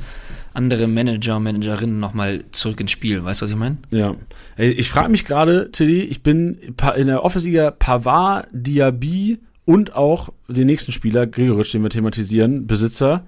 [0.52, 3.24] andere Manager, Managerinnen nochmal zurück ins Spiel.
[3.24, 3.78] Weißt du, was ich meine?
[3.90, 4.14] Ja.
[4.56, 6.58] Ich frage mich gerade, Tilly, ich bin
[6.96, 13.24] in der Offensiga Pavard, Diaby und auch den nächsten Spieler, Gregoritsch, den wir thematisieren, Besitzer.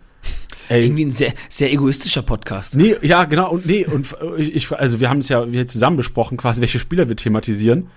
[0.69, 0.85] Ey.
[0.85, 2.77] Irgendwie ein sehr, sehr egoistischer Podcast.
[2.77, 6.37] Nee, ja, genau, und nee, und ich, also wir haben es ja wir zusammen besprochen,
[6.37, 7.89] quasi, welche Spieler wir thematisieren.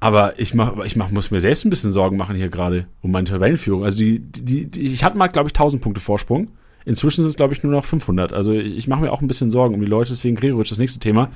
[0.00, 3.10] Aber ich mach, ich mach, muss mir selbst ein bisschen Sorgen machen hier gerade um
[3.10, 3.84] meine Tabellenführung.
[3.84, 6.48] Also die, die, die ich hatte mal, glaube ich, 1000 Punkte Vorsprung.
[6.84, 8.32] Inzwischen sind es, glaube ich, nur noch 500.
[8.32, 10.10] Also ich, ich mache mir auch ein bisschen Sorgen um die Leute.
[10.10, 11.30] Deswegen Gregoritsch, das nächste Thema.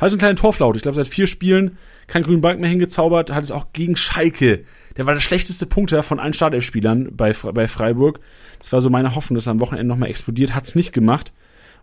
[0.00, 0.76] Hat so einen kleinen Torflaut.
[0.76, 1.76] Ich glaube, seit vier Spielen
[2.06, 3.32] kein grünen Balken mehr hingezaubert.
[3.32, 4.64] Hat es auch gegen Schalke.
[4.96, 8.20] Der war der schlechteste Punkter von allen Startelf-Spielern bei, bei Freiburg.
[8.60, 10.54] Das war so meine Hoffnung, dass er am Wochenende nochmal explodiert.
[10.54, 11.32] Hat es nicht gemacht.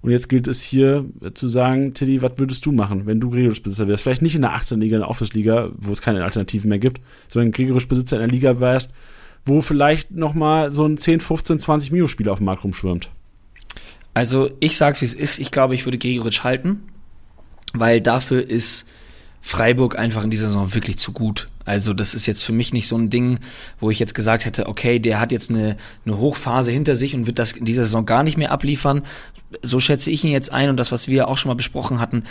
[0.03, 3.87] Und jetzt gilt es hier zu sagen, Tilly, was würdest du machen, wenn du Gregoritsch-Besitzer
[3.87, 4.03] wärst?
[4.03, 4.81] Vielleicht nicht in der 18.
[4.81, 6.99] Liga, in der Office-Liga, wo es keine Alternativen mehr gibt,
[7.29, 8.93] sondern Gregoritsch-Besitzer in der Liga wärst,
[9.45, 13.09] wo vielleicht nochmal so ein 10, 15, 20 Mio-Spieler auf dem Markt rumschwirmt.
[14.13, 16.83] Also ich sag's wie es ist, ich glaube, ich würde Gregoritsch halten,
[17.73, 18.85] weil dafür ist
[19.39, 21.47] Freiburg einfach in dieser Saison wirklich zu gut.
[21.65, 23.39] Also das ist jetzt für mich nicht so ein Ding,
[23.79, 27.25] wo ich jetzt gesagt hätte, okay, der hat jetzt eine, eine Hochphase hinter sich und
[27.25, 29.03] wird das in dieser Saison gar nicht mehr abliefern.
[29.61, 32.23] So schätze ich ihn jetzt ein und das, was wir auch schon mal besprochen hatten,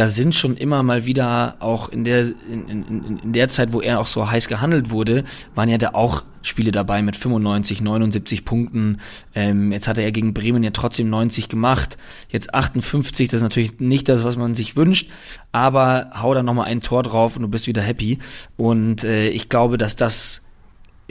[0.00, 2.20] da sind schon immer mal wieder auch in der,
[2.50, 5.24] in, in, in der Zeit, wo er auch so heiß gehandelt wurde,
[5.54, 8.96] waren ja da auch Spiele dabei mit 95, 79 Punkten.
[9.34, 11.98] Ähm, jetzt hat er gegen Bremen ja trotzdem 90 gemacht.
[12.30, 15.10] Jetzt 58, das ist natürlich nicht das, was man sich wünscht,
[15.52, 18.20] aber hau da nochmal ein Tor drauf und du bist wieder happy.
[18.56, 20.40] Und äh, ich glaube, dass das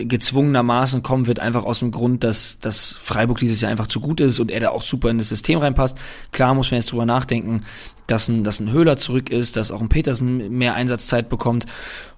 [0.08, 4.20] gezwungenermaßen kommen wird, einfach aus dem Grund, dass, dass Freiburg dieses Jahr einfach zu gut
[4.20, 5.98] ist und er da auch super in das System reinpasst.
[6.32, 7.64] Klar muss man jetzt drüber nachdenken,
[8.08, 11.66] dass ein, dass ein Höhler zurück ist, dass auch ein Petersen mehr Einsatzzeit bekommt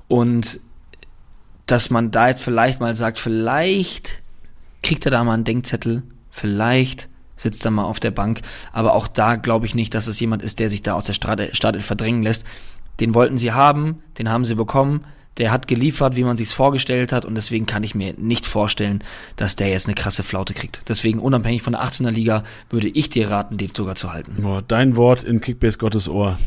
[0.08, 0.60] und
[1.66, 4.22] dass man da jetzt vielleicht mal sagt, vielleicht
[4.84, 8.42] kriegt er da mal einen Denkzettel, vielleicht sitzt er mal auf der Bank,
[8.72, 11.14] aber auch da glaube ich nicht, dass es jemand ist, der sich da aus der
[11.14, 12.46] Startelf verdrängen lässt.
[13.00, 15.06] Den wollten sie haben, den haben sie bekommen,
[15.38, 19.04] der hat geliefert, wie man sich's vorgestellt hat und deswegen kann ich mir nicht vorstellen,
[19.38, 20.84] dass der jetzt eine krasse Flaute kriegt.
[20.90, 24.42] Deswegen unabhängig von der 18er Liga würde ich dir raten, den sogar zu halten.
[24.42, 26.38] Boah, dein Wort in Kickbase Gottes Ohr.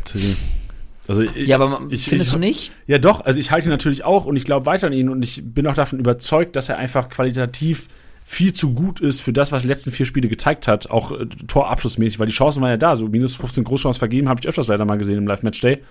[1.08, 2.72] Also ich, ja, aber ich, findest ich, du nicht?
[2.86, 3.24] Ja, doch.
[3.24, 5.66] Also ich halte ihn natürlich auch und ich glaube weiter an ihn und ich bin
[5.66, 7.88] auch davon überzeugt, dass er einfach qualitativ
[8.26, 11.26] viel zu gut ist für das, was die letzten vier Spiele gezeigt hat, auch äh,
[11.46, 12.96] Torabschlussmäßig, weil die Chancen waren ja da.
[12.96, 15.82] So minus 15 Großchancen vergeben, habe ich öfters leider mal gesehen im Live-Match-Day.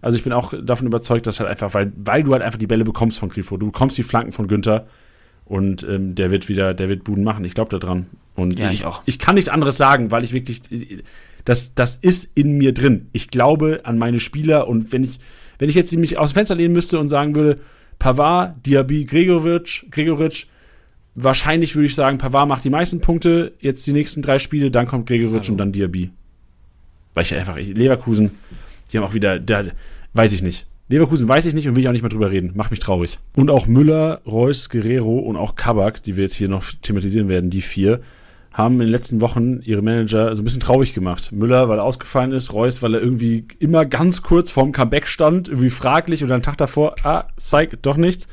[0.00, 2.66] Also ich bin auch davon überzeugt, dass halt einfach, weil, weil du halt einfach die
[2.66, 4.86] Bälle bekommst von Grifo, du bekommst die Flanken von Günther
[5.44, 7.44] und ähm, der wird wieder, der wird Buden machen.
[7.44, 8.06] Ich glaube da dran.
[8.34, 9.02] Und ja, ich, ich auch.
[9.04, 10.62] Ich kann nichts anderes sagen, weil ich wirklich,
[11.44, 13.08] das, das ist in mir drin.
[13.12, 15.18] Ich glaube an meine Spieler und wenn ich,
[15.58, 17.60] wenn ich jetzt mich aus dem Fenster lehnen müsste und sagen würde,
[17.98, 20.46] Pavard, Diaby, Gregoric, Gregoric,
[21.14, 24.86] wahrscheinlich würde ich sagen, Pavard macht die meisten Punkte, jetzt die nächsten drei Spiele, dann
[24.86, 25.52] kommt Gregoric Hallo.
[25.52, 26.10] und dann Diaby.
[27.14, 28.30] Weil ich einfach, ich, Leverkusen,
[28.90, 29.64] die haben auch wieder, da,
[30.14, 30.66] weiß ich nicht.
[30.88, 32.50] Leverkusen weiß ich nicht und will ich auch nicht mehr drüber reden.
[32.54, 33.20] Macht mich traurig.
[33.36, 37.48] Und auch Müller, Reus, Guerrero und auch Kabak, die wir jetzt hier noch thematisieren werden,
[37.48, 38.00] die vier,
[38.52, 41.32] haben in den letzten Wochen ihre Manager so ein bisschen traurig gemacht.
[41.32, 45.48] Müller, weil er ausgefallen ist, Reus, weil er irgendwie immer ganz kurz vorm Comeback stand,
[45.48, 48.26] irgendwie fraglich und dann Tag davor, ah, zeigt doch nichts.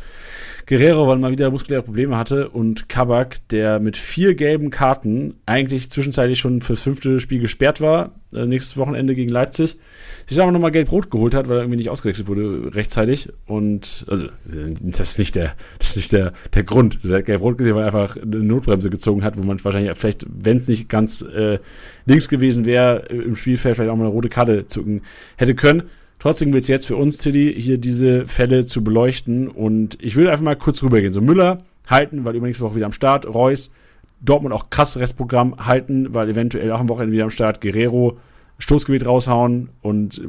[0.67, 5.89] Guerrero, weil mal wieder muskuläre Probleme hatte und Kabak, der mit vier gelben Karten eigentlich
[5.89, 9.77] zwischenzeitlich schon fürs fünfte Spiel gesperrt war, äh, nächstes Wochenende gegen Leipzig,
[10.25, 14.25] sich aber nochmal Gelb-Rot geholt hat, weil er irgendwie nicht ausgewechselt wurde rechtzeitig und also
[14.25, 16.99] äh, das ist nicht der, das ist nicht der, der Grund.
[17.01, 20.57] Der Gelb-Rot gesehen, weil er einfach eine Notbremse gezogen hat, wo man wahrscheinlich vielleicht, wenn
[20.57, 21.59] es nicht ganz äh,
[22.05, 25.01] links gewesen wäre, im Spielfeld vielleicht auch mal eine rote Karte zucken
[25.35, 25.83] hätte können.
[26.19, 29.47] Trotzdem wird es jetzt für uns, Tilly, hier diese Fälle zu beleuchten.
[29.47, 31.13] Und ich würde einfach mal kurz rübergehen.
[31.13, 33.27] So Müller halten, weil übernächste Woche wieder am Start.
[33.27, 33.71] Reus,
[34.19, 37.61] Dortmund auch krass Restprogramm halten, weil eventuell auch am Wochenende wieder am Start.
[37.61, 38.17] Guerrero,
[38.57, 40.19] Stoßgebiet raushauen und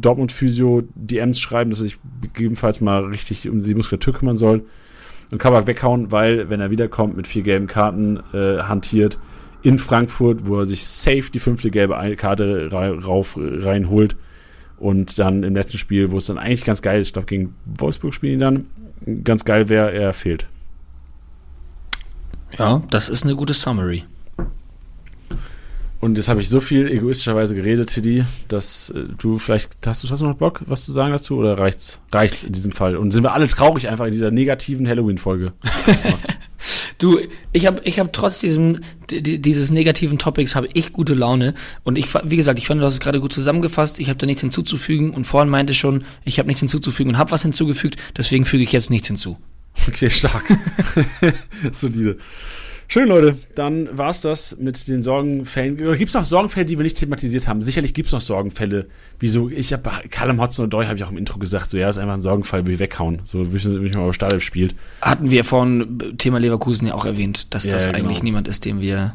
[0.00, 4.64] Dortmund Physio DMs schreiben, dass er sich gegebenenfalls mal richtig um die Muskulatur kümmern soll.
[5.32, 9.18] Und Kabak weghauen, weil, wenn er wiederkommt mit vier gelben Karten äh, hantiert,
[9.62, 14.14] in Frankfurt, wo er sich safe die fünfte gelbe Karte rauf reinholt,
[14.82, 17.54] und dann im letzten Spiel, wo es dann eigentlich ganz geil ist, ich glaube gegen
[17.64, 18.66] Wolfsburg spielen dann,
[19.22, 20.48] ganz geil wäre, er fehlt.
[22.58, 24.04] Ja, das ist eine gute Summary.
[26.02, 30.10] Und jetzt habe ich so viel egoistischerweise geredet, Tiddy, dass äh, du vielleicht, hast du,
[30.10, 32.00] hast du noch Bock, was zu sagen dazu, oder reicht's?
[32.10, 32.96] Reicht's in diesem Fall?
[32.96, 35.52] Und sind wir alle traurig einfach in dieser negativen Halloween-Folge?
[36.98, 37.20] du,
[37.52, 38.80] ich habe ich hab trotz diesem,
[39.12, 41.54] dieses negativen Topics habe ich gute Laune.
[41.84, 44.00] Und ich, wie gesagt, ich fand, du hast es gerade gut zusammengefasst.
[44.00, 45.14] Ich habe da nichts hinzuzufügen.
[45.14, 47.94] Und vorhin meinte schon, ich habe nichts hinzuzufügen und habe was hinzugefügt.
[48.16, 49.38] Deswegen füge ich jetzt nichts hinzu.
[49.86, 50.42] Okay, stark.
[51.70, 52.18] Solide.
[52.92, 53.38] Schön, Leute.
[53.54, 55.80] Dann war's das mit den Sorgenfällen.
[55.80, 57.62] Oder gibt's noch Sorgenfälle, die wir nicht thematisiert haben?
[57.62, 58.84] Sicherlich gibt's noch Sorgenfälle.
[59.18, 59.48] Wieso?
[59.48, 61.70] Ich habe Callum Hudson und Doy habe ich auch im Intro gesagt.
[61.70, 63.22] So, ja, das ist einfach ein Sorgenfall, wie weghauen.
[63.24, 64.74] So, wie ich mal über Stadion spielt.
[65.00, 68.04] Hatten wir vorhin Thema Leverkusen ja auch erwähnt, dass ja, das ja, genau.
[68.04, 69.14] eigentlich niemand ist, den wir,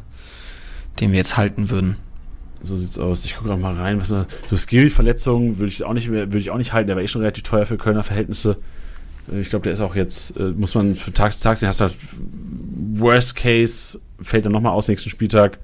[0.98, 1.98] den wir jetzt halten würden.
[2.64, 3.24] So sieht's aus.
[3.26, 4.00] Ich gucke noch mal rein.
[4.00, 6.88] Was, so Skill-Verletzungen würde ich auch nicht würde ich auch nicht halten.
[6.88, 8.56] Der war eh schon relativ teuer für Kölner Verhältnisse.
[9.40, 11.80] Ich glaube, der ist auch jetzt, äh, muss man für Tag zu Tag sehen, hast
[11.80, 11.94] halt
[12.94, 15.58] Worst Case, fällt dann nochmal aus nächsten Spieltag.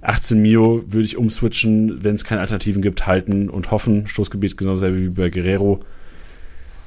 [0.00, 4.06] 18 Mio würde ich umswitchen, wenn es keine Alternativen gibt, halten und hoffen.
[4.06, 5.80] Stoßgebiet genauso wie bei Guerrero.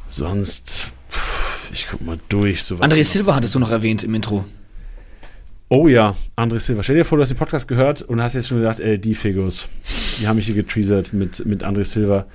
[0.07, 2.63] Sonst, pff, ich guck mal durch.
[2.63, 4.45] So André Silva hattest du noch erwähnt im Intro.
[5.69, 6.83] Oh ja, André Silva.
[6.83, 9.15] Stell dir vor, du hast den Podcast gehört und hast jetzt schon gedacht, ey, die
[9.15, 9.69] Figos.
[10.19, 12.25] Die haben mich hier geteasert mit, mit André Silva.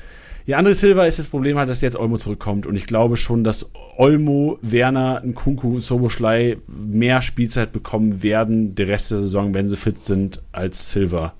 [0.47, 2.67] Ja, André Silva ist das Problem halt, dass jetzt Olmo zurückkommt.
[2.67, 8.87] Und ich glaube schon, dass Olmo, Werner, Nkunku und Soboschlei mehr Spielzeit bekommen werden, der
[8.87, 11.35] Rest der Saison, wenn sie fit sind, als Silva.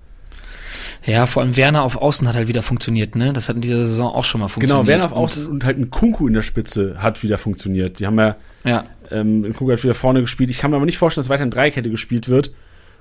[1.05, 3.33] Ja, vor allem Werner auf Außen hat halt wieder funktioniert, ne?
[3.33, 4.85] Das hat in dieser Saison auch schon mal funktioniert.
[4.85, 8.01] Genau, Werner auf Außen und, und halt ein Kunku in der Spitze hat wieder funktioniert.
[8.01, 8.85] Die haben ja, ja.
[9.13, 10.51] Ähm, Kunku hat wieder vorne gespielt.
[10.51, 12.51] Ich kann mir aber nicht vorstellen, dass weiter in Dreikette gespielt wird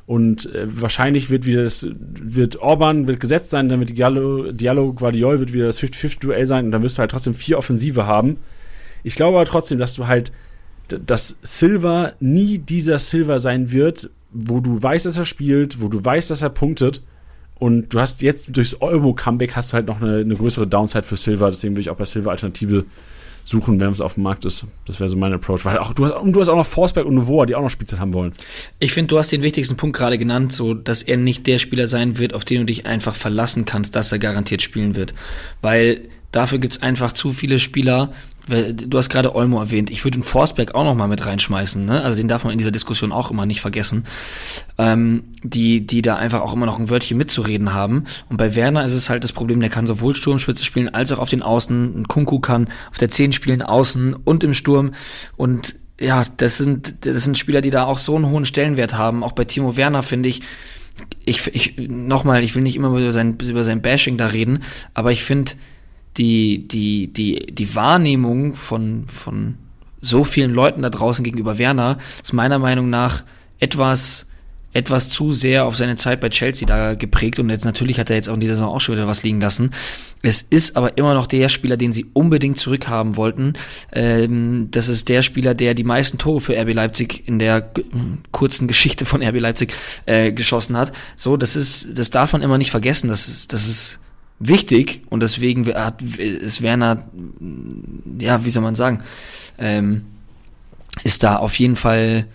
[0.07, 4.93] Und äh, wahrscheinlich wird wieder das, wird Orban wird gesetzt sein, dann wird Diallo, Diallo
[4.93, 8.37] Guardiol wird wieder das 50-50-Duell sein und dann wirst du halt trotzdem vier Offensive haben.
[9.03, 10.31] Ich glaube aber trotzdem, dass du halt,
[10.87, 16.03] dass Silva nie dieser Silva sein wird, wo du weißt, dass er spielt, wo du
[16.03, 17.01] weißt, dass er punktet.
[17.57, 21.15] Und du hast jetzt durchs Euro-Comeback hast du halt noch eine, eine größere Downside für
[21.15, 22.85] Silva, deswegen würde ich auch bei Silva Alternative
[23.45, 24.65] suchen, wenn es auf dem Markt ist.
[24.85, 25.63] Das wäre so mein Approach.
[25.63, 27.69] Weil auch du hast, und du hast auch noch Forsberg und Novoa, die auch noch
[27.69, 28.33] Spielzeit haben wollen.
[28.79, 31.87] Ich finde, du hast den wichtigsten Punkt gerade genannt, so dass er nicht der Spieler
[31.87, 35.13] sein wird, auf den du dich einfach verlassen kannst, dass er garantiert spielen wird.
[35.61, 36.01] Weil
[36.31, 38.11] dafür gibt's einfach zu viele Spieler,
[38.47, 42.01] du hast gerade Olmo erwähnt, ich würde den Forsberg auch noch mal mit reinschmeißen, ne?
[42.01, 44.05] Also den darf man in dieser Diskussion auch immer nicht vergessen.
[44.77, 48.05] Ähm, die, die da einfach auch immer noch ein Wörtchen mitzureden haben.
[48.29, 51.19] Und bei Werner ist es halt das Problem, der kann sowohl Sturmspitze spielen, als auch
[51.19, 52.01] auf den Außen.
[52.01, 54.91] Ein Kunku kann auf der 10 spielen, außen und im Sturm.
[55.37, 59.23] Und ja, das sind, das sind Spieler, die da auch so einen hohen Stellenwert haben.
[59.23, 60.41] Auch bei Timo Werner finde ich,
[61.25, 64.59] ich, ich nochmal, ich will nicht immer über sein, über sein Bashing da reden,
[64.93, 65.51] aber ich finde,
[66.17, 69.55] die, die, die, die Wahrnehmung von, von
[70.01, 73.23] so vielen Leuten da draußen gegenüber Werner ist meiner Meinung nach
[73.59, 74.27] etwas,
[74.73, 78.17] etwas zu sehr auf seine Zeit bei Chelsea da geprägt und jetzt natürlich hat er
[78.17, 79.71] jetzt auch in dieser Saison auch schon wieder was liegen lassen.
[80.21, 83.53] Es ist aber immer noch der Spieler, den sie unbedingt zurückhaben wollten.
[83.91, 87.69] Ähm, das ist der Spieler, der die meisten Tore für RB Leipzig in der
[88.31, 89.73] kurzen Geschichte von RB Leipzig
[90.05, 90.93] äh, geschossen hat.
[91.15, 93.07] So, das ist, das darf man immer nicht vergessen.
[93.07, 93.99] Das ist, das ist
[94.39, 97.03] wichtig und deswegen hat, ist Werner,
[98.19, 98.99] ja, wie soll man sagen,
[99.57, 100.05] ähm,
[101.03, 102.27] ist da auf jeden Fall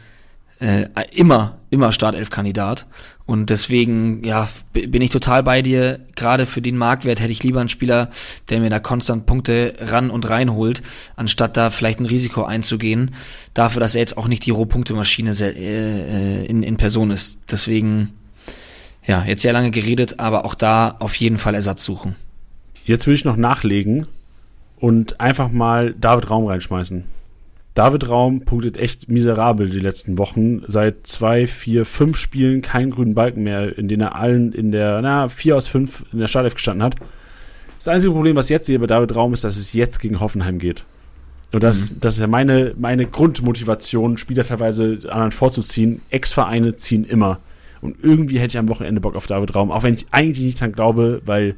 [0.61, 2.87] äh, immer, immer Startelf-Kandidat.
[3.27, 6.01] Und deswegen, ja, bin ich total bei dir.
[6.17, 8.11] Gerade für den Marktwert hätte ich lieber einen Spieler,
[8.49, 10.83] der mir da konstant Punkte ran und reinholt,
[11.17, 13.15] anstatt da vielleicht ein Risiko einzugehen.
[13.55, 17.39] Dafür, dass er jetzt auch nicht die Rohpunkte-Maschine äh, in, in Person ist.
[17.51, 18.15] Deswegen,
[19.07, 22.17] ja, jetzt sehr lange geredet, aber auch da auf jeden Fall Ersatz suchen.
[22.85, 24.07] Jetzt will ich noch nachlegen
[24.79, 27.05] und einfach mal David Raum reinschmeißen.
[27.75, 30.63] David Raum punktet echt miserabel die letzten Wochen.
[30.67, 35.01] Seit zwei, vier, fünf Spielen keinen grünen Balken mehr, in denen er allen in der,
[35.03, 36.97] na, vier aus fünf in der Startelf gestanden hat.
[37.79, 40.21] Das einzige Problem, was ich jetzt sehe bei David Raum, ist, dass es jetzt gegen
[40.21, 40.85] Hoffenheim geht.
[41.53, 42.01] Und das, mhm.
[42.01, 46.03] das ist ja meine, meine Grundmotivation, Spieler teilweise anderen vorzuziehen.
[46.11, 47.39] Ex-Vereine ziehen immer.
[47.81, 50.61] Und irgendwie hätte ich am Wochenende Bock auf David Raum, auch wenn ich eigentlich nicht
[50.61, 51.57] dran glaube, weil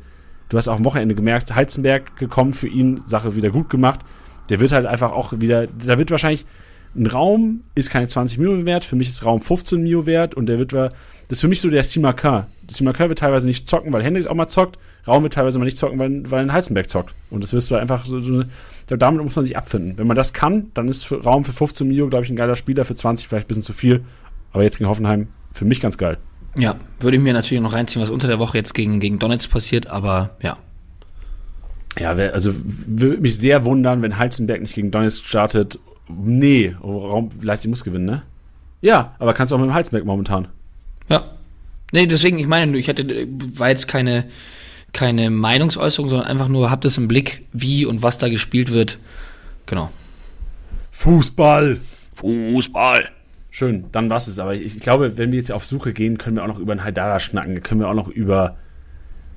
[0.48, 4.00] du hast auch am Wochenende gemerkt, Heizenberg gekommen für ihn, Sache wieder gut gemacht.
[4.48, 6.46] Der wird halt einfach auch wieder, da wird wahrscheinlich
[6.94, 10.46] ein Raum ist keine 20 Mio wert, für mich ist Raum 15 Mio wert und
[10.46, 10.92] der wird, das
[11.30, 12.48] ist für mich so der Simaka.
[12.68, 15.78] Simaka wird teilweise nicht zocken, weil Hendrix auch mal zockt, Raum wird teilweise mal nicht
[15.78, 17.14] zocken, weil, weil ein Heizenberg zockt.
[17.30, 18.44] Und das wirst du einfach so, so
[18.86, 19.96] damit muss man sich abfinden.
[19.96, 22.84] Wenn man das kann, dann ist Raum für 15 Mio, glaube ich, ein geiler Spieler,
[22.84, 24.04] für 20 vielleicht ein bisschen zu viel.
[24.52, 26.18] Aber jetzt gegen Hoffenheim für mich ganz geil.
[26.56, 29.50] Ja, würde ich mir natürlich noch reinziehen, was unter der Woche jetzt gegen, gegen Donetsk
[29.50, 30.58] passiert, aber ja.
[31.98, 35.78] Ja, also würde mich sehr wundern, wenn Heizenberg nicht gegen Donetsk startet.
[36.08, 38.22] Nee, Raum, Leipzig muss gewinnen, ne?
[38.80, 40.48] Ja, aber kannst du auch mit dem Heizenberg momentan.
[41.08, 41.30] Ja.
[41.92, 44.24] Nee, deswegen, ich meine, ich hätte, war jetzt keine,
[44.92, 48.98] keine Meinungsäußerung, sondern einfach nur, habt es im Blick, wie und was da gespielt wird.
[49.66, 49.90] Genau.
[50.90, 51.80] Fußball!
[52.14, 53.10] Fußball!
[53.54, 54.38] Schön, dann war es.
[54.38, 56.72] Aber ich, ich, glaube, wenn wir jetzt auf Suche gehen, können wir auch noch über
[56.72, 57.62] einen Haidara schnacken.
[57.62, 58.56] Können wir auch noch über.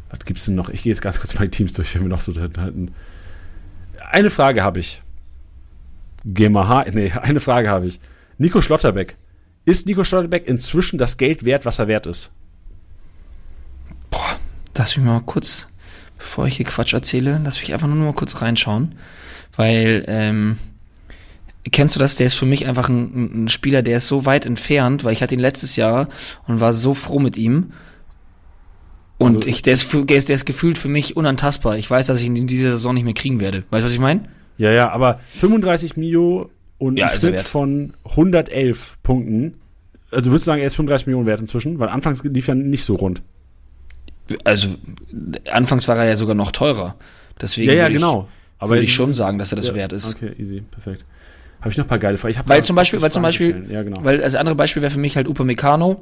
[0.10, 0.70] Was gibt's denn noch?
[0.70, 2.96] Ich gehe jetzt ganz kurz die Teams durch, wenn wir noch so drin halten.
[4.10, 5.04] Eine Frage habe ich.
[6.24, 8.00] GmbH, nee, eine Frage habe ich.
[8.38, 9.18] Nico Schlotterbeck.
[9.66, 12.32] Ist Nico Schlotterbeck inzwischen das Geld wert, was er wert ist?
[14.10, 14.38] Boah,
[14.78, 15.68] lass mich mal kurz,
[16.18, 18.96] bevor ich hier Quatsch erzähle, lass mich einfach nur mal kurz reinschauen.
[19.58, 20.58] Weil, ähm,
[21.72, 22.16] Kennst du das?
[22.16, 25.24] Der ist für mich einfach ein, ein, Spieler, der ist so weit entfernt, weil ich
[25.24, 26.10] hatte ihn letztes Jahr
[26.48, 27.72] und war so froh mit ihm.
[29.18, 31.78] Und also, ich, der, ist, der, ist, der ist gefühlt für mich unantastbar.
[31.78, 33.64] Ich weiß, dass ich ihn in dieser Saison nicht mehr kriegen werde.
[33.70, 34.24] Weißt du, was ich meine?
[34.58, 39.56] Ja, ja, aber 35 Mio und ja, ein Schnitt von 111 Punkten.
[40.12, 41.80] Also würdest du sagen, er ist 35 Millionen wert inzwischen?
[41.80, 43.22] Weil anfangs lief er nicht so rund.
[44.44, 44.70] Also,
[45.52, 46.96] anfangs war er ja sogar noch teurer.
[47.42, 48.28] Deswegen ja, ja, genau.
[48.58, 50.16] Aber würde ich schon sagen, dass er das ja, wert ist.
[50.16, 51.06] Okay, easy, perfekt.
[51.66, 52.36] Habe ich noch ein paar geile Fragen.
[52.46, 54.04] weil zum Beispiel, weil zum Beispiel, ja, genau.
[54.04, 56.00] weil das andere Beispiel wäre für mich halt Upamecano,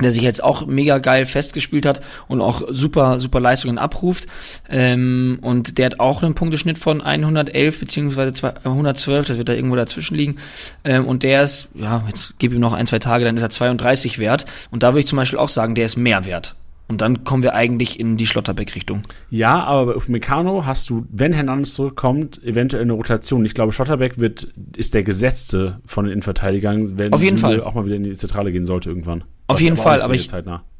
[0.00, 4.28] der sich jetzt auch mega geil festgespielt hat und auch super, super Leistungen abruft.
[4.70, 9.74] Ähm, und der hat auch einen Punkteschnitt von 111 beziehungsweise 112, das wird da irgendwo
[9.74, 10.36] dazwischen liegen.
[10.84, 13.50] Ähm, und der ist, ja, jetzt gib ihm noch ein, zwei Tage, dann ist er
[13.50, 14.46] 32 wert.
[14.70, 16.54] Und da würde ich zum Beispiel auch sagen, der ist mehr wert.
[16.92, 19.00] Und dann kommen wir eigentlich in die Schlotterbeck-Richtung.
[19.30, 23.46] Ja, aber bei Meccano hast du, wenn Hernandez zurückkommt, eventuell eine Rotation.
[23.46, 27.62] Ich glaube, Schlotterbeck wird, ist der Gesetzte von den Innenverteidigern, wenn Auf jeden Fall.
[27.62, 29.24] auch mal wieder in die Zentrale gehen sollte irgendwann.
[29.46, 30.28] Auf jeden aber Fall, aber ich,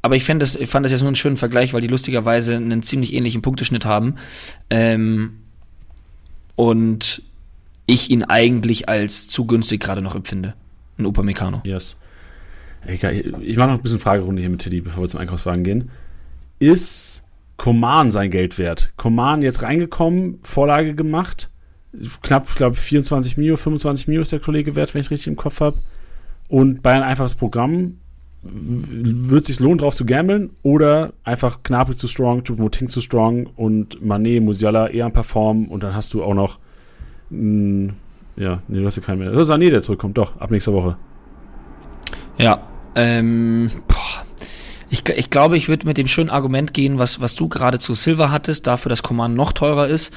[0.03, 2.57] aber ich fand das, ich fand das jetzt nur einen schönen Vergleich, weil die lustigerweise
[2.57, 4.17] einen ziemlich ähnlichen Punkteschnitt haben.
[4.69, 5.39] Ähm,
[6.55, 7.23] und
[7.87, 10.53] ich ihn eigentlich als zu günstig gerade noch empfinde.
[10.99, 11.63] Ein Upamecano.
[11.63, 11.97] Yes.
[12.85, 15.63] Egal, ich, ich mache noch ein bisschen Fragerunde hier mit Teddy, bevor wir zum Einkaufswagen
[15.63, 15.89] gehen.
[16.59, 17.23] Ist
[17.57, 18.93] Koman sein Geld wert?
[18.97, 21.51] Koman jetzt reingekommen, Vorlage gemacht,
[22.21, 25.27] knapp, ich glaube 24 Mio, 25 Mio ist der Kollege wert, wenn ich es richtig
[25.27, 25.77] im Kopf habe.
[26.47, 27.97] Und Bayern einfaches Programm.
[28.45, 30.49] Wird sich lohnen, drauf zu gambeln?
[30.63, 35.81] Oder einfach Gnabry zu strong, Choupo-Moting zu strong und Manet, Musiala eher am Performen und
[35.81, 36.59] dann hast du auch noch
[37.29, 37.93] mh,
[38.35, 39.31] ja, nee, du hast ja keinen mehr.
[39.31, 40.97] Das ist Sané, der zurückkommt, doch, ab nächster Woche.
[42.37, 42.59] Ja,
[42.95, 43.69] ähm.
[44.93, 47.95] Ich, ich glaube, ich würde mit dem schönen Argument gehen, was, was du gerade zu
[47.95, 50.13] Silver hattest, dafür, dass Command noch teurer ist,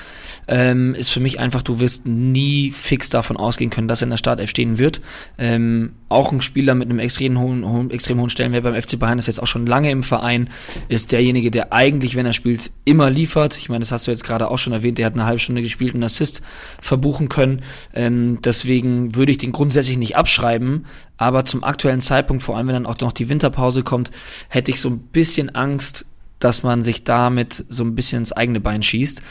[0.48, 4.10] ähm, ist für mich einfach, du wirst nie fix davon ausgehen können, dass er in
[4.10, 5.00] der Startelf stehen wird.
[5.38, 9.18] Ähm, auch ein Spieler mit einem extrem hohen, hohen, extrem hohen Stellenwert beim FC Bayern
[9.18, 10.50] ist jetzt auch schon lange im Verein,
[10.88, 13.56] ist derjenige, der eigentlich, wenn er spielt, immer liefert.
[13.56, 15.62] Ich meine, das hast du jetzt gerade auch schon erwähnt, der hat eine halbe Stunde
[15.62, 16.42] gespielt und einen Assist
[16.82, 17.62] verbuchen können.
[17.94, 20.84] Ähm, deswegen würde ich den grundsätzlich nicht abschreiben,
[21.16, 24.10] aber zum aktuellen Zeitpunkt, vor allem wenn dann auch noch die Winterpause kommt,
[24.48, 26.06] hätte ich so ein bisschen Angst,
[26.38, 29.22] dass man sich damit so ein bisschen ins eigene Bein schießt.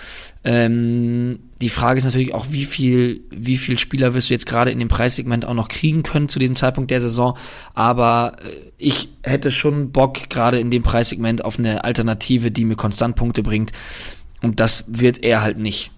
[0.43, 4.71] Ähm, die Frage ist natürlich auch, wie viel, wie viel Spieler wirst du jetzt gerade
[4.71, 7.37] in dem Preissegment auch noch kriegen können zu diesem Zeitpunkt der Saison.
[7.73, 12.75] Aber äh, ich hätte schon Bock, gerade in dem Preissegment, auf eine Alternative, die mir
[12.75, 13.71] konstant Punkte bringt.
[14.41, 15.91] Und das wird er halt nicht.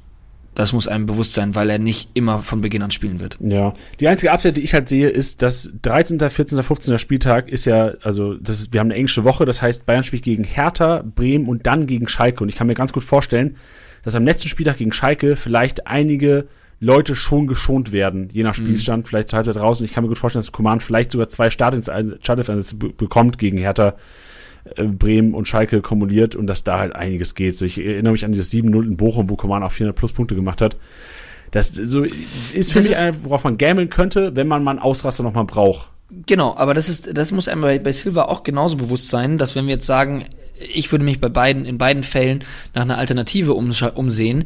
[0.58, 3.38] Das muss einem bewusst sein, weil er nicht immer von Beginn an spielen wird.
[3.40, 6.98] Ja, die einzige Update, die ich halt sehe, ist, dass 13., 14., 15.
[6.98, 10.24] Spieltag ist ja, also das ist, wir haben eine englische Woche, das heißt, Bayern spielt
[10.24, 12.44] gegen Hertha, Bremen und dann gegen Schalke.
[12.44, 13.56] Und ich kann mir ganz gut vorstellen,
[14.04, 16.48] dass am letzten Spieltag gegen Schalke vielleicht einige
[16.80, 19.80] Leute schon geschont werden, je nach Spielstand, vielleicht zur Halbzeit raus.
[19.80, 23.58] Und ich kann mir gut vorstellen, dass Command vielleicht sogar zwei Startelf-Einsätze be- bekommt gegen
[23.60, 23.94] Hertha, äh,
[24.76, 27.58] Bremen und Schalke kumuliert und dass da halt einiges geht.
[27.58, 30.36] So, ich erinnere mich an dieses 7-0 in Bochum, wo Command auch 400 plus Punkte
[30.36, 30.78] gemacht hat.
[31.52, 34.80] Das so ist für Das mich, ein, worauf man gambeln könnte, wenn man mal einen
[34.80, 35.90] Ausraster nochmal braucht.
[36.26, 39.56] Genau, aber das ist, das muss einem bei, bei Silva auch genauso bewusst sein, dass
[39.56, 40.26] wenn wir jetzt sagen,
[40.74, 44.46] ich würde mich bei beiden, in beiden Fällen nach einer Alternative umsehen,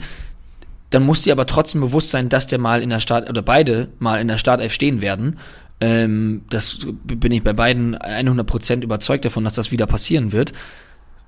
[0.90, 3.88] dann muss dir aber trotzdem bewusst sein, dass der mal in der Start, oder beide
[4.00, 5.38] mal in der Startelf stehen werden.
[5.82, 10.54] Ähm, das bin ich bei beiden 100% überzeugt davon, dass das wieder passieren wird.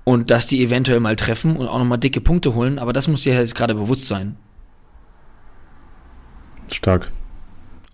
[0.04, 3.22] Und dass die eventuell mal treffen und auch nochmal dicke Punkte holen, aber das muss
[3.22, 4.36] dir jetzt gerade bewusst sein.
[6.70, 7.10] Stark.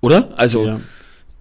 [0.01, 0.37] Oder?
[0.37, 0.81] Also, ja.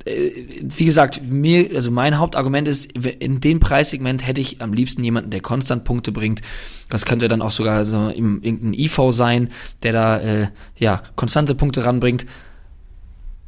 [0.06, 0.32] äh,
[0.62, 5.32] wie gesagt, mir, also mein Hauptargument ist, in dem Preissegment hätte ich am liebsten jemanden,
[5.32, 6.42] der konstant Punkte bringt.
[6.90, 9.50] Das könnte dann auch sogar so im, irgendein IV sein,
[9.82, 10.48] der da äh,
[10.78, 12.26] ja konstante Punkte ranbringt.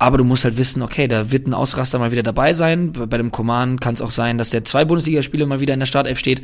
[0.01, 2.91] Aber du musst halt wissen, okay, da wird ein Ausraster mal wieder dabei sein.
[2.91, 5.85] Bei dem Command kann es auch sein, dass der zwei Bundesligaspiele mal wieder in der
[5.85, 6.41] Startelf steht.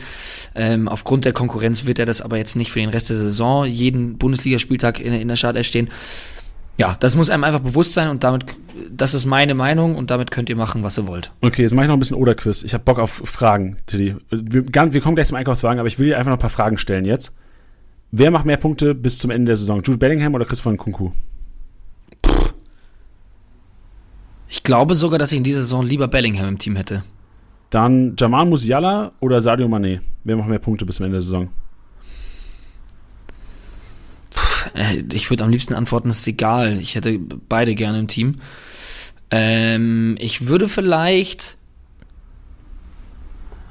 [0.53, 3.65] Ähm, aufgrund der Konkurrenz wird er das aber jetzt nicht für den Rest der Saison
[3.65, 5.89] jeden Bundesligaspieltag in, in der Startelf stehen.
[6.77, 8.45] Ja, das muss einem einfach bewusst sein und damit,
[8.91, 11.31] das ist meine Meinung und damit könnt ihr machen, was ihr wollt.
[11.41, 12.61] Okay, jetzt mache ich noch ein bisschen Oder-Quiz.
[12.61, 14.17] Ich habe Bock auf Fragen, Tilly.
[14.29, 16.77] Wir, wir kommen gleich zum Einkaufswagen, aber ich will dir einfach noch ein paar Fragen
[16.77, 17.33] stellen jetzt.
[18.11, 19.81] Wer macht mehr Punkte bis zum Ende der Saison?
[19.81, 21.09] Jude Bellingham oder Chris von Kunku?
[24.49, 27.03] Ich glaube sogar, dass ich in dieser Saison lieber Bellingham im Team hätte.
[27.69, 29.99] Dann Jamal Musiala oder Sadio Mané?
[30.23, 31.49] Wer macht mehr Punkte bis zum Ende der Saison?
[34.73, 36.79] Äh, Ich würde am liebsten antworten, es ist egal.
[36.79, 38.35] Ich hätte beide gerne im Team.
[39.31, 41.57] Ähm, ich würde vielleicht.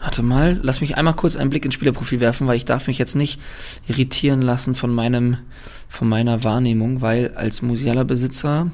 [0.02, 2.98] Warte mal, lass mich einmal kurz einen Blick ins Spielerprofil werfen, weil ich darf mich
[2.98, 3.40] jetzt nicht
[3.88, 5.38] irritieren lassen von meinem,
[5.88, 8.70] von meiner Wahrnehmung, weil als Musiala-Besitzer,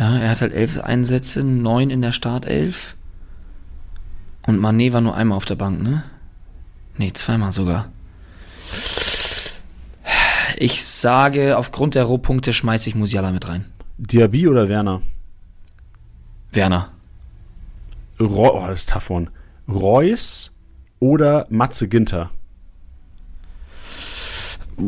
[0.00, 2.96] ja, er hat halt elf Einsätze, neun in der Startelf.
[4.46, 6.04] Und Mané war nur einmal auf der Bank, ne?
[6.96, 7.90] Nee, zweimal sogar.
[10.56, 13.66] Ich sage, aufgrund der Rohpunkte schmeiße ich Musiala mit rein.
[13.98, 15.02] Diaby oder Werner?
[16.50, 16.92] Werner.
[18.18, 19.28] Ro oh, das ist tough one.
[19.68, 20.50] Reus
[20.98, 22.30] oder Matze Ginter?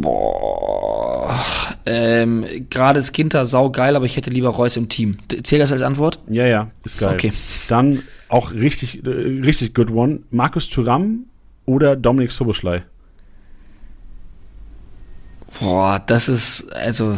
[0.00, 1.34] Boah.
[1.84, 5.18] Ähm, gerade ist Ginter saugeil, aber ich hätte lieber Reus im Team.
[5.42, 6.18] Zählt das als Antwort?
[6.28, 7.14] Ja, ja, ist geil.
[7.14, 7.32] Okay.
[7.68, 10.20] Dann auch richtig, äh, richtig good one.
[10.30, 11.26] Markus Thuram
[11.66, 12.84] oder Dominik Soboschlei?
[15.60, 17.16] Boah, das ist, also.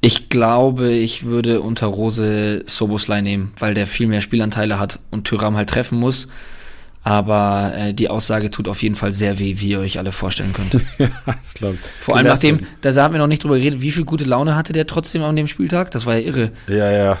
[0.00, 5.24] Ich glaube, ich würde unter Rose Soboslai nehmen, weil der viel mehr Spielanteile hat und
[5.24, 6.28] Tyram halt treffen muss.
[7.06, 10.52] Aber äh, die Aussage tut auf jeden Fall sehr weh, wie ihr euch alle vorstellen
[10.52, 10.74] könnt.
[10.98, 12.02] ja, das glaube ich.
[12.02, 14.72] Vor allem nachdem, da haben wir noch nicht drüber geredet, wie viel gute Laune hatte
[14.72, 15.92] der trotzdem an dem Spieltag.
[15.92, 16.50] Das war ja irre.
[16.66, 17.18] Ja, ja.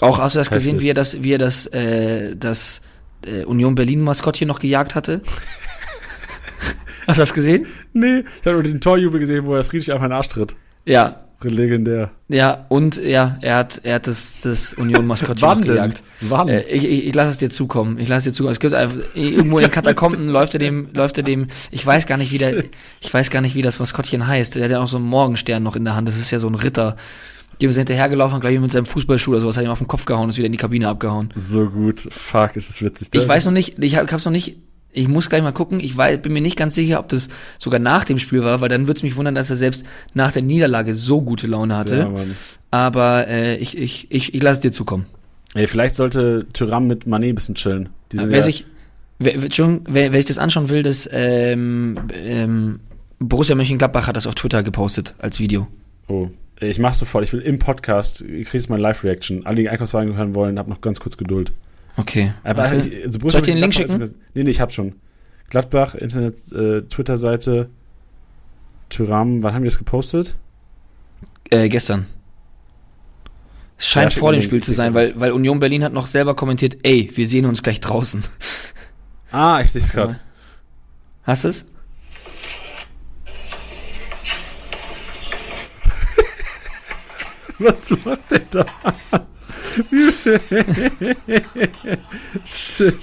[0.00, 2.82] Auch hast du das gesehen, wie er das, wie er das, äh, das
[3.24, 5.22] äh, Union Berlin Maskottchen noch gejagt hatte?
[7.06, 7.68] hast du das gesehen?
[7.92, 10.56] Nee, ich habe nur den Torjubel gesehen, wo er Friedrich einfach in den Arsch tritt.
[10.84, 12.10] Ja, Legendär.
[12.28, 15.72] ja, und ja, er hat, er hat das, das Union Maskottchen noch Wann denn?
[15.74, 16.02] gejagt.
[16.20, 16.48] Wann?
[16.48, 17.98] Äh, ich, ich, ich lasse es dir zukommen.
[17.98, 18.52] Ich lasse es dir zukommen.
[18.52, 21.46] Es gibt einfach irgendwo in den Katakomben läuft er dem, läuft er dem.
[21.70, 22.64] Ich weiß gar nicht, wie der,
[23.00, 24.56] ich weiß gar nicht, wie das Maskottchen heißt.
[24.56, 26.08] Der hat ja auch so einen Morgenstern noch in der Hand.
[26.08, 26.96] Das ist ja so ein Ritter.
[27.62, 30.04] Dem ist er hinterhergelaufen, gleich mit seinem Fußballschuh oder sowas, hat ihm auf den Kopf
[30.04, 31.32] gehauen und ist wieder in die Kabine abgehauen.
[31.34, 32.06] so gut.
[32.10, 33.08] Fuck, ist das witzig.
[33.12, 34.58] Ich weiß noch nicht, ich hab- hab's noch nicht,
[34.98, 37.80] ich muss gleich mal gucken, ich weiß, bin mir nicht ganz sicher, ob das sogar
[37.80, 40.42] nach dem Spiel war, weil dann würde es mich wundern, dass er selbst nach der
[40.42, 41.98] Niederlage so gute Laune hatte.
[41.98, 42.12] Ja.
[42.70, 45.06] Aber äh, ich, ich, ich, ich lasse es dir zukommen.
[45.54, 47.88] Ey, vielleicht sollte Tyram mit Mané ein bisschen chillen.
[48.12, 48.66] Die sind Wer ja- sich,
[49.18, 52.80] wer, wer- wer, sich das anschauen will, das ähm, ähm,
[53.18, 55.66] Borussia Mönchengladbach hat das auf Twitter gepostet als Video.
[56.08, 56.28] Oh,
[56.60, 57.24] ich mach's sofort.
[57.24, 59.46] Ich will im Podcast, ihr kriegt meine Live-Reaction.
[59.46, 61.52] Alle, die Einkaufswagen hören wollen, habt noch ganz kurz Geduld.
[61.98, 62.32] Okay.
[62.44, 62.76] Aber warte.
[62.76, 64.00] ich- also Soll ich dir den Link schicken?
[64.00, 64.94] ist- Nee, nee, ich hab schon.
[65.50, 67.68] Gladbach, Internet, äh, Twitter-Seite,
[68.88, 70.36] Tyram, wann haben wir das gepostet?
[71.50, 72.06] Äh, gestern.
[73.76, 76.34] Es scheint Ja, vor dem Spiel zu sein, weil, weil Union Berlin hat noch selber
[76.34, 78.22] kommentiert, ey, wir sehen uns gleich draußen.
[79.30, 80.18] Ah, ich seh's gerade.
[81.22, 81.70] Hast du es?
[87.58, 88.64] Was macht der da?
[92.44, 92.94] Shit.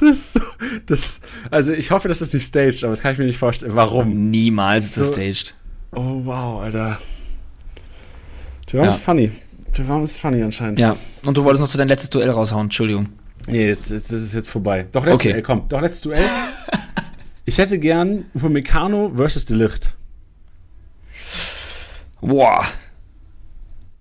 [0.00, 0.40] Das ist so,
[0.86, 1.20] das,
[1.50, 3.74] also ich hoffe, dass das nicht staged, aber das kann ich mir nicht vorstellen.
[3.74, 4.30] Warum?
[4.30, 5.54] Niemals ist das So- staged.
[5.92, 6.98] Oh, wow, Alter.
[8.66, 8.90] Tyram Ja.
[8.90, 9.30] ist funny.
[9.72, 10.80] Tyram ist funny anscheinend.
[10.80, 10.96] Ja.
[11.24, 13.08] Und du wolltest noch zu dein letztes Duell raushauen, Entschuldigung.
[13.46, 14.86] Nee, das, das, das ist jetzt vorbei.
[14.92, 15.30] Doch, letztes Okay.
[15.32, 15.68] Duell, komm.
[15.68, 16.24] Doch, letztes Duell.
[17.44, 19.94] ich hätte gern Upamecano versus Delicht.
[22.20, 22.64] Boah.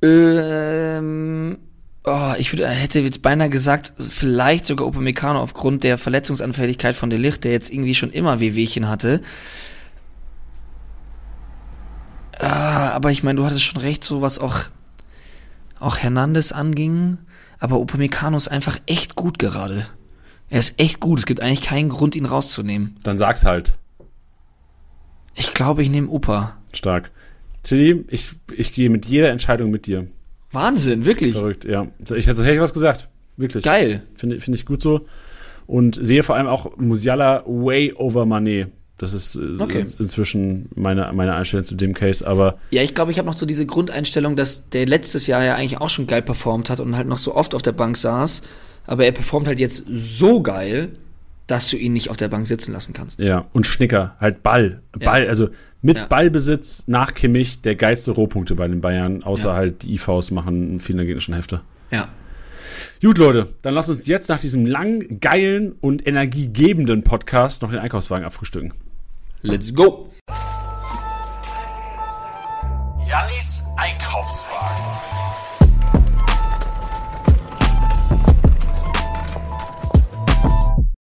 [0.03, 1.57] Ähm,
[2.03, 7.45] oh, ich würde, hätte jetzt beinahe gesagt, vielleicht sogar Upamecano aufgrund der Verletzungsanfälligkeit von Delicht,
[7.45, 9.21] der jetzt irgendwie schon immer Wehwehchen hatte.
[12.37, 14.65] Ah, aber ich meine, du hattest schon recht, so was auch,
[15.79, 17.19] auch Hernandez anging.
[17.59, 19.87] Aber Upamecano ist einfach echt gut gerade.
[20.49, 21.19] Er ist echt gut.
[21.19, 22.97] Es gibt eigentlich keinen Grund, ihn rauszunehmen.
[23.03, 23.75] Dann sag's halt.
[25.33, 26.57] Ich glaube, ich nehme Upa.
[26.73, 27.11] Stark.
[27.63, 30.07] Tilly, ich, ich gehe mit jeder Entscheidung mit dir.
[30.51, 31.33] Wahnsinn, wirklich.
[31.33, 31.87] Verrückt, ja.
[32.15, 33.07] Ich hätte, hätte ich was gesagt.
[33.37, 33.63] Wirklich.
[33.63, 34.03] Geil.
[34.13, 35.07] Finde finde ich gut so.
[35.65, 38.67] Und sehe vor allem auch Musiala way over Mané.
[38.97, 39.85] Das ist äh, Okay.
[39.97, 42.27] inzwischen meine, meine Einstellung zu dem Case.
[42.27, 45.55] Aber Ja, ich glaube, ich habe noch so diese Grundeinstellung, dass der letztes Jahr ja
[45.55, 48.43] eigentlich auch schon geil performt hat und halt noch so oft auf der Bank saß.
[48.85, 50.89] Aber er performt halt jetzt so geil,
[51.47, 53.19] dass du ihn nicht auf der Bank sitzen lassen kannst.
[53.19, 54.81] ja, und Schnicker, halt Ball.
[54.99, 55.11] Ja.
[55.11, 55.49] Ball, also
[55.81, 56.05] mit Ja.
[56.07, 59.55] Ballbesitz nach Kimmich der geilste Rohpunkte bei den Bayern, außer Ja.
[59.55, 61.61] halt die IVs machen viel in der gegnerischen Hälfte.
[61.91, 62.07] Ja.
[63.01, 67.79] Gut, Leute, dann lasst uns jetzt nach diesem langen, geilen und energiegebenden Podcast noch den
[67.79, 68.73] Einkaufswagen abfrühstücken.
[69.41, 70.09] Let's go.
[73.07, 74.85] Jannis Einkaufswagen.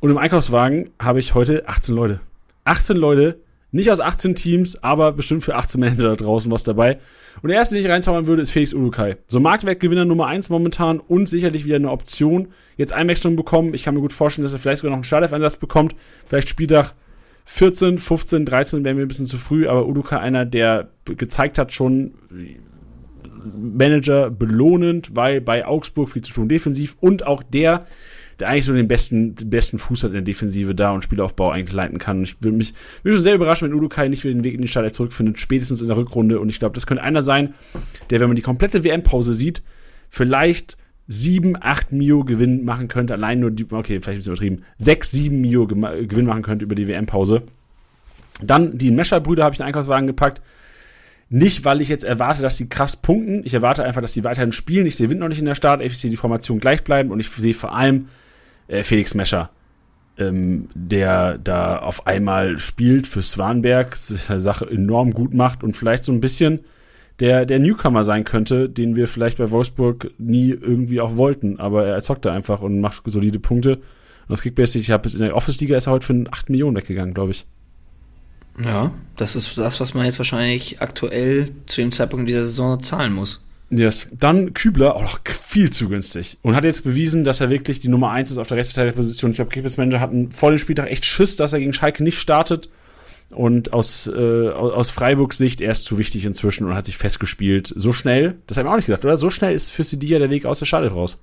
[0.08, 2.22] Und im Einkaufswagen habe ich heute 18 Leute.
[2.64, 3.42] 18 Leute,
[3.74, 7.00] nicht aus 18 Teams, aber bestimmt für 18 Manager da draußen was dabei.
[7.42, 9.18] Und der erste, den ich reinzaubern würde, ist Felix Urukai.
[9.28, 12.48] So Marktwertgewinner Nummer 1 momentan und sicherlich wieder eine Option.
[12.78, 13.74] Jetzt Einwechslung bekommen.
[13.74, 15.94] Ich kann mir gut vorstellen, dass er vielleicht sogar noch einen Startelf-Einsatz bekommt.
[16.26, 16.94] Vielleicht Spieltag
[17.44, 21.74] 14, 15, 13 wäre mir ein bisschen zu früh, aber Urukai einer, der gezeigt hat
[21.74, 22.14] schon
[23.58, 27.86] Manager belohnend, weil bei Augsburg viel zu tun defensiv und auch der,
[28.40, 31.50] der eigentlich so den besten, den besten Fuß hat in der Defensive da und Spielaufbau
[31.52, 32.22] eigentlich leiten kann.
[32.24, 32.74] Ich würde mich,
[33.04, 35.82] würde schon sehr überraschen, wenn Udukai nicht wieder den Weg in die Startelf zurückfindet, spätestens
[35.82, 36.40] in der Rückrunde.
[36.40, 37.54] Und ich glaube, das könnte einer sein,
[38.10, 39.64] der, wenn man die komplette WM-Pause sieht,
[40.10, 40.78] vielleicht
[41.08, 45.12] 7, 8 Mio Gewinn machen könnte, allein nur die, okay, vielleicht ein bisschen übertrieben, 6,
[45.12, 47.44] 7 Mio gema- Gewinn machen könnte über die WM-Pause.
[48.42, 50.42] Dann die Mescher-Brüder habe ich in den Einkaufswagen gepackt.
[51.30, 53.42] Nicht, weil ich jetzt erwarte, dass sie krass punkten.
[53.44, 54.86] Ich erwarte einfach, dass sie weiterhin spielen.
[54.86, 55.82] Ich sehe Wind noch nicht in der Start.
[55.82, 58.08] Ich sehe die Formation gleich bleiben und ich sehe vor allem
[58.68, 59.50] äh, Felix Mescher,
[60.18, 66.04] ähm, der da auf einmal spielt für Swanberg, seine Sache enorm gut macht und vielleicht
[66.04, 66.62] so ein bisschen
[67.20, 71.60] der, der Newcomer sein könnte, den wir vielleicht bei Wolfsburg nie irgendwie auch wollten.
[71.60, 73.78] Aber er zockt da einfach und macht solide Punkte.
[73.78, 77.14] Und das Kickbase, ich habe in der Office-Liga ist er heute für 8 Millionen weggegangen,
[77.14, 77.46] glaube ich.
[78.64, 83.14] Ja, das ist das, was man jetzt wahrscheinlich aktuell zu dem Zeitpunkt dieser Saison zahlen
[83.14, 83.44] muss.
[83.70, 84.08] Yes.
[84.18, 86.38] Dann Kübler, auch noch viel zu günstig.
[86.42, 89.32] Und hat jetzt bewiesen, dass er wirklich die Nummer 1 ist auf der Rechtsverteidigerposition.
[89.32, 92.18] Ich glaube, Kickbase Manager hatten vor dem Spieltag echt Schiss, dass er gegen Schalke nicht
[92.18, 92.70] startet.
[93.30, 97.74] Und aus, äh, aus Freiburgs Sicht, er ist zu wichtig inzwischen und hat sich festgespielt.
[97.76, 99.18] So schnell, das haben wir auch nicht gedacht, oder?
[99.18, 101.18] So schnell ist für Sidia der Weg aus der Schale raus.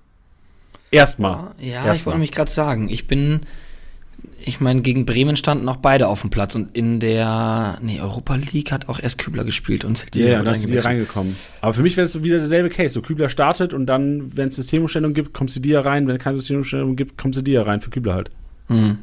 [0.91, 1.55] Erstmal.
[1.59, 1.95] Ja, Erstmal.
[1.95, 3.41] ich wollte mich gerade sagen, ich bin,
[4.45, 8.35] ich meine, gegen Bremen standen auch beide auf dem Platz und in der, nee, Europa
[8.35, 11.37] League hat auch erst Kübler gespielt und Ja, ja, und dann ist die reingekommen.
[11.61, 12.95] Aber für mich wäre es so wieder derselbe Case.
[12.95, 16.07] So Kübler startet und dann, wenn es Systemumstellung gibt, kommt sie dir rein.
[16.07, 18.31] Wenn es keine Systemumstellung gibt, kommt sie dir rein für Kübler halt.
[18.69, 18.99] Hm.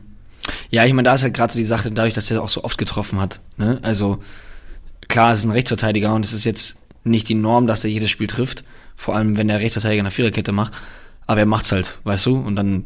[0.70, 2.64] Ja, ich meine, da ist halt gerade so die Sache, dadurch, dass er auch so
[2.64, 3.40] oft getroffen hat.
[3.58, 3.80] Ne?
[3.82, 4.22] Also
[5.08, 8.10] klar, es ist ein Rechtsverteidiger und es ist jetzt nicht die Norm, dass er jedes
[8.10, 8.64] Spiel trifft.
[8.96, 10.74] Vor allem, wenn der Rechtsverteidiger eine Viererkette macht.
[11.26, 12.36] Aber er macht's halt, weißt du?
[12.38, 12.86] Und dann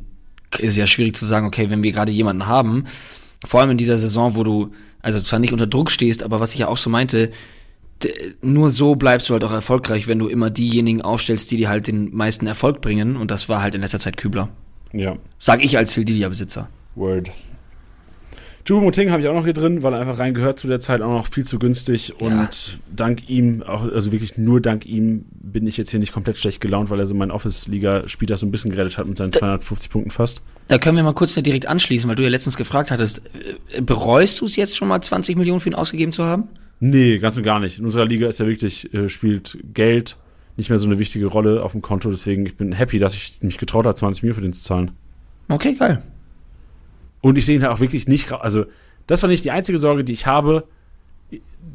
[0.60, 2.86] ist ja schwierig zu sagen, okay, wenn wir gerade jemanden haben,
[3.46, 4.72] vor allem in dieser Saison, wo du
[5.02, 7.32] also zwar nicht unter Druck stehst, aber was ich ja auch so meinte,
[8.42, 11.88] nur so bleibst du halt auch erfolgreich, wenn du immer diejenigen aufstellst, die dir halt
[11.88, 13.16] den meisten Erfolg bringen.
[13.16, 14.50] Und das war halt in letzter Zeit Kübler.
[14.94, 15.18] Ja.
[15.40, 16.70] Sag ich als Sildilia-Besitzer.
[16.96, 17.32] Word.
[18.66, 21.02] Choupo-Moting habe ich auch noch hier drin, weil er einfach rein gehört zu der Zeit
[21.02, 22.50] auch noch viel zu günstig und Ja.
[22.96, 26.62] dank ihm, auch, also wirklich nur dank ihm, bin ich jetzt hier nicht komplett schlecht
[26.62, 29.92] gelaunt, weil er so mein Office-Liga-Spiel das so ein bisschen gerettet hat mit seinen 250
[29.92, 30.42] Punkten fast.
[30.68, 33.22] Da können wir mal kurz direkt anschließen, weil du ja letztens gefragt hattest,
[33.76, 36.46] äh, bereust du es jetzt schon mal 20 Millionen für ihn ausgegeben zu haben?
[36.80, 37.78] Nee, ganz und gar nicht.
[37.78, 40.18] In unserer Liga ist er wirklich, äh, spielt Geld
[40.58, 43.38] nicht mehr so eine wichtige Rolle auf dem Konto, deswegen ich bin happy, dass ich
[43.42, 44.92] mich getraut habe, 20 Millionen für den zu zahlen.
[45.50, 46.02] Okay, geil.
[47.26, 48.66] Und ich sehe ihn halt auch wirklich nicht, also
[49.08, 50.68] das war nicht die einzige Sorge, die ich habe,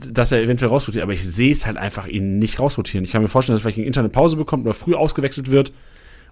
[0.08, 3.02] dass er eventuell rausrotiert, aber ich sehe es halt einfach, ihn nicht rausrotieren.
[3.02, 5.72] Ich kann mir vorstellen, dass er vielleicht eine interne Pause bekommt oder früh ausgewechselt wird.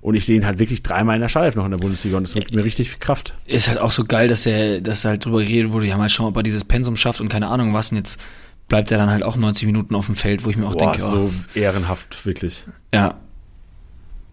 [0.01, 2.29] Und ich sehe ihn halt wirklich dreimal in der Startelf noch in der Bundesliga und
[2.29, 3.37] das gibt mir richtig viel Kraft.
[3.47, 6.29] Ist halt auch so geil, dass er, dass halt drüber geredet wurde, ja mal schauen,
[6.29, 7.91] ob er dieses Pensum schafft und keine Ahnung was.
[7.91, 8.21] Und jetzt
[8.69, 10.93] bleibt er dann halt auch 90 Minuten auf dem Feld, wo ich mir auch Boah,
[10.93, 12.63] denke, oh, so ehrenhaft, wirklich.
[12.95, 13.19] ja.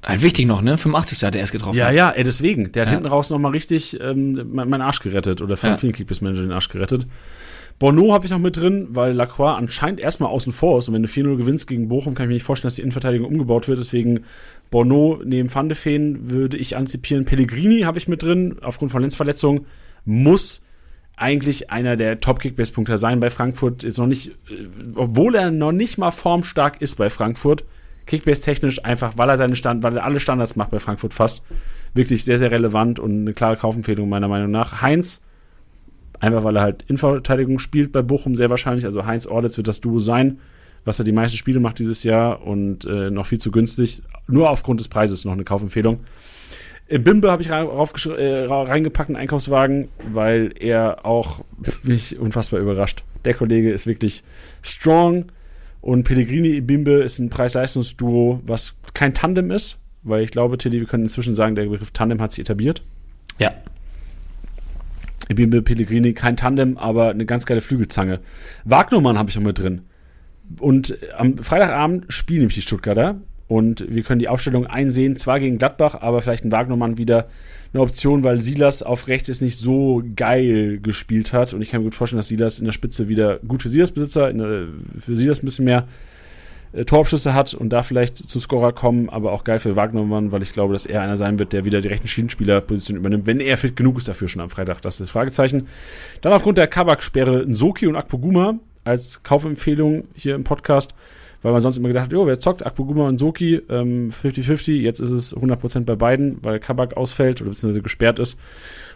[0.06, 0.78] Halt wichtig noch, ne?
[0.78, 1.24] 85.
[1.24, 1.78] hat er erst getroffen.
[1.78, 2.72] Ja, ja, ey, deswegen.
[2.72, 2.94] Der hat Ja.
[2.96, 5.78] hinten raus nochmal richtig ähm, mein- meinen Arsch gerettet oder für Ja.
[5.78, 7.08] vielen Kickbiss-Manager den Arsch gerettet.
[7.80, 10.88] Bono habe ich noch mit drin, weil Lacroix anscheinend erstmal außen vor ist.
[10.88, 13.28] Und wenn du 4-0 gewinnst gegen Bochum, kann ich mir nicht vorstellen, dass die Innenverteidigung
[13.28, 13.80] umgebaut wird.
[13.80, 14.22] Deswegen
[14.72, 17.26] Bono neben Van de Ven würde ich antizipieren.
[17.26, 19.66] Pellegrini habe ich mit drin, aufgrund von Lenzverletzung.
[20.06, 20.62] Muss
[21.18, 23.84] eigentlich einer der Top-Kickbase-Punkter sein bei Frankfurt.
[23.84, 27.64] Jetzt noch nicht, äh, obwohl er noch nicht mal formstark ist bei Frankfurt.
[28.06, 31.44] Kickbase-technisch einfach, weil er seine Stand, weil er alle Standards macht bei Frankfurt fast.
[31.94, 34.82] Wirklich sehr, sehr relevant und eine klare Kaufempfehlung meiner Meinung nach.
[34.82, 35.24] Heinz,
[36.20, 38.86] einfach weil er halt Innenverteidigung spielt bei Bochum, sehr wahrscheinlich.
[38.86, 40.40] Also Heinz Ordetz wird das Duo sein,
[40.84, 44.02] was er die meisten Spiele macht dieses Jahr und äh, noch viel zu günstig.
[44.28, 46.02] Nur aufgrund des Preises noch eine Kaufempfehlung.
[46.88, 51.44] Im Bimbe habe ich äh, reingepackt, einen Einkaufswagen, weil er auch
[51.84, 53.04] mich unfassbar überrascht.
[53.24, 54.24] Der Kollege ist wirklich
[54.62, 55.26] strong
[55.86, 60.88] und Pellegrini Bimbe ist ein Preis-Leistungs-Duo, was kein Tandem ist, weil ich glaube, Tilly, wir
[60.88, 62.82] können inzwischen sagen, der Begriff Tandem hat sich etabliert.
[63.38, 63.54] Ja.
[65.28, 68.20] Bimbe Pellegrini, kein Tandem, aber eine ganz geile Flügelzange.
[68.64, 69.82] Wagnermann habe ich noch mit drin.
[70.60, 75.58] Und am Freitagabend spielen nämlich die Stuttgarter und wir können die Aufstellung einsehen, zwar gegen
[75.58, 77.28] Gladbach, aber vielleicht ein Wagnermann wieder
[77.74, 81.82] eine Option, weil Silas auf rechts jetzt nicht so geil gespielt hat und ich kann
[81.82, 84.68] mir gut vorstellen, dass Silas in der Spitze wieder gut für Silas Besitzer, in der,
[84.98, 85.88] für Silas ein bisschen mehr
[86.74, 90.42] äh, Torabschüsse hat und da vielleicht zu Scorer kommen, aber auch geil für Wagnermann, weil
[90.42, 93.58] ich glaube, dass er einer sein wird, der wieder die rechten Schienenspielerposition übernimmt, wenn er
[93.58, 94.82] fit genug ist dafür schon am Freitag.
[94.82, 95.68] Das ist das Fragezeichen.
[96.22, 100.96] Dann aufgrund der Kabak-Sperre Nsoki und Akpoguma als Kaufempfehlung hier im Podcast,
[101.46, 102.66] weil man sonst immer gedacht hat, jo, wer zockt?
[102.66, 104.82] Akpoguma und Nsoki, ähm, 50-50.
[104.82, 108.40] Jetzt ist es 100% bei beiden, weil Kabak ausfällt oder beziehungsweise gesperrt ist.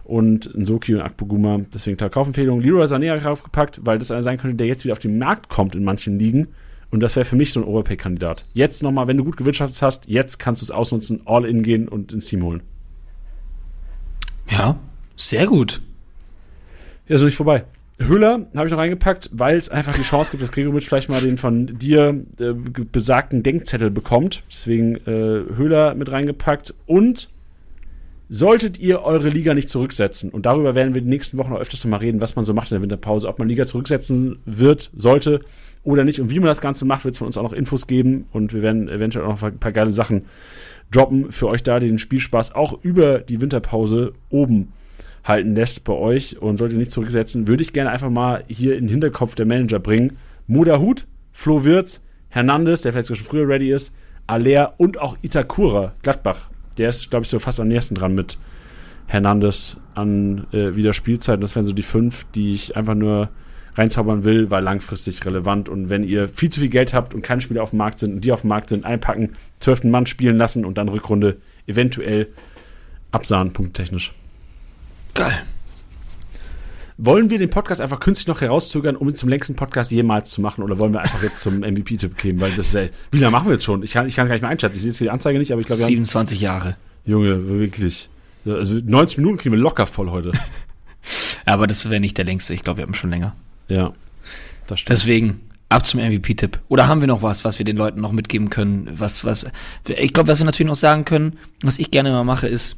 [0.04, 2.60] Und Nsoki und Akpoguma, deswegen Kaufempfehlung.
[2.60, 5.76] Leroy Sané draufgepackt, weil das einer sein könnte, der jetzt wieder auf den Markt kommt
[5.76, 6.48] in manchen Ligen.
[6.90, 8.46] Und das wäre für mich so ein Overpay-Kandidat.
[8.54, 11.88] Jetzt nochmal, wenn du gut gewirtschaftet hast, jetzt kannst du es ausnutzen, all in gehen
[11.88, 12.64] und ins Team holen.
[14.50, 14.80] Ja.
[15.16, 15.84] Sehr gut.
[17.08, 17.66] Ja, ist noch nicht vorbei.
[18.02, 21.22] Höhler habe ich noch reingepackt, weil es einfach die Chance gibt, dass Gregoritsch vielleicht mal
[21.22, 24.44] den von dir äh, besagten Denkzettel bekommt.
[24.50, 26.74] Deswegen äh, Höhler mit reingepackt.
[26.86, 27.30] Und
[28.30, 31.84] solltet ihr eure Liga nicht zurücksetzen, und darüber werden wir die nächsten Wochen noch öfters
[31.86, 35.40] mal reden, was man so macht in der Winterpause, ob man Liga zurücksetzen wird, sollte
[35.84, 37.88] oder nicht und wie man das Ganze macht, wird es von uns auch noch Infos
[37.88, 40.26] geben und wir werden eventuell auch noch ein paar geile Sachen
[40.92, 44.74] droppen für euch da, den Spielspaß auch über die Winterpause oben
[45.24, 48.76] halten lässt bei euch und solltet ihr nicht zurücksetzen, würde ich gerne einfach mal hier
[48.76, 50.18] in den Hinterkopf der Manager bringen.
[50.48, 53.94] Muda Hut, Flo Wirz, Hernandez, der vielleicht schon früher ready ist,
[54.28, 56.50] Aller und auch Itakura, Gladbach.
[56.78, 58.38] Der ist, glaube ich, so fast am nächsten dran mit
[59.08, 61.41] Hernandez an äh, wieder Spielzeit.
[61.41, 63.30] Das wären so die fünf, die ich einfach nur
[63.76, 65.68] reinzaubern will, weil langfristig relevant.
[65.68, 68.14] Und wenn ihr viel zu viel Geld habt und keine Spieler auf dem Markt sind
[68.14, 72.28] und die auf dem Markt sind, einpacken, zwölften Mann spielen lassen und dann Rückrunde eventuell
[73.12, 74.14] absahen, punkttechnisch.
[75.20, 75.44] Geil.
[76.98, 80.40] wollen wir den Podcast einfach künstlich noch herauszögern, um ihn zum längsten Podcast jemals zu
[80.41, 80.64] machen?
[80.64, 82.40] Oder wollen wir einfach jetzt zum MVP-Tipp gehen?
[82.40, 83.84] Weil das ist ja, wie lange machen wir jetzt schon?
[83.84, 84.78] Ich kann, ich kann gar nicht mehr einschätzen.
[84.78, 86.78] Ich sehe jetzt die Anzeige nicht, aber ich glaube, wir haben, 27 Jahre.
[87.06, 88.10] Junge, wirklich.
[88.46, 90.32] Also 90 Minuten kriegen wir locker voll heute.
[91.46, 92.54] Aber das wäre nicht der längste.
[92.54, 93.36] Ich glaube, wir haben schon länger.
[93.68, 93.94] Ja,
[94.68, 94.98] das stimmt.
[94.98, 96.60] Deswegen ab zum MVP-Tipp.
[96.70, 98.90] Oder haben wir noch was, was wir den Leuten noch mitgeben können?
[98.94, 99.48] Was, was?
[99.88, 102.78] Ich glaube, was wir natürlich noch sagen können, was ich gerne immer mache, ist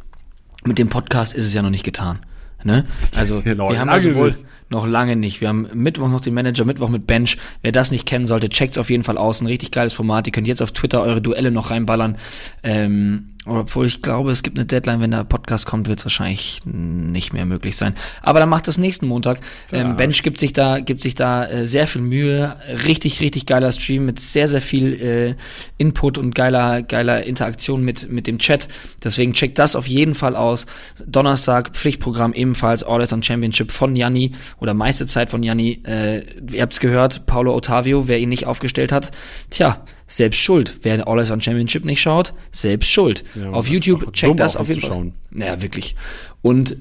[0.64, 2.20] mit dem Podcast ist es ja noch nicht getan.
[2.64, 2.86] Ne?
[3.16, 4.36] Also Genau, wir haben also wohl
[4.70, 5.42] noch lange nicht.
[5.42, 7.38] Wir haben Mittwoch noch den Manager, Mittwoch mit Bench.
[7.62, 9.42] Wer das nicht kennen sollte, checkt's auf jeden Fall aus.
[9.42, 10.28] Ein richtig geiles Format.
[10.28, 12.18] Ihr könnt jetzt auf Twitter eure Duelle noch reinballern.
[12.64, 17.34] Ähm, obwohl ich glaube, es gibt eine Deadline, wenn der Podcast kommt, wird's wahrscheinlich nicht
[17.34, 17.96] mehr möglich sein.
[18.22, 19.40] Aber dann macht das nächsten Montag.
[19.72, 22.56] Ähm, Bench gibt sich da, gibt sich da äh, sehr viel Mühe.
[22.86, 25.36] Richtig, richtig geiler Stream mit sehr, sehr viel äh,
[25.80, 28.68] Input und geiler, geiler Interaktion mit, mit dem Chat.
[29.04, 30.68] Deswegen checkt das auf jeden Fall aus.
[31.08, 35.82] Donnerstag Pflichtprogramm ebenfalls All on Championship von Janni oder meiste Zeit von Janni.
[35.84, 39.10] Äh, ihr habt's gehört, Paulo Ottavio, wer ihn nicht aufgestellt hat.
[39.50, 40.78] Tja, selbst schuld.
[40.82, 43.24] Wer All on Championship nicht schaut, selbst schuld.
[43.36, 44.92] Ja, auf YouTube checkt das auf jeden Fall.
[44.92, 45.14] anzuschauen.
[45.34, 45.96] Ja, wirklich.
[46.42, 46.76] Und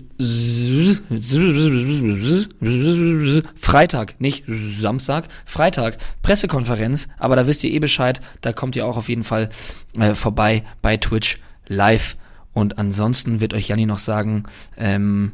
[3.56, 8.96] Freitag, nicht Samstag, Freitag, Pressekonferenz, aber da wisst ihr eh Bescheid, da kommt ihr auch
[8.96, 9.50] auf jeden Fall
[9.98, 12.16] äh, vorbei bei Twitch live.
[12.52, 14.42] Und ansonsten wird euch Janni noch sagen,
[14.76, 15.32] ähm,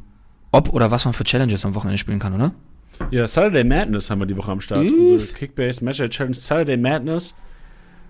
[0.52, 2.52] ob oder was man für Challenges am Wochenende spielen kann, oder?
[3.10, 4.84] Ja, Saturday Madness haben wir die Woche am Start.
[4.84, 4.92] Uff.
[5.12, 7.34] Unsere Kickbase Match Challenge Saturday Madness.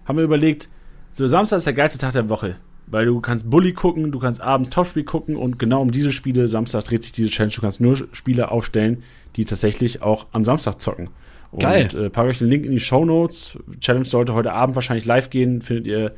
[0.06, 0.68] Haben wir überlegt,
[1.12, 2.56] so Samstag ist der geilste Tag der Woche.
[2.88, 6.46] Weil du kannst Bully gucken, du kannst abends Topspiel gucken und genau um diese Spiele,
[6.46, 7.52] Samstag dreht sich diese Challenge.
[7.54, 9.02] Du kannst nur Spiele aufstellen,
[9.34, 11.08] die tatsächlich auch am Samstag zocken.
[11.50, 11.88] Und Geil.
[11.96, 13.58] äh, packe euch den Link in die Show Notes.
[13.80, 16.14] Challenge sollte heute Abend wahrscheinlich live gehen, findet ihr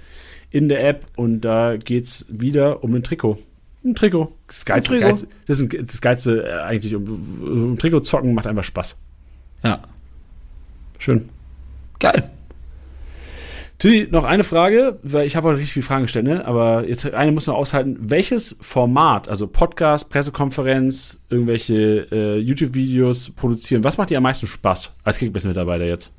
[0.51, 3.39] in der App und da geht's wieder um ein Trikot.
[3.85, 4.32] Ein Trikot.
[4.47, 5.06] Das geilste, Trikot.
[5.06, 6.94] geilste das ist ein- das geilste äh, eigentlich.
[6.94, 8.98] Um, um Trikot zocken macht einfach Spaß.
[9.62, 9.81] Ja.
[10.98, 11.28] Schön.
[11.98, 12.31] Geil.
[13.79, 16.45] Tilly, noch eine Frage, weil ich habe heute richtig viele Fragen gestellt, ne?
[16.45, 17.97] aber jetzt eine muss noch aushalten.
[18.01, 24.97] Welches Format, also Podcast, Pressekonferenz, irgendwelche äh, YouTube-Videos produzieren, was macht dir am meisten Spaß
[25.05, 26.11] als Kickbase-Mitarbeiter jetzt?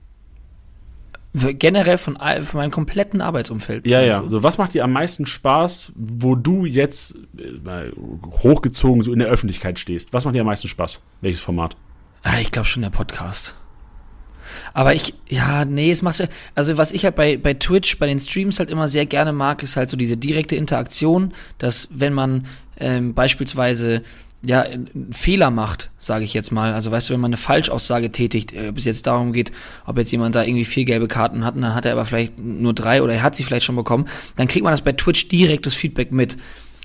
[1.33, 3.85] Generell von, von meinem kompletten Arbeitsumfeld.
[3.85, 4.19] Ja, ja.
[4.19, 4.29] du?
[4.29, 7.91] So, was macht dir am meisten Spaß, wo du jetzt äh,
[8.41, 10.13] hochgezogen so in der Öffentlichkeit stehst?
[10.13, 11.03] Was macht dir am meisten Spaß?
[11.19, 11.75] Welches Format?
[12.23, 13.58] Ah, ich glaube schon der Podcast.
[14.73, 18.19] Aber ich, ja, nee, es macht, also was ich halt bei, bei Twitch, bei den
[18.19, 22.45] Streams halt immer sehr gerne mag, ist halt so diese direkte Interaktion, dass wenn man
[22.77, 24.03] ähm, beispielsweise
[24.45, 26.73] ja, einen Fehler macht, sage ich jetzt mal.
[26.73, 29.51] Also weißt du, wenn man eine Falschaussage tätigt, äh, ob es jetzt darum geht,
[29.85, 32.39] ob jetzt jemand da irgendwie vier gelbe Karten hat und dann hat er aber vielleicht
[32.39, 34.07] nur drei oder er hat sie vielleicht schon bekommen,
[34.37, 36.37] dann kriegt man das bei Twitch direkt das Feedback mit.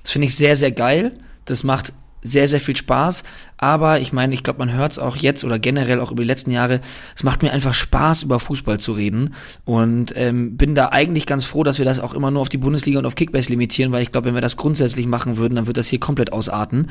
[0.03, 1.12] Das finde ich sehr, sehr geil.
[1.45, 1.93] Das macht
[2.25, 3.23] sehr, sehr viel Spaß.
[3.59, 6.27] Aber ich meine, ich glaube, man hört es auch jetzt oder generell auch über die
[6.27, 6.81] letzten Jahre.
[7.15, 9.35] Es macht mir einfach Spaß, über Fußball zu reden.
[9.65, 12.57] Und ähm, bin da eigentlich ganz froh, dass wir das auch immer nur auf die
[12.57, 15.67] Bundesliga und auf Kickbase limitieren, weil ich glaube, wenn wir das grundsätzlich machen würden, dann
[15.67, 16.89] wird das hier komplett ausarten.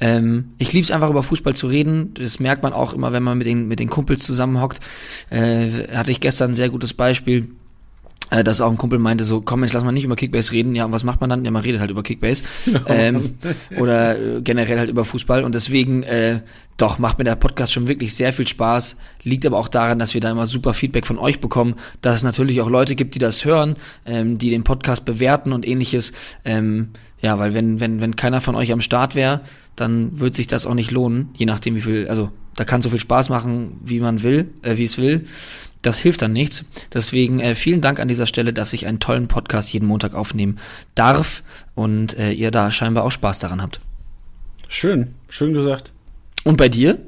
[0.00, 2.14] Ähm, ich liebe es einfach, über Fußball zu reden.
[2.14, 4.80] Das merkt man auch immer, wenn man mit den, mit den Kumpels zusammenhockt.
[5.28, 7.48] Äh, hatte ich gestern ein sehr gutes Beispiel
[8.30, 10.74] äh, dass auch ein Kumpel meinte so, komm, jetzt lass mal nicht über Kickbase reden.
[10.74, 11.44] Ja, und was macht man dann?
[11.44, 12.44] Ja, man redet halt über Kickbase.
[12.86, 13.34] ähm,
[13.76, 15.44] oder äh, generell halt über Fußball.
[15.44, 16.40] Und deswegen, äh,
[16.76, 18.96] doch, macht mir der Podcast schon wirklich sehr viel Spaß.
[19.22, 22.22] Liegt aber auch daran, dass wir da immer super Feedback von euch bekommen, dass es
[22.22, 23.76] natürlich auch Leute gibt, die das hören,
[24.06, 26.12] ähm, die den Podcast bewerten und ähnliches.
[26.44, 26.90] Ähm,
[27.20, 29.42] ja, weil wenn, wenn, wenn keiner von euch am Start wäre,
[29.76, 32.90] dann wird sich das auch nicht lohnen, je nachdem wie viel, also da kann so
[32.90, 35.26] viel Spaß machen, wie man will, äh, wie es will.
[35.82, 36.64] Das hilft dann nichts.
[36.92, 40.58] Deswegen äh, vielen Dank an dieser Stelle, dass ich einen tollen Podcast jeden Montag aufnehmen
[40.94, 41.42] darf
[41.74, 43.80] und äh, ihr da scheinbar auch Spaß daran habt.
[44.68, 45.92] Schön, schön gesagt.
[46.44, 46.98] Und bei dir?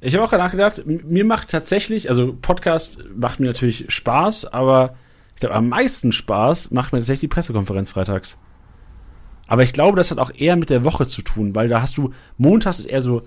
[0.00, 4.94] Ich habe auch gerade nachgedacht, mir macht tatsächlich, also Podcast macht mir natürlich Spaß, aber
[5.34, 8.38] ich glaube, am meisten Spaß macht mir tatsächlich die Pressekonferenz freitags.
[9.46, 11.98] Aber ich glaube, das hat auch eher mit der Woche zu tun, weil da hast
[11.98, 13.22] du, montags ist eher so,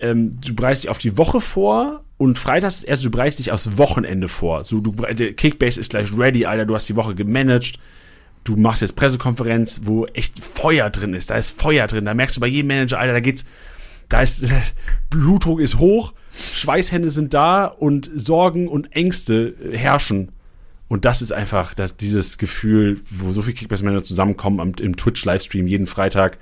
[0.00, 3.38] ähm, du bereitest dich auf die Woche vor und freitags ist eher so, du bereitest
[3.38, 4.64] dich aufs Wochenende vor.
[4.64, 7.78] So, du, der Kickbase ist gleich ready, Alter, du hast die Woche gemanagt,
[8.44, 12.36] du machst jetzt Pressekonferenz, wo echt Feuer drin ist, da ist Feuer drin, da merkst
[12.36, 13.44] du bei jedem Manager, Alter, da geht's,
[14.08, 14.46] da ist,
[15.10, 16.12] Blutdruck ist hoch,
[16.52, 20.32] Schweißhände sind da und Sorgen und Ängste äh, herrschen.
[20.88, 25.68] Und das ist einfach das, dieses Gefühl, wo so viele Kickbase-Manager zusammenkommen am, im Twitch-Livestream
[25.68, 26.38] jeden Freitag.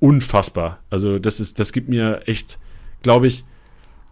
[0.00, 0.80] Unfassbar.
[0.90, 2.58] Also, das ist, das gibt mir echt,
[3.02, 3.44] glaube ich,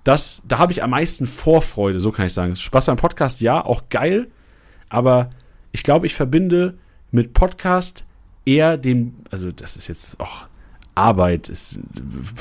[0.05, 2.55] das, da habe ich am meisten Vorfreude, so kann ich sagen.
[2.55, 4.29] Spaß beim Podcast, ja, auch geil,
[4.89, 5.31] aber
[5.73, 6.79] ich glaube, ich verbinde
[7.11, 8.05] mit Podcast
[8.45, 10.49] eher den, also das ist jetzt auch
[10.97, 11.49] Arbeit.
[11.49, 11.79] Ist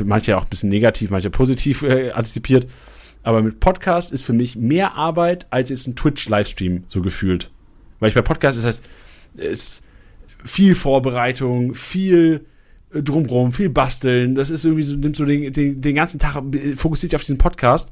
[0.03, 2.67] manche auch ein bisschen negativ, manche positiv äh, antizipiert.
[3.21, 7.51] Aber mit Podcast ist für mich mehr Arbeit als jetzt ein Twitch-Livestream so gefühlt.
[7.99, 8.83] Weil ich bei Podcast, das heißt,
[9.35, 9.83] ist
[10.43, 12.45] viel Vorbereitung, viel
[13.01, 14.35] drumrum, viel basteln.
[14.35, 17.23] Das ist irgendwie so, nimmt so den, den, den ganzen Tag, äh, fokussiert sich auf
[17.23, 17.91] diesen Podcast.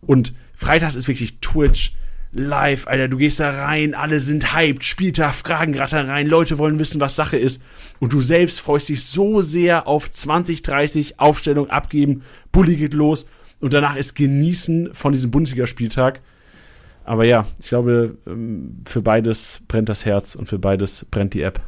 [0.00, 1.94] Und Freitags ist wirklich Twitch
[2.32, 3.08] live, Alter.
[3.08, 7.16] Du gehst da rein, alle sind hyped, Spieltag, Fragen rattern rein, Leute wollen wissen, was
[7.16, 7.62] Sache ist.
[8.00, 13.28] Und du selbst freust dich so sehr auf 20, 30 Aufstellung abgeben, Bulli geht los
[13.60, 16.20] und danach ist Genießen von diesem Bundesligaspieltag.
[17.04, 21.42] Aber ja, ich glaube, ähm, für beides brennt das Herz und für beides brennt die
[21.42, 21.60] App.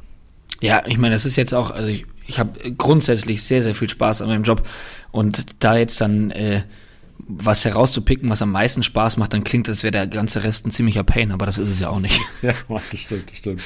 [0.60, 3.88] Ja, ich meine, das ist jetzt auch, also ich, ich habe grundsätzlich sehr, sehr viel
[3.88, 4.66] Spaß an meinem Job
[5.10, 6.62] und da jetzt dann äh,
[7.18, 10.70] was herauszupicken, was am meisten Spaß macht, dann klingt, als wäre der ganze Rest ein
[10.70, 12.20] ziemlicher Pain, aber das ist es ja auch nicht.
[12.42, 13.62] Ja, das stimmt, das stimmt.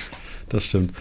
[0.49, 0.95] Das stimmt.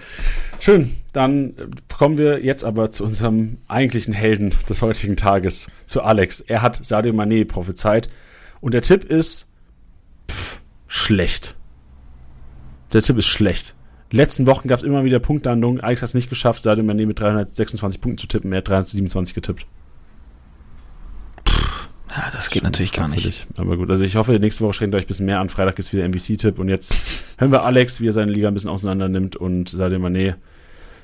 [0.59, 1.53] Schön, dann
[1.95, 6.41] kommen wir jetzt aber zu unserem eigentlichen Helden des heutigen Tages, zu Alex.
[6.41, 8.09] Er hat Sadio Mané prophezeit
[8.59, 9.47] und der Tipp ist
[10.29, 11.55] pff, schlecht.
[12.91, 13.73] Der Tipp ist schlecht.
[14.11, 15.81] Letzten Wochen gab es immer wieder Punktlandungen.
[15.81, 18.51] Alex hat es nicht geschafft, Sadio Mané mit 326 Punkten zu tippen.
[18.53, 19.65] Er hat 327 getippt.
[22.09, 23.47] Ja, das geht natürlich gar nicht.
[23.57, 25.49] Aber gut, also ich hoffe, nächste Woche schränkt euch ein bisschen mehr an.
[25.49, 26.93] Freitag gibt's wieder MVC-Tipp und jetzt
[27.37, 30.35] hören wir Alex, wie er seine Liga ein bisschen auseinander nimmt und Sadio Mané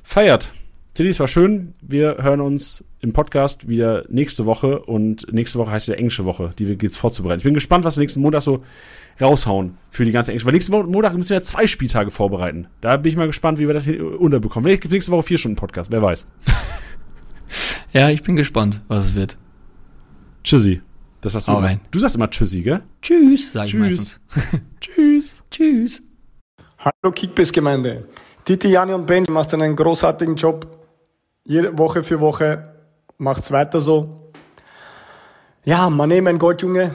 [0.01, 0.53] feiert.
[0.93, 1.73] Tilly, es war schön.
[1.81, 6.53] Wir hören uns im Podcast wieder nächste Woche und nächste Woche heißt ja englische Woche,
[6.57, 7.39] die wir geht's vorzubereiten.
[7.39, 8.63] Ich bin gespannt, was nächsten Montag so
[9.21, 10.45] raushauen für die ganze englische.
[10.45, 12.67] Weil nächsten Montag müssen wir ja zwei Spieltage vorbereiten.
[12.81, 14.65] Da bin ich mal gespannt, wie wir das hier unterbekommen.
[14.65, 16.25] Vielleicht gibt's nächste Woche vier Stunden Podcast, wer weiß.
[17.93, 19.37] ja, ich bin gespannt, was es wird.
[20.43, 20.81] Tschüssi.
[21.21, 21.53] Das hast du.
[21.53, 21.79] Rein.
[21.89, 22.81] Du sagst immer Tschüssi, gell?
[23.01, 23.79] Tschüss, sag ich Tschüss.
[23.79, 24.19] meistens.
[24.81, 25.43] Tschüss.
[25.49, 26.01] Tschüss.
[26.79, 28.09] Hallo Kickbase-Gemeinde.
[28.43, 30.67] Titi, Jani und Ben macht einen großartigen Job.
[31.45, 32.73] Jede Woche für Woche
[33.17, 34.31] macht's weiter so.
[35.63, 36.91] Ja, Mané, mein Goldjunge,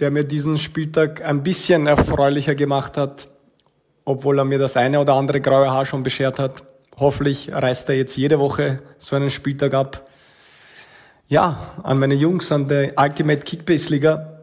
[0.00, 3.28] der mir diesen Spieltag ein bisschen erfreulicher gemacht hat,
[4.04, 6.62] obwohl er mir das eine oder andere graue Haar schon beschert hat.
[6.96, 10.10] Hoffentlich reißt er jetzt jede Woche so einen Spieltag ab.
[11.28, 14.40] Ja, an meine Jungs, an der Ultimate Kickbase Liga.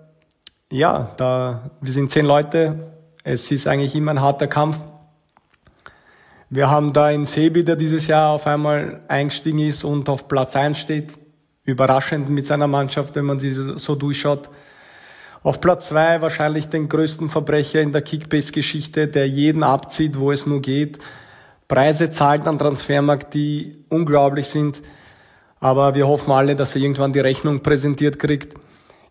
[0.71, 2.93] Ja, da, wir sind zehn Leute.
[3.23, 4.77] Es ist eigentlich immer ein harter Kampf.
[6.49, 10.55] Wir haben da einen Sebi, der dieses Jahr auf einmal eingestiegen ist und auf Platz
[10.55, 11.17] 1 steht.
[11.65, 14.49] Überraschend mit seiner Mannschaft, wenn man sie so durchschaut.
[15.47, 20.45] Auf Platz 2 wahrscheinlich den größten Verbrecher in der Kickbase-Geschichte, der jeden abzieht, wo es
[20.45, 20.99] nur geht.
[21.69, 24.81] Preise zahlt am Transfermarkt, die unglaublich sind.
[25.61, 28.55] Aber wir hoffen alle, dass er irgendwann die Rechnung präsentiert kriegt.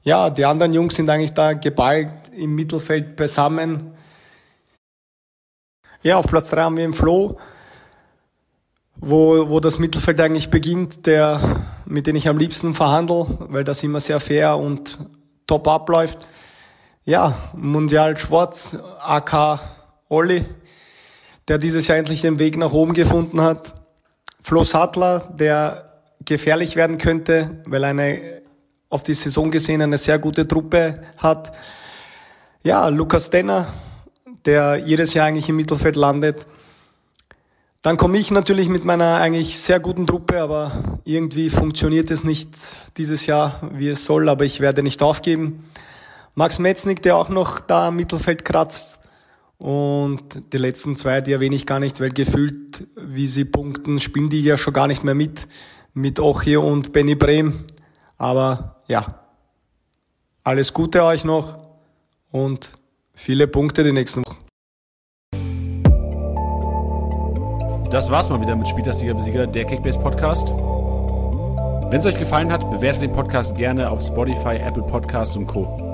[0.02, 3.92] Ja, die anderen Jungs sind eigentlich da geballt im Mittelfeld beisammen.
[6.02, 7.38] Ja, auf Platz 3 haben wir im Flo,
[8.96, 13.82] wo, wo das Mittelfeld eigentlich beginnt, der, mit dem ich am liebsten verhandle, weil das
[13.82, 14.98] immer sehr fair und
[15.46, 16.26] top abläuft.
[17.04, 19.60] Ja, Mundial Schwarz, AK
[20.08, 20.44] Olli,
[21.48, 23.74] der dieses Jahr endlich den Weg nach oben gefunden hat.
[24.42, 28.42] Flo Sattler, der gefährlich werden könnte, weil eine
[28.88, 31.52] auf die Saison gesehen eine sehr gute Truppe hat.
[32.62, 33.66] Ja, Lukas Denner,
[34.44, 36.46] der jedes Jahr eigentlich im Mittelfeld landet.
[37.86, 42.50] Dann komme ich natürlich mit meiner eigentlich sehr guten Truppe, aber irgendwie funktioniert es nicht
[42.96, 45.62] dieses Jahr, wie es soll, aber ich werde nicht aufgeben.
[46.34, 48.98] Max Metznik, der auch noch da im Mittelfeld kratzt.
[49.56, 54.30] Und die letzten zwei, die erwähne ich gar nicht, weil gefühlt, wie sie punkten, spielen
[54.30, 55.46] die ja schon gar nicht mehr mit,
[55.94, 57.66] mit Ochio und Benny Brehm.
[58.18, 59.20] Aber ja,
[60.42, 61.56] alles Gute euch noch
[62.32, 62.66] und
[63.14, 64.45] viele Punkte die nächsten Wochen.
[67.96, 70.50] Das war's mal wieder mit Spieltagsliga Besieger, der Kickbase Podcast.
[70.50, 75.85] Wenn es euch gefallen hat, bewertet den Podcast gerne auf Spotify, Apple Podcasts und Co.